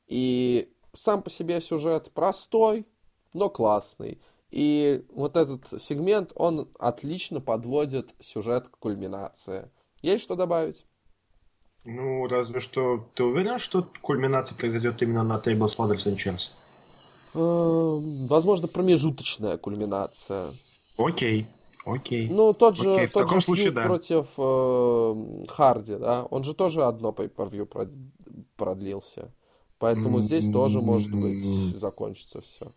И 0.07 0.73
сам 0.93 1.23
по 1.23 1.31
себе 1.31 1.61
сюжет 1.61 2.11
простой, 2.13 2.87
но 3.33 3.49
классный. 3.49 4.21
И 4.51 5.05
вот 5.11 5.37
этот 5.37 5.69
сегмент, 5.81 6.33
он 6.35 6.69
отлично 6.79 7.41
подводит 7.41 8.15
сюжет 8.21 8.69
к 8.69 8.79
кульминации. 8.79 9.71
Есть 10.03 10.25
что 10.25 10.35
добавить? 10.35 10.85
Ну, 11.85 12.27
разве 12.27 12.61
что... 12.61 13.09
Ты 13.15 13.25
уверен, 13.25 13.59
что 13.59 13.87
кульминация 14.03 14.57
произойдет 14.57 15.03
именно 15.03 15.23
на 15.23 15.39
Tables, 15.39 15.77
Ladders 15.79 16.07
and 16.07 16.17
Chairs? 16.17 16.51
Эм, 17.35 18.27
возможно, 18.27 18.67
промежуточная 18.67 19.57
кульминация. 19.57 20.49
Окей, 20.97 21.47
окей. 21.87 22.29
Ну, 22.29 22.53
тот 22.53 22.77
же, 22.77 22.91
окей, 22.91 23.07
в 23.07 23.13
тот 23.13 23.23
таком 23.23 23.39
же 23.39 23.47
случае, 23.47 23.71
да. 23.71 23.87
против 23.87 24.27
э, 24.37 25.47
Харди, 25.49 25.97
да, 25.97 26.25
он 26.25 26.43
же 26.43 26.55
тоже 26.55 26.85
одно 26.85 27.11
pay-per-view 27.11 27.67
продлился. 28.57 29.33
Поэтому 29.79 30.19
mm-hmm. 30.19 30.23
здесь 30.23 30.53
тоже, 30.53 30.83
может 30.83 31.15
быть, 31.15 31.43
закончится 31.43 32.43
все. 32.43 32.73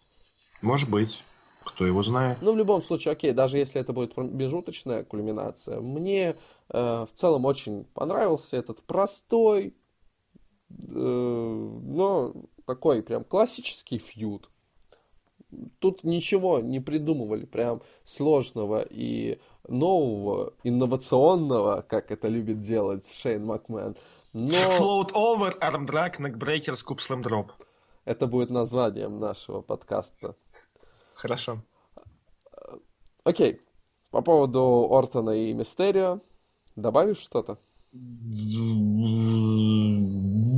Может 0.62 0.90
быть. 0.90 1.24
Кто 1.66 1.86
его 1.86 2.02
знает? 2.04 2.38
Ну, 2.42 2.54
в 2.54 2.58
любом 2.58 2.82
случае, 2.82 3.14
окей, 3.14 3.32
даже 3.32 3.58
если 3.58 3.80
это 3.80 3.94
будет 3.94 4.14
промежуточная 4.14 5.04
кульминация, 5.04 5.80
мне 5.80 6.36
э, 6.70 7.06
в 7.06 7.10
целом 7.14 7.46
очень 7.46 7.86
понравился 7.94 8.58
этот 8.58 8.82
простой, 8.84 9.76
но 10.70 12.34
такой 12.66 13.02
прям 13.04 13.24
классический 13.24 13.98
фьюд. 13.98 14.50
Тут 15.80 16.04
ничего 16.04 16.60
не 16.60 16.80
придумывали 16.80 17.46
прям 17.46 17.82
сложного 18.04 18.82
и 18.90 19.40
нового, 19.68 20.54
инновационного, 20.64 21.82
как 21.88 22.12
это 22.12 22.28
любит 22.28 22.62
делать 22.62 23.08
Шейн 23.08 23.46
Макмен. 23.46 23.96
Но... 24.34 24.48
Float 24.80 25.14
over, 25.14 25.54
armdrag, 25.60 26.20
neckbreaker, 26.20 26.74
scoop 26.74 26.98
slam 26.98 27.22
drop. 27.22 27.52
Это 28.04 28.26
будет 28.26 28.50
названием 28.50 29.20
нашего 29.20 29.62
подкаста. 29.62 30.36
Хорошо. 31.14 31.62
Окей. 33.24 33.62
По 34.12 34.22
поводу 34.22 34.88
Ортона 34.92 35.32
и 35.32 35.54
Мистерио. 35.54 36.20
Добавишь 36.76 37.18
что-то? 37.20 37.58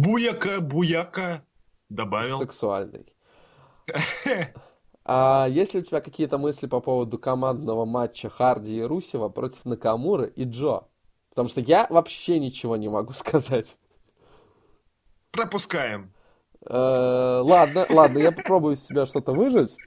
Буяка, 0.04 0.62
буяка. 0.62 1.44
Добавил. 1.90 2.38
Сексуальный. 2.40 3.06
А 5.08 5.48
есть 5.48 5.76
ли 5.76 5.82
у 5.82 5.84
тебя 5.84 6.02
какие-то 6.02 6.40
мысли 6.40 6.66
по 6.66 6.80
поводу 6.80 7.20
командного 7.20 7.86
матча 7.86 8.28
Харди 8.28 8.78
и 8.78 8.82
Русева 8.82 9.30
против 9.30 9.64
Накамуры 9.64 10.34
и 10.36 10.46
Джо? 10.46 10.88
Потому 11.30 11.48
что 11.48 11.62
я 11.62 11.86
вообще 11.92 12.40
ничего 12.40 12.76
не 12.76 12.90
могу 12.90 13.14
сказать. 13.14 13.78
Пропускаем. 15.32 16.12
Э, 16.68 17.42
ладно, 17.44 17.86
ладно, 17.92 18.18
я 18.18 18.32
попробую 18.32 18.74
из 18.74 18.84
себя 18.84 19.06
что-то 19.06 19.34
выжить. 19.34 19.78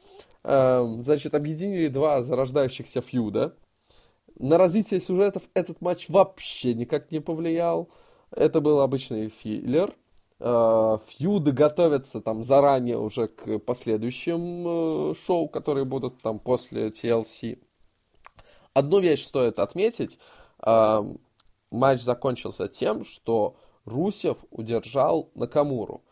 Э, 0.44 0.80
значит, 1.00 1.34
объединили 1.34 1.88
два 1.88 2.22
зарождающихся 2.22 3.00
фьюда. 3.00 3.54
На 4.38 4.56
развитие 4.56 5.00
сюжетов 5.00 5.42
этот 5.54 5.80
матч 5.80 6.08
вообще 6.08 6.74
никак 6.74 7.10
не 7.10 7.20
повлиял. 7.20 7.88
Это 8.30 8.60
был 8.60 8.80
обычный 8.80 9.28
филлер. 9.28 9.94
Э, 10.40 10.98
фьюды 11.06 11.52
готовятся 11.52 12.20
там 12.20 12.42
заранее 12.42 12.98
уже 12.98 13.28
к 13.28 13.58
последующим 13.58 15.14
шоу, 15.14 15.48
которые 15.48 15.84
будут 15.84 16.18
там 16.22 16.38
после 16.38 16.88
TLC. 16.88 17.58
Одну 18.74 19.00
вещь 19.00 19.24
стоит 19.24 19.58
отметить. 19.58 20.18
Матч 21.70 22.00
закончился 22.00 22.68
тем, 22.68 23.04
что 23.04 23.56
Русев 23.84 24.44
удержал 24.50 25.30
Накамуру. 25.34 26.02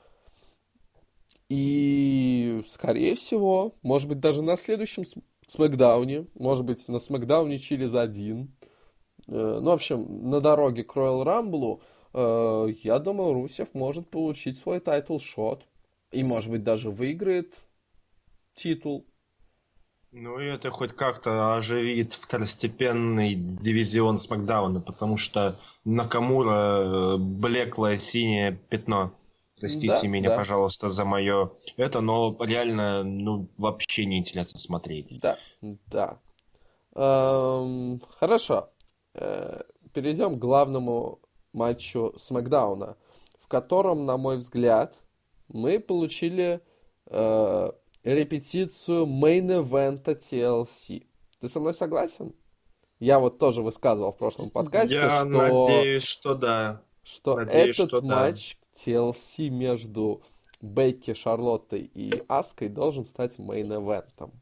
И, 1.49 2.63
скорее 2.67 3.15
всего, 3.15 3.77
может 3.83 4.09
быть, 4.09 4.21
даже 4.21 4.43
на 4.43 4.57
следующем 4.57 5.05
Смакдауне, 5.47 6.27
может 6.35 6.65
быть, 6.65 6.87
на 6.89 6.99
Смакдауне 6.99 7.59
через 7.59 7.95
один. 7.95 8.55
Э, 9.29 9.61
ну, 9.61 9.71
в 9.71 9.75
общем, 9.75 10.29
на 10.29 10.41
дороге 10.41 10.83
к 10.83 10.97
Royal 10.97 11.25
Rumble, 11.25 11.81
э, 12.15 12.73
я 12.83 12.99
думаю, 12.99 13.33
Русев 13.35 13.75
может 13.75 14.11
получить 14.11 14.59
свой 14.59 14.81
title 14.81 15.22
shot. 15.22 15.63
И, 16.13 16.23
может 16.25 16.51
быть, 16.51 16.65
даже 16.65 16.91
выиграет 16.91 17.55
титул. 18.55 19.07
Ну, 20.13 20.41
и 20.41 20.47
это 20.47 20.71
хоть 20.71 20.93
как-то 20.93 21.57
оживит 21.57 22.13
второстепенный 22.15 23.35
дивизион 23.35 24.19
Смакдауна, 24.19 24.81
потому 24.81 25.17
что 25.17 25.57
Накамура 25.85 27.15
э, 27.15 27.17
блеклое 27.19 27.97
синее 27.97 28.59
пятно. 28.71 29.13
Простите 29.59 30.03
да, 30.03 30.09
меня, 30.09 30.31
да. 30.31 30.37
пожалуйста, 30.37 30.89
за 30.89 31.05
мое 31.05 31.51
это, 31.77 32.01
но 32.01 32.37
реально, 32.41 33.03
ну, 33.05 33.49
вообще 33.57 34.05
не 34.05 34.19
интересно 34.19 34.59
смотреть. 34.59 35.19
Да, 35.21 35.39
да. 35.87 36.19
Эм, 36.95 38.01
хорошо. 38.19 38.69
Э, 39.15 39.63
перейдем 39.95 40.37
к 40.37 40.39
главному 40.39 41.21
матчу 41.55 42.13
Смакдауна, 42.19 42.97
в 43.39 43.49
котором, 43.49 44.05
на 44.05 44.19
мой 44.19 44.37
взгляд, 44.37 45.03
мы 45.49 45.81
получили 45.81 46.61
э, 47.07 47.71
репетицию 48.05 49.07
main 49.07 49.49
event 49.49 50.02
а 50.02 50.13
TLC. 50.13 51.07
Ты 51.41 51.49
со 51.49 51.61
мной 51.61 51.73
согласен? 51.73 52.35
Я 52.99 53.19
вот 53.19 53.39
тоже 53.39 53.63
высказывал 53.63 54.13
в 54.13 54.19
прошлом 54.19 54.51
подкасте, 54.51 54.97
Я 54.97 55.11
что... 55.11 55.25
надеюсь, 55.25 56.03
что 56.03 56.35
да. 56.35 56.83
Что 57.03 57.37
надеюсь, 57.37 57.79
этот 57.79 57.89
что 57.89 58.03
матч 58.03 58.59
TLC 58.77 59.49
между 59.49 60.23
Бекки, 60.61 61.15
Шарлоттой 61.15 61.91
и 61.95 62.23
Аской 62.29 62.69
должен 62.69 63.05
стать 63.05 63.39
main 63.39 63.70
event 63.70 64.09
ом. 64.09 64.33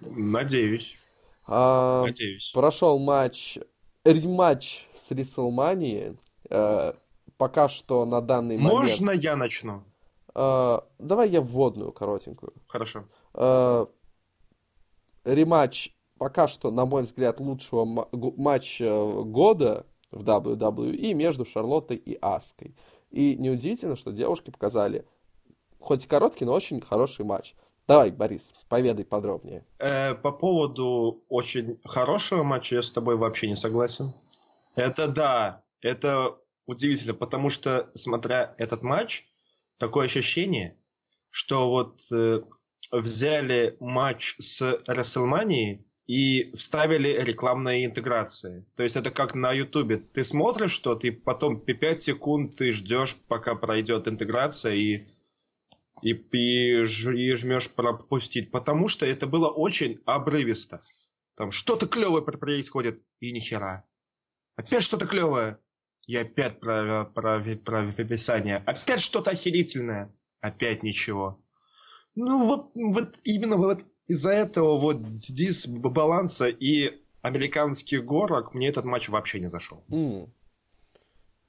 Надеюсь. 0.00 0.98
А, 1.46 2.04
Надеюсь. 2.04 2.52
Прошел 2.52 2.98
матч, 2.98 3.58
рематч 4.04 4.86
с 4.94 5.10
Рестлмании. 5.10 6.16
Э, 6.50 6.94
пока 7.36 7.68
что 7.68 8.04
на 8.04 8.20
данный 8.20 8.56
Можно 8.56 8.80
момент... 8.80 9.00
Можно 9.00 9.10
я 9.10 9.36
начну? 9.36 9.84
Э, 10.34 10.80
давай 10.98 11.30
я 11.30 11.40
вводную, 11.40 11.92
коротенькую. 11.92 12.52
Хорошо. 12.68 13.04
Э, 13.34 13.86
рематч 15.24 15.90
пока 16.22 16.46
что, 16.46 16.70
на 16.70 16.86
мой 16.86 17.02
взгляд, 17.02 17.40
лучшего 17.40 17.84
матча 18.12 19.22
года 19.24 19.86
в 20.12 20.22
WWE 20.22 21.14
между 21.14 21.44
Шарлоттой 21.44 21.96
и 21.96 22.16
Аской. 22.20 22.76
И 23.12 23.36
неудивительно, 23.36 23.94
что 23.94 24.10
девушки 24.10 24.50
показали 24.50 25.06
хоть 25.78 26.04
и 26.04 26.08
короткий, 26.08 26.44
но 26.44 26.52
очень 26.52 26.80
хороший 26.80 27.24
матч. 27.24 27.54
Давай, 27.88 28.10
Борис, 28.10 28.54
поведай 28.68 29.04
подробнее. 29.04 29.64
Э, 29.78 30.14
по 30.14 30.32
поводу 30.32 31.24
очень 31.28 31.80
хорошего 31.84 32.42
матча 32.42 32.76
я 32.76 32.82
с 32.82 32.90
тобой 32.90 33.16
вообще 33.16 33.48
не 33.48 33.56
согласен. 33.56 34.14
Это 34.76 35.08
да, 35.08 35.62
это 35.80 36.38
удивительно, 36.66 37.14
потому 37.14 37.50
что, 37.50 37.90
смотря 37.94 38.54
этот 38.56 38.82
матч, 38.82 39.26
такое 39.78 40.06
ощущение, 40.06 40.78
что 41.28 41.68
вот 41.68 42.00
э, 42.12 42.40
взяли 42.92 43.76
матч 43.80 44.36
с 44.38 44.62
WrestleMania 44.86 45.84
и 46.12 46.54
вставили 46.54 47.08
рекламные 47.22 47.86
интеграции. 47.86 48.66
То 48.76 48.82
есть 48.82 48.96
это 48.96 49.10
как 49.10 49.34
на 49.34 49.50
Ютубе. 49.50 49.96
Ты 49.96 50.24
смотришь 50.24 50.72
что-то, 50.72 51.06
и 51.06 51.10
потом 51.10 51.58
5 51.58 52.02
секунд 52.02 52.56
ты 52.56 52.72
ждешь, 52.72 53.16
пока 53.28 53.54
пройдет 53.54 54.06
интеграция, 54.06 54.74
и, 54.74 55.06
и, 56.02 56.10
и, 56.10 56.82
и 56.82 57.34
жмешь 57.34 57.70
пропустить. 57.70 58.50
Потому 58.50 58.88
что 58.88 59.06
это 59.06 59.26
было 59.26 59.48
очень 59.48 60.02
обрывисто. 60.04 60.82
Там 61.34 61.50
что-то 61.50 61.88
клевое 61.88 62.22
происходит, 62.22 63.02
и 63.20 63.32
ни 63.32 63.40
хера. 63.40 63.86
Опять 64.56 64.82
что-то 64.82 65.06
клевое. 65.06 65.60
И 66.06 66.14
опять 66.14 66.60
про, 66.60 67.06
про, 67.06 67.40
про 67.40 67.88
описание. 67.88 68.58
Опять 68.66 69.00
что-то 69.00 69.30
охерительное. 69.30 70.14
Опять 70.42 70.82
ничего. 70.82 71.42
Ну 72.14 72.46
вот, 72.46 72.72
вот 72.74 73.18
именно 73.24 73.56
вот 73.56 73.86
из-за 74.12 74.30
этого 74.30 74.78
вот 74.78 75.10
дисбаланса 75.10 76.46
и 76.48 77.02
американских 77.22 78.04
горок 78.04 78.54
мне 78.54 78.68
этот 78.68 78.84
матч 78.84 79.08
вообще 79.08 79.40
не 79.40 79.48
зашел. 79.48 79.82
Mm. 79.88 80.30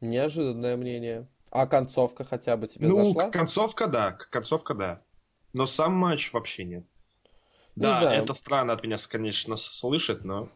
Неожиданное 0.01 0.75
мнение. 0.75 1.27
А 1.51 1.67
концовка 1.67 2.23
хотя 2.23 2.57
бы 2.57 2.67
тебе 2.67 2.87
ну, 2.87 3.05
зашла? 3.05 3.25
Ну, 3.25 3.31
концовка 3.31 3.87
да, 3.87 4.11
концовка 4.11 4.73
да. 4.73 5.01
Но 5.53 5.65
сам 5.65 5.93
матч 5.93 6.33
вообще 6.33 6.63
нет. 6.63 6.85
Не 7.75 7.83
да, 7.83 8.01
знаю. 8.01 8.23
это 8.23 8.33
странно 8.33 8.73
от 8.73 8.83
меня, 8.83 8.97
конечно, 9.09 9.55
слышать, 9.55 10.23
но... 10.23 10.49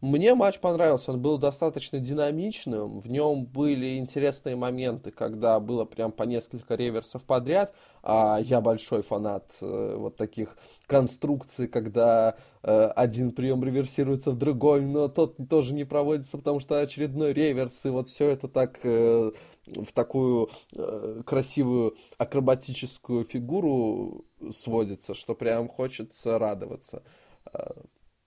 Мне 0.00 0.34
матч 0.34 0.60
понравился, 0.60 1.12
он 1.12 1.20
был 1.20 1.36
достаточно 1.36 1.98
динамичным, 1.98 3.00
в 3.00 3.06
нем 3.10 3.44
были 3.44 3.98
интересные 3.98 4.56
моменты, 4.56 5.10
когда 5.10 5.60
было 5.60 5.84
прям 5.84 6.10
по 6.10 6.22
несколько 6.22 6.74
реверсов 6.74 7.26
подряд, 7.26 7.74
а 8.02 8.38
я 8.40 8.62
большой 8.62 9.02
фанат 9.02 9.44
э, 9.60 9.96
вот 9.98 10.16
таких 10.16 10.56
конструкций, 10.86 11.68
когда 11.68 12.36
э, 12.62 12.86
один 12.96 13.32
прием 13.32 13.62
реверсируется 13.62 14.30
в 14.30 14.38
другой, 14.38 14.86
но 14.86 15.08
тот 15.08 15.36
тоже 15.50 15.74
не 15.74 15.84
проводится, 15.84 16.38
потому 16.38 16.60
что 16.60 16.80
очередной 16.80 17.34
реверс, 17.34 17.84
и 17.84 17.90
вот 17.90 18.08
все 18.08 18.30
это 18.30 18.48
так 18.48 18.78
э, 18.84 19.32
в 19.66 19.92
такую 19.92 20.48
э, 20.72 21.22
красивую 21.26 21.94
акробатическую 22.16 23.24
фигуру 23.24 24.24
сводится, 24.50 25.12
что 25.12 25.34
прям 25.34 25.68
хочется 25.68 26.38
радоваться. 26.38 27.02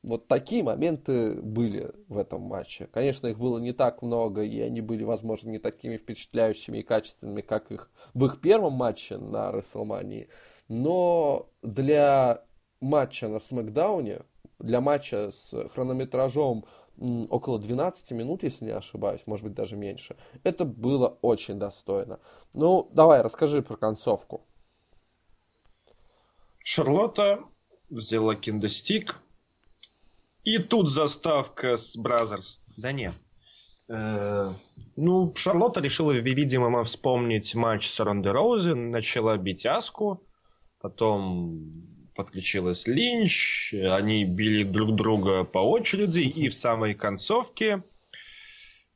Вот 0.03 0.27
такие 0.27 0.63
моменты 0.63 1.41
были 1.41 1.93
в 2.09 2.17
этом 2.17 2.41
матче. 2.41 2.87
Конечно, 2.87 3.27
их 3.27 3.39
было 3.39 3.57
не 3.57 3.71
так 3.71 4.01
много, 4.01 4.43
и 4.43 4.59
они 4.59 4.81
были, 4.81 5.05
возможно, 5.05 5.49
не 5.49 5.59
такими 5.59 5.95
впечатляющими 5.95 6.79
и 6.79 6.83
качественными, 6.83 7.39
как 7.39 7.71
их 7.71 7.89
в 8.13 8.25
их 8.25 8.41
первом 8.41 8.73
матче 8.73 9.17
на 9.17 9.49
WrestleMania. 9.49 10.27
Но 10.67 11.49
для 11.61 12.43
матча 12.81 13.29
на 13.29 13.39
Смакдауне, 13.39 14.23
для 14.59 14.81
матча 14.81 15.31
с 15.31 15.69
хронометражом 15.69 16.65
около 17.29 17.57
12 17.57 18.11
минут, 18.11 18.43
если 18.43 18.65
не 18.65 18.71
ошибаюсь, 18.71 19.21
может 19.25 19.45
быть, 19.45 19.53
даже 19.53 19.77
меньше, 19.77 20.17
это 20.43 20.65
было 20.65 21.17
очень 21.21 21.57
достойно. 21.57 22.19
Ну, 22.53 22.89
давай, 22.91 23.21
расскажи 23.21 23.61
про 23.61 23.77
концовку. 23.77 24.45
Шарлотта 26.59 27.39
взяла 27.89 28.35
kendo 28.35 28.74
stick, 28.74 29.21
и 30.43 30.57
тут 30.57 30.89
заставка 30.89 31.77
с 31.77 31.95
Brazzers. 31.97 32.61
Да 32.77 32.91
нет. 32.91 33.13
Э, 33.89 34.51
ну, 34.95 35.33
Шарлотта 35.35 35.81
решила, 35.81 36.11
видимо, 36.11 36.83
вспомнить 36.83 37.55
матч 37.55 37.89
с 37.89 37.99
Ронде 37.99 38.31
Роузи, 38.31 38.73
начала 38.73 39.37
бить 39.37 39.65
Аску, 39.65 40.23
потом 40.79 41.87
подключилась 42.15 42.87
Линч, 42.87 43.73
они 43.73 44.25
били 44.25 44.63
друг 44.63 44.95
друга 44.95 45.43
по 45.43 45.59
очереди, 45.59 46.19
и 46.19 46.49
в 46.49 46.53
самой 46.53 46.93
концовке 46.93 47.83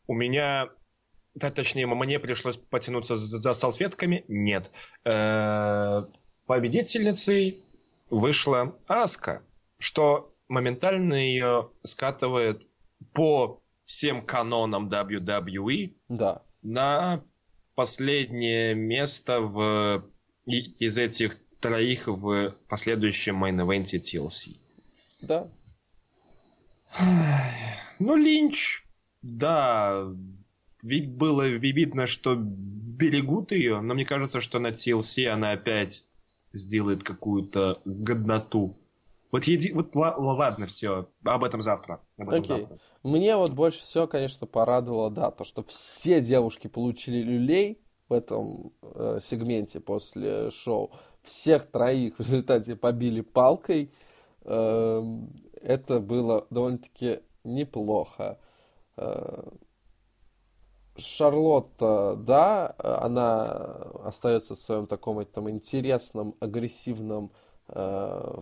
у 0.06 0.14
меня, 0.14 0.70
да, 1.36 1.50
точнее, 1.50 1.88
мне 1.88 2.20
пришлось 2.20 2.58
потянуться 2.58 3.18
за, 3.18 3.38
за 3.38 3.54
салфетками, 3.54 4.24
нет. 4.28 4.72
Э, 5.04 6.06
победительницей 6.46 7.64
вышла 8.10 8.78
Аска, 8.88 9.42
что 9.80 10.34
моментально 10.48 11.14
ее 11.16 11.72
скатывает 11.84 12.68
по 13.14 13.62
всем 13.86 14.26
канонам 14.26 14.90
WWE 14.90 15.96
да. 16.10 16.42
на 16.62 17.24
последнее 17.76 18.76
место 18.76 19.42
в 19.42 20.04
из 20.46 20.98
этих 20.98 21.36
троих 21.60 22.08
в 22.08 22.56
последующем 22.70 23.44
мейн-эвенте 23.44 24.00
TLC. 24.00 24.58
Да. 25.22 25.50
Ну, 28.00 28.16
Линч, 28.16 28.86
да, 29.22 30.08
ведь 30.84 31.10
было 31.10 31.48
видно, 31.48 32.08
что 32.08 32.36
берегут 32.38 33.52
ее, 33.52 33.82
но 33.82 33.94
мне 33.94 34.06
кажется, 34.06 34.42
что 34.42 34.60
на 34.60 34.68
TLC 34.68 35.26
она 35.28 35.52
опять 35.52 36.06
сделает 36.54 37.04
какую-то 37.04 37.82
годноту. 37.86 38.78
Вот, 39.32 39.44
еди... 39.44 39.74
вот 39.74 39.96
ладно, 39.96 40.66
все, 40.66 41.10
об 41.24 41.44
этом 41.44 41.62
завтра. 41.62 42.02
Об 42.18 42.30
этом 42.30 42.42
Окей. 42.42 42.58
Завтра. 42.64 42.80
Мне 43.04 43.36
вот 43.36 43.52
больше 43.52 43.80
всего, 43.80 44.08
конечно, 44.08 44.48
порадовало, 44.48 45.10
да, 45.12 45.32
то, 45.32 45.44
что 45.44 45.64
все 45.64 46.22
девушки 46.22 46.68
получили 46.68 47.22
люлей 47.22 47.82
в 48.10 48.14
этом 48.14 48.74
э, 48.82 49.20
сегменте 49.22 49.80
после 49.80 50.50
шоу 50.52 50.92
всех 51.24 51.70
троих 51.70 52.16
в 52.16 52.20
результате 52.20 52.76
побили 52.76 53.22
палкой. 53.22 53.94
Эм, 54.44 55.30
это 55.62 56.00
было 56.00 56.48
довольно-таки 56.50 57.20
неплохо. 57.44 58.40
Э, 58.96 59.44
Шарлотта, 60.98 62.16
да, 62.16 62.74
она 62.80 63.52
остается 64.04 64.56
в 64.56 64.60
своем 64.60 64.88
таком 64.88 65.20
этом 65.20 65.50
интересном, 65.50 66.36
агрессивном 66.40 67.32
э, 67.70 68.40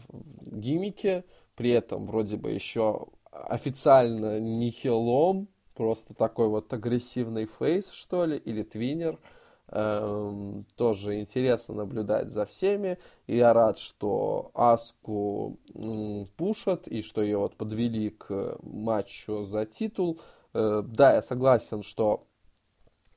гиммике, 0.52 1.26
при 1.56 1.72
этом 1.72 2.06
вроде 2.06 2.38
бы 2.38 2.52
еще 2.52 3.08
официально 3.32 4.40
не 4.40 4.70
хилом, 4.70 5.48
просто 5.74 6.14
такой 6.14 6.48
вот 6.48 6.72
агрессивный 6.74 7.46
фейс, 7.46 7.92
что 7.92 8.26
ли, 8.26 8.38
или 8.38 8.64
твиннер. 8.64 9.20
Эм, 9.68 10.66
тоже 10.76 11.20
интересно 11.20 11.74
наблюдать 11.74 12.32
за 12.32 12.46
всеми. 12.46 13.00
И 13.28 13.38
я 13.38 13.52
рад, 13.52 13.80
что 13.80 14.52
Аску 14.54 15.58
м, 15.74 16.28
пушат 16.38 16.88
и 16.88 17.02
что 17.02 17.24
ее 17.24 17.38
вот 17.38 17.56
подвели 17.56 18.12
к 18.12 18.58
матчу 18.62 19.44
за 19.44 19.66
титул. 19.66 20.20
Э, 20.54 20.84
да, 20.86 21.16
я 21.16 21.22
согласен, 21.22 21.82
что 21.82 22.28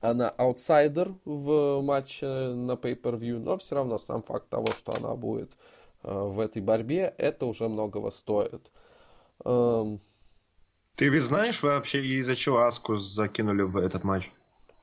она 0.01 0.31
аутсайдер 0.31 1.15
в 1.25 1.83
матче 1.83 2.27
на 2.27 2.73
Pay-Per-View, 2.73 3.39
но 3.39 3.57
все 3.59 3.75
равно 3.75 3.99
сам 3.99 4.23
факт 4.23 4.49
того, 4.49 4.69
что 4.69 4.93
она 4.97 5.15
будет 5.17 5.51
э, 5.53 5.78
в 6.03 6.41
этой 6.41 6.63
борьбе, 6.63 7.15
это 7.19 7.47
уже 7.47 7.69
многого 7.69 8.11
стоит. 8.11 8.71
Эм... 9.45 10.01
Ты 10.97 11.09
ведь 11.09 11.23
знаешь 11.23 11.63
вообще, 11.63 12.05
из-за 12.05 12.35
чего 12.35 12.59
Аску 12.59 12.97
закинули 12.97 13.63
в 13.63 13.77
этот 13.77 14.05
матч? 14.05 14.33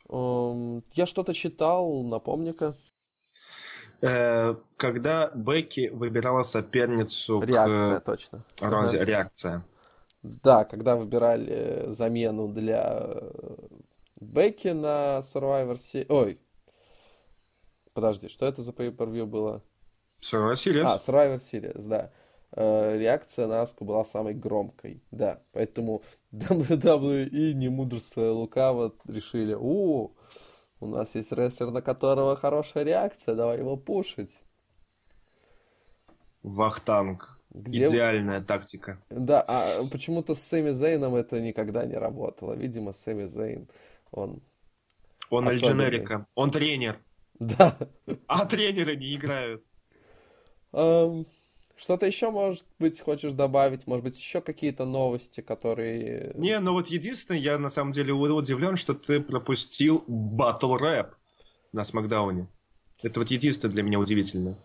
Я 0.10 1.06
что-то 1.06 1.34
читал, 1.34 2.04
напомни-ка. 2.04 2.76
Э, 4.02 4.56
когда 4.78 5.32
Бекки 5.34 5.90
выбирала 5.90 6.44
соперницу 6.44 7.42
Реакция, 7.42 8.00
к... 8.00 8.04
точно. 8.04 8.46
Розе, 8.62 8.98
ага. 8.98 9.06
реакция. 9.06 9.66
Да, 10.22 10.64
когда 10.66 10.96
выбирали 10.96 11.86
замену 11.88 12.48
для 12.48 13.10
Бекки 14.20 14.70
на 14.70 15.20
Survivor 15.20 15.76
Series... 15.76 16.06
Ой, 16.10 16.40
подожди, 17.94 18.30
что 18.30 18.46
это 18.46 18.62
за 18.62 18.72
pay-per-view 18.72 19.26
было? 19.26 19.64
Survivor 20.26 20.54
Series. 20.54 20.84
А, 20.84 20.98
Survivor 20.98 21.38
Series, 21.38 21.88
да. 21.88 22.12
Э, 22.52 22.98
реакция 22.98 23.48
на 23.48 23.62
Аску 23.62 23.86
была 23.86 24.04
самой 24.06 24.34
громкой, 24.34 25.04
да. 25.12 25.42
Поэтому 25.52 26.04
WWE, 26.32 27.54
не 27.54 27.70
мудрствуя 27.70 28.32
лукаво, 28.32 28.94
решили, 29.08 29.54
у, 29.54 30.16
у 30.80 30.88
нас 30.88 31.16
есть 31.16 31.32
рестлер, 31.32 31.72
на 31.72 31.82
которого 31.82 32.36
хорошая 32.36 32.84
реакция, 32.84 33.36
давай 33.36 33.60
его 33.60 33.78
пушить. 33.78 34.40
Вахтанг. 36.44 37.32
Где... 37.50 37.86
Идеальная 37.86 38.42
тактика. 38.42 39.02
Да, 39.10 39.42
а 39.48 39.82
почему-то 39.90 40.36
с 40.36 40.42
Сэмми 40.42 40.72
Зейном 40.72 41.16
это 41.16 41.40
никогда 41.40 41.86
не 41.86 41.96
работало. 41.96 42.54
Видимо, 42.54 42.92
Сэмми 42.92 43.26
Зейн, 43.26 43.70
он... 44.12 44.42
Он 45.30 45.48
Альдженерика. 45.48 46.28
Он 46.36 46.52
тренер. 46.52 46.98
Да. 47.40 47.78
А 48.28 48.46
тренеры 48.46 48.96
не 48.96 49.16
играют. 49.16 49.64
Um, 50.76 51.26
что-то 51.78 52.06
еще, 52.06 52.32
может 52.32 52.66
быть, 52.80 53.00
хочешь 53.00 53.34
добавить? 53.34 53.86
Может 53.88 54.04
быть, 54.04 54.18
еще 54.18 54.42
какие-то 54.42 54.86
новости, 54.86 55.42
которые... 55.42 56.32
Не, 56.36 56.60
ну 56.60 56.74
вот 56.74 56.88
единственное, 56.88 57.40
я 57.40 57.58
на 57.58 57.70
самом 57.70 57.92
деле 57.92 58.14
удивлен, 58.14 58.76
что 58.76 58.94
ты 58.94 59.20
пропустил 59.20 60.04
батл 60.08 60.76
рэп 60.76 61.16
на 61.74 61.84
Смакдауне. 61.84 62.48
Это 63.04 63.20
вот 63.20 63.30
единственное 63.30 63.74
для 63.74 63.84
меня 63.84 64.00
удивительно. 64.00 64.58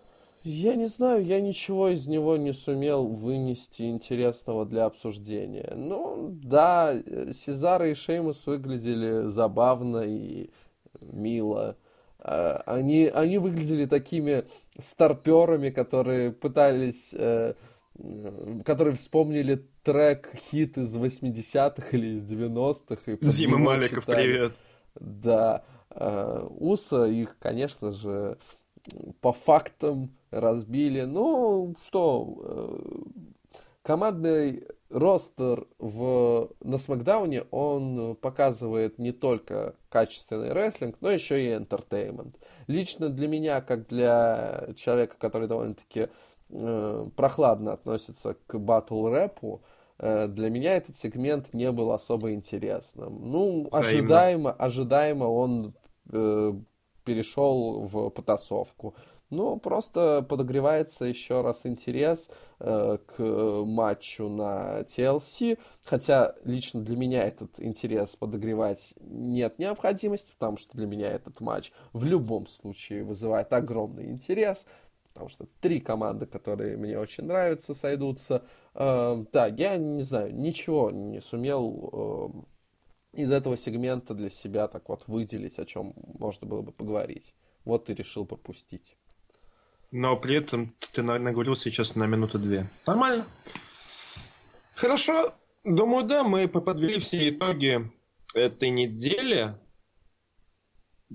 Я 0.42 0.74
не 0.74 0.86
знаю, 0.86 1.24
я 1.24 1.40
ничего 1.40 1.88
из 1.88 2.06
него 2.06 2.36
не 2.36 2.52
сумел 2.52 3.08
вынести 3.08 3.82
интересного 3.82 4.64
для 4.64 4.86
обсуждения. 4.86 5.72
Ну, 5.76 6.30
да, 6.42 6.94
Сезар 7.32 7.84
и 7.84 7.94
Шеймус 7.94 8.46
выглядели 8.46 9.28
забавно 9.28 9.98
и 9.98 10.50
мило. 11.00 11.76
А, 12.23 12.62
они, 12.66 13.07
они 13.07 13.39
выглядели 13.39 13.87
такими 13.87 14.45
старперами, 14.79 15.71
которые 15.71 16.33
пытались, 16.33 17.14
э, 17.14 17.55
которые 18.64 18.97
вспомнили 18.97 19.66
трек 19.83 20.31
хит 20.51 20.79
из 20.79 20.95
80-х 20.97 21.89
или 21.97 22.14
из 22.14 22.31
90-х. 22.31 23.12
И 23.12 23.16
Дима 23.27 23.59
Маликов, 23.59 24.05
читали. 24.05 24.25
привет. 24.25 24.62
Да. 24.95 25.64
Э, 25.91 26.47
Уса 26.59 27.05
их, 27.07 27.39
конечно 27.39 27.91
же, 27.93 28.39
по 29.21 29.33
фактам 29.33 30.14
разбили. 30.31 31.03
Ну, 31.03 31.75
что, 31.87 32.39
э, 32.43 33.31
командный 33.83 34.64
ростер 34.91 35.66
в, 35.78 36.51
на 36.61 36.78
Смакдауне, 36.78 37.45
он 37.51 38.16
показывает 38.16 38.99
не 38.99 39.12
только 39.12 39.74
качественный 39.88 40.53
рестлинг, 40.53 40.97
но 41.01 41.11
еще 41.11 41.43
и 41.43 41.55
entertainment. 41.55 42.34
Лично 42.66 43.09
для 43.09 43.28
меня, 43.28 43.61
как 43.61 43.86
для 43.86 44.68
человека, 44.76 45.16
который 45.18 45.49
довольно-таки 45.49 46.09
э, 46.51 47.07
прохладно 47.16 47.72
относится 47.72 48.36
к 48.47 48.59
батл 48.59 49.07
рэпу, 49.07 49.62
э, 49.99 50.26
для 50.26 50.51
меня 50.51 50.76
этот 50.76 50.97
сегмент 50.97 51.55
не 51.55 51.70
был 51.70 51.93
особо 51.93 52.32
интересным. 52.32 53.30
Ну, 53.30 53.68
ожидаемо, 53.72 54.53
ожидаемо 54.53 55.24
он 55.24 55.74
э, 56.12 56.53
перешел 57.05 57.82
в 57.82 58.11
потасовку. 58.11 58.95
Ну, 59.31 59.61
просто 59.61 60.26
подогревается 60.28 61.05
еще 61.05 61.43
раз 61.43 61.64
интерес 61.64 62.31
э, 62.59 62.99
к 63.07 63.22
матчу 63.64 64.28
на 64.28 64.81
TLC, 64.81 65.57
хотя 65.85 66.35
лично 66.45 66.81
для 66.81 66.97
меня 66.97 67.22
этот 67.22 67.61
интерес 67.61 68.16
подогревать 68.16 68.95
нет 69.01 69.61
необходимости, 69.61 70.33
потому 70.37 70.59
что 70.59 70.76
для 70.76 70.89
меня 70.89 71.12
этот 71.12 71.41
матч 71.41 71.70
в 71.93 72.05
любом 72.05 72.49
случае 72.49 73.05
вызывает 73.05 73.53
огромный 73.53 74.11
интерес, 74.11 74.66
потому 75.07 75.28
что 75.28 75.47
три 75.61 75.78
команды, 75.78 76.26
которые 76.26 76.76
мне 76.76 76.99
очень 76.99 77.24
нравятся, 77.24 77.72
сойдутся. 77.72 78.43
Э, 78.74 79.24
да, 79.33 79.47
я 79.47 79.76
не 79.76 80.03
знаю, 80.03 80.35
ничего 80.35 80.91
не 80.91 81.20
сумел 81.20 82.35
э, 83.14 83.20
из 83.20 83.31
этого 83.31 83.57
сегмента 83.57 84.12
для 84.14 84.28
себя 84.28 84.66
так 84.66 84.89
вот 84.89 85.07
выделить, 85.07 85.61
о 85.61 85.66
чем 85.66 85.95
можно 86.18 86.49
было 86.49 86.62
бы 86.62 86.72
поговорить. 86.72 87.37
Вот 87.64 87.91
и 87.91 87.95
решил 87.95 88.26
пропустить. 88.26 88.97
Но 89.93 90.16
при 90.16 90.36
этом 90.36 90.72
ты 90.93 91.03
наговорил 91.03 91.57
сейчас 91.57 91.97
на 91.97 92.05
минуту 92.05 92.38
две. 92.38 92.70
Нормально. 92.86 93.26
Хорошо. 94.74 95.34
Думаю, 95.64 96.07
да, 96.07 96.24
мы 96.24 96.49
подвели 96.49 96.99
все 96.99 97.28
итоги 97.28 97.91
этой 98.34 98.70
недели. 98.70 99.55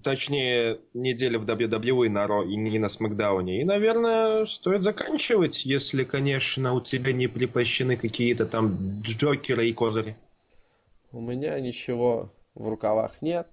Точнее, 0.04 0.82
недели 0.94 1.38
в 1.38 1.46
WWE 1.46 2.10
на 2.10 2.28
Ро 2.28 2.44
и 2.44 2.58
не 2.58 2.78
на 2.80 2.90
Смакдауне. 2.90 3.62
И, 3.62 3.64
наверное, 3.64 4.44
стоит 4.44 4.84
заканчивать, 4.84 5.66
если, 5.66 6.04
конечно, 6.04 6.74
у 6.74 6.82
тебя 6.82 7.14
не 7.14 7.28
припащены 7.28 7.96
какие-то 7.96 8.46
там 8.46 9.02
джокеры 9.02 9.70
и 9.70 9.74
козыри. 9.74 10.18
У 11.14 11.22
меня 11.22 11.58
ничего 11.62 12.34
в 12.56 12.68
рукавах 12.68 13.22
нет. 13.22 13.48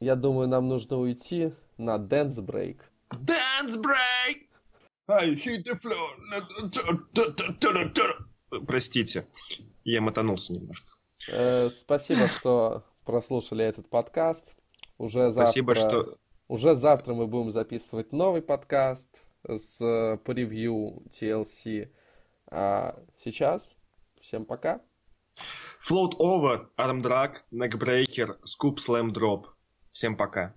Я 0.00 0.16
думаю, 0.16 0.48
нам 0.48 0.68
нужно 0.68 0.96
уйти 0.96 1.52
на 1.76 1.96
dance 1.96 2.38
break. 2.38 2.78
Dance 3.10 3.76
break! 3.76 4.48
I 5.08 5.34
hit 5.34 5.64
the 5.64 5.74
floor. 5.74 6.08
Простите, 8.66 9.26
я 9.84 10.00
мотанулся 10.00 10.52
немножко. 10.52 10.86
Э, 11.28 11.70
спасибо, 11.70 12.28
что 12.28 12.84
прослушали 13.04 13.64
этот 13.64 13.88
подкаст. 13.88 14.54
Уже 14.98 15.28
Спасибо, 15.30 15.74
завтра, 15.74 16.00
что... 16.00 16.18
Уже 16.48 16.74
завтра 16.74 17.14
мы 17.14 17.26
будем 17.26 17.50
записывать 17.50 18.12
новый 18.12 18.42
подкаст 18.42 19.22
с 19.46 19.80
э, 19.80 20.18
превью 20.18 21.02
TLC. 21.10 21.90
А 22.50 22.98
сейчас 23.22 23.76
всем 24.20 24.44
пока. 24.44 24.80
Float 25.80 26.16
over, 26.18 26.68
arm 26.76 27.02
drag, 27.02 27.36
neck 27.52 27.78
breaker, 27.78 28.38
scoop 28.44 28.76
slam 28.76 29.12
drop. 29.12 29.46
Всем 29.90 30.16
пока. 30.16 30.54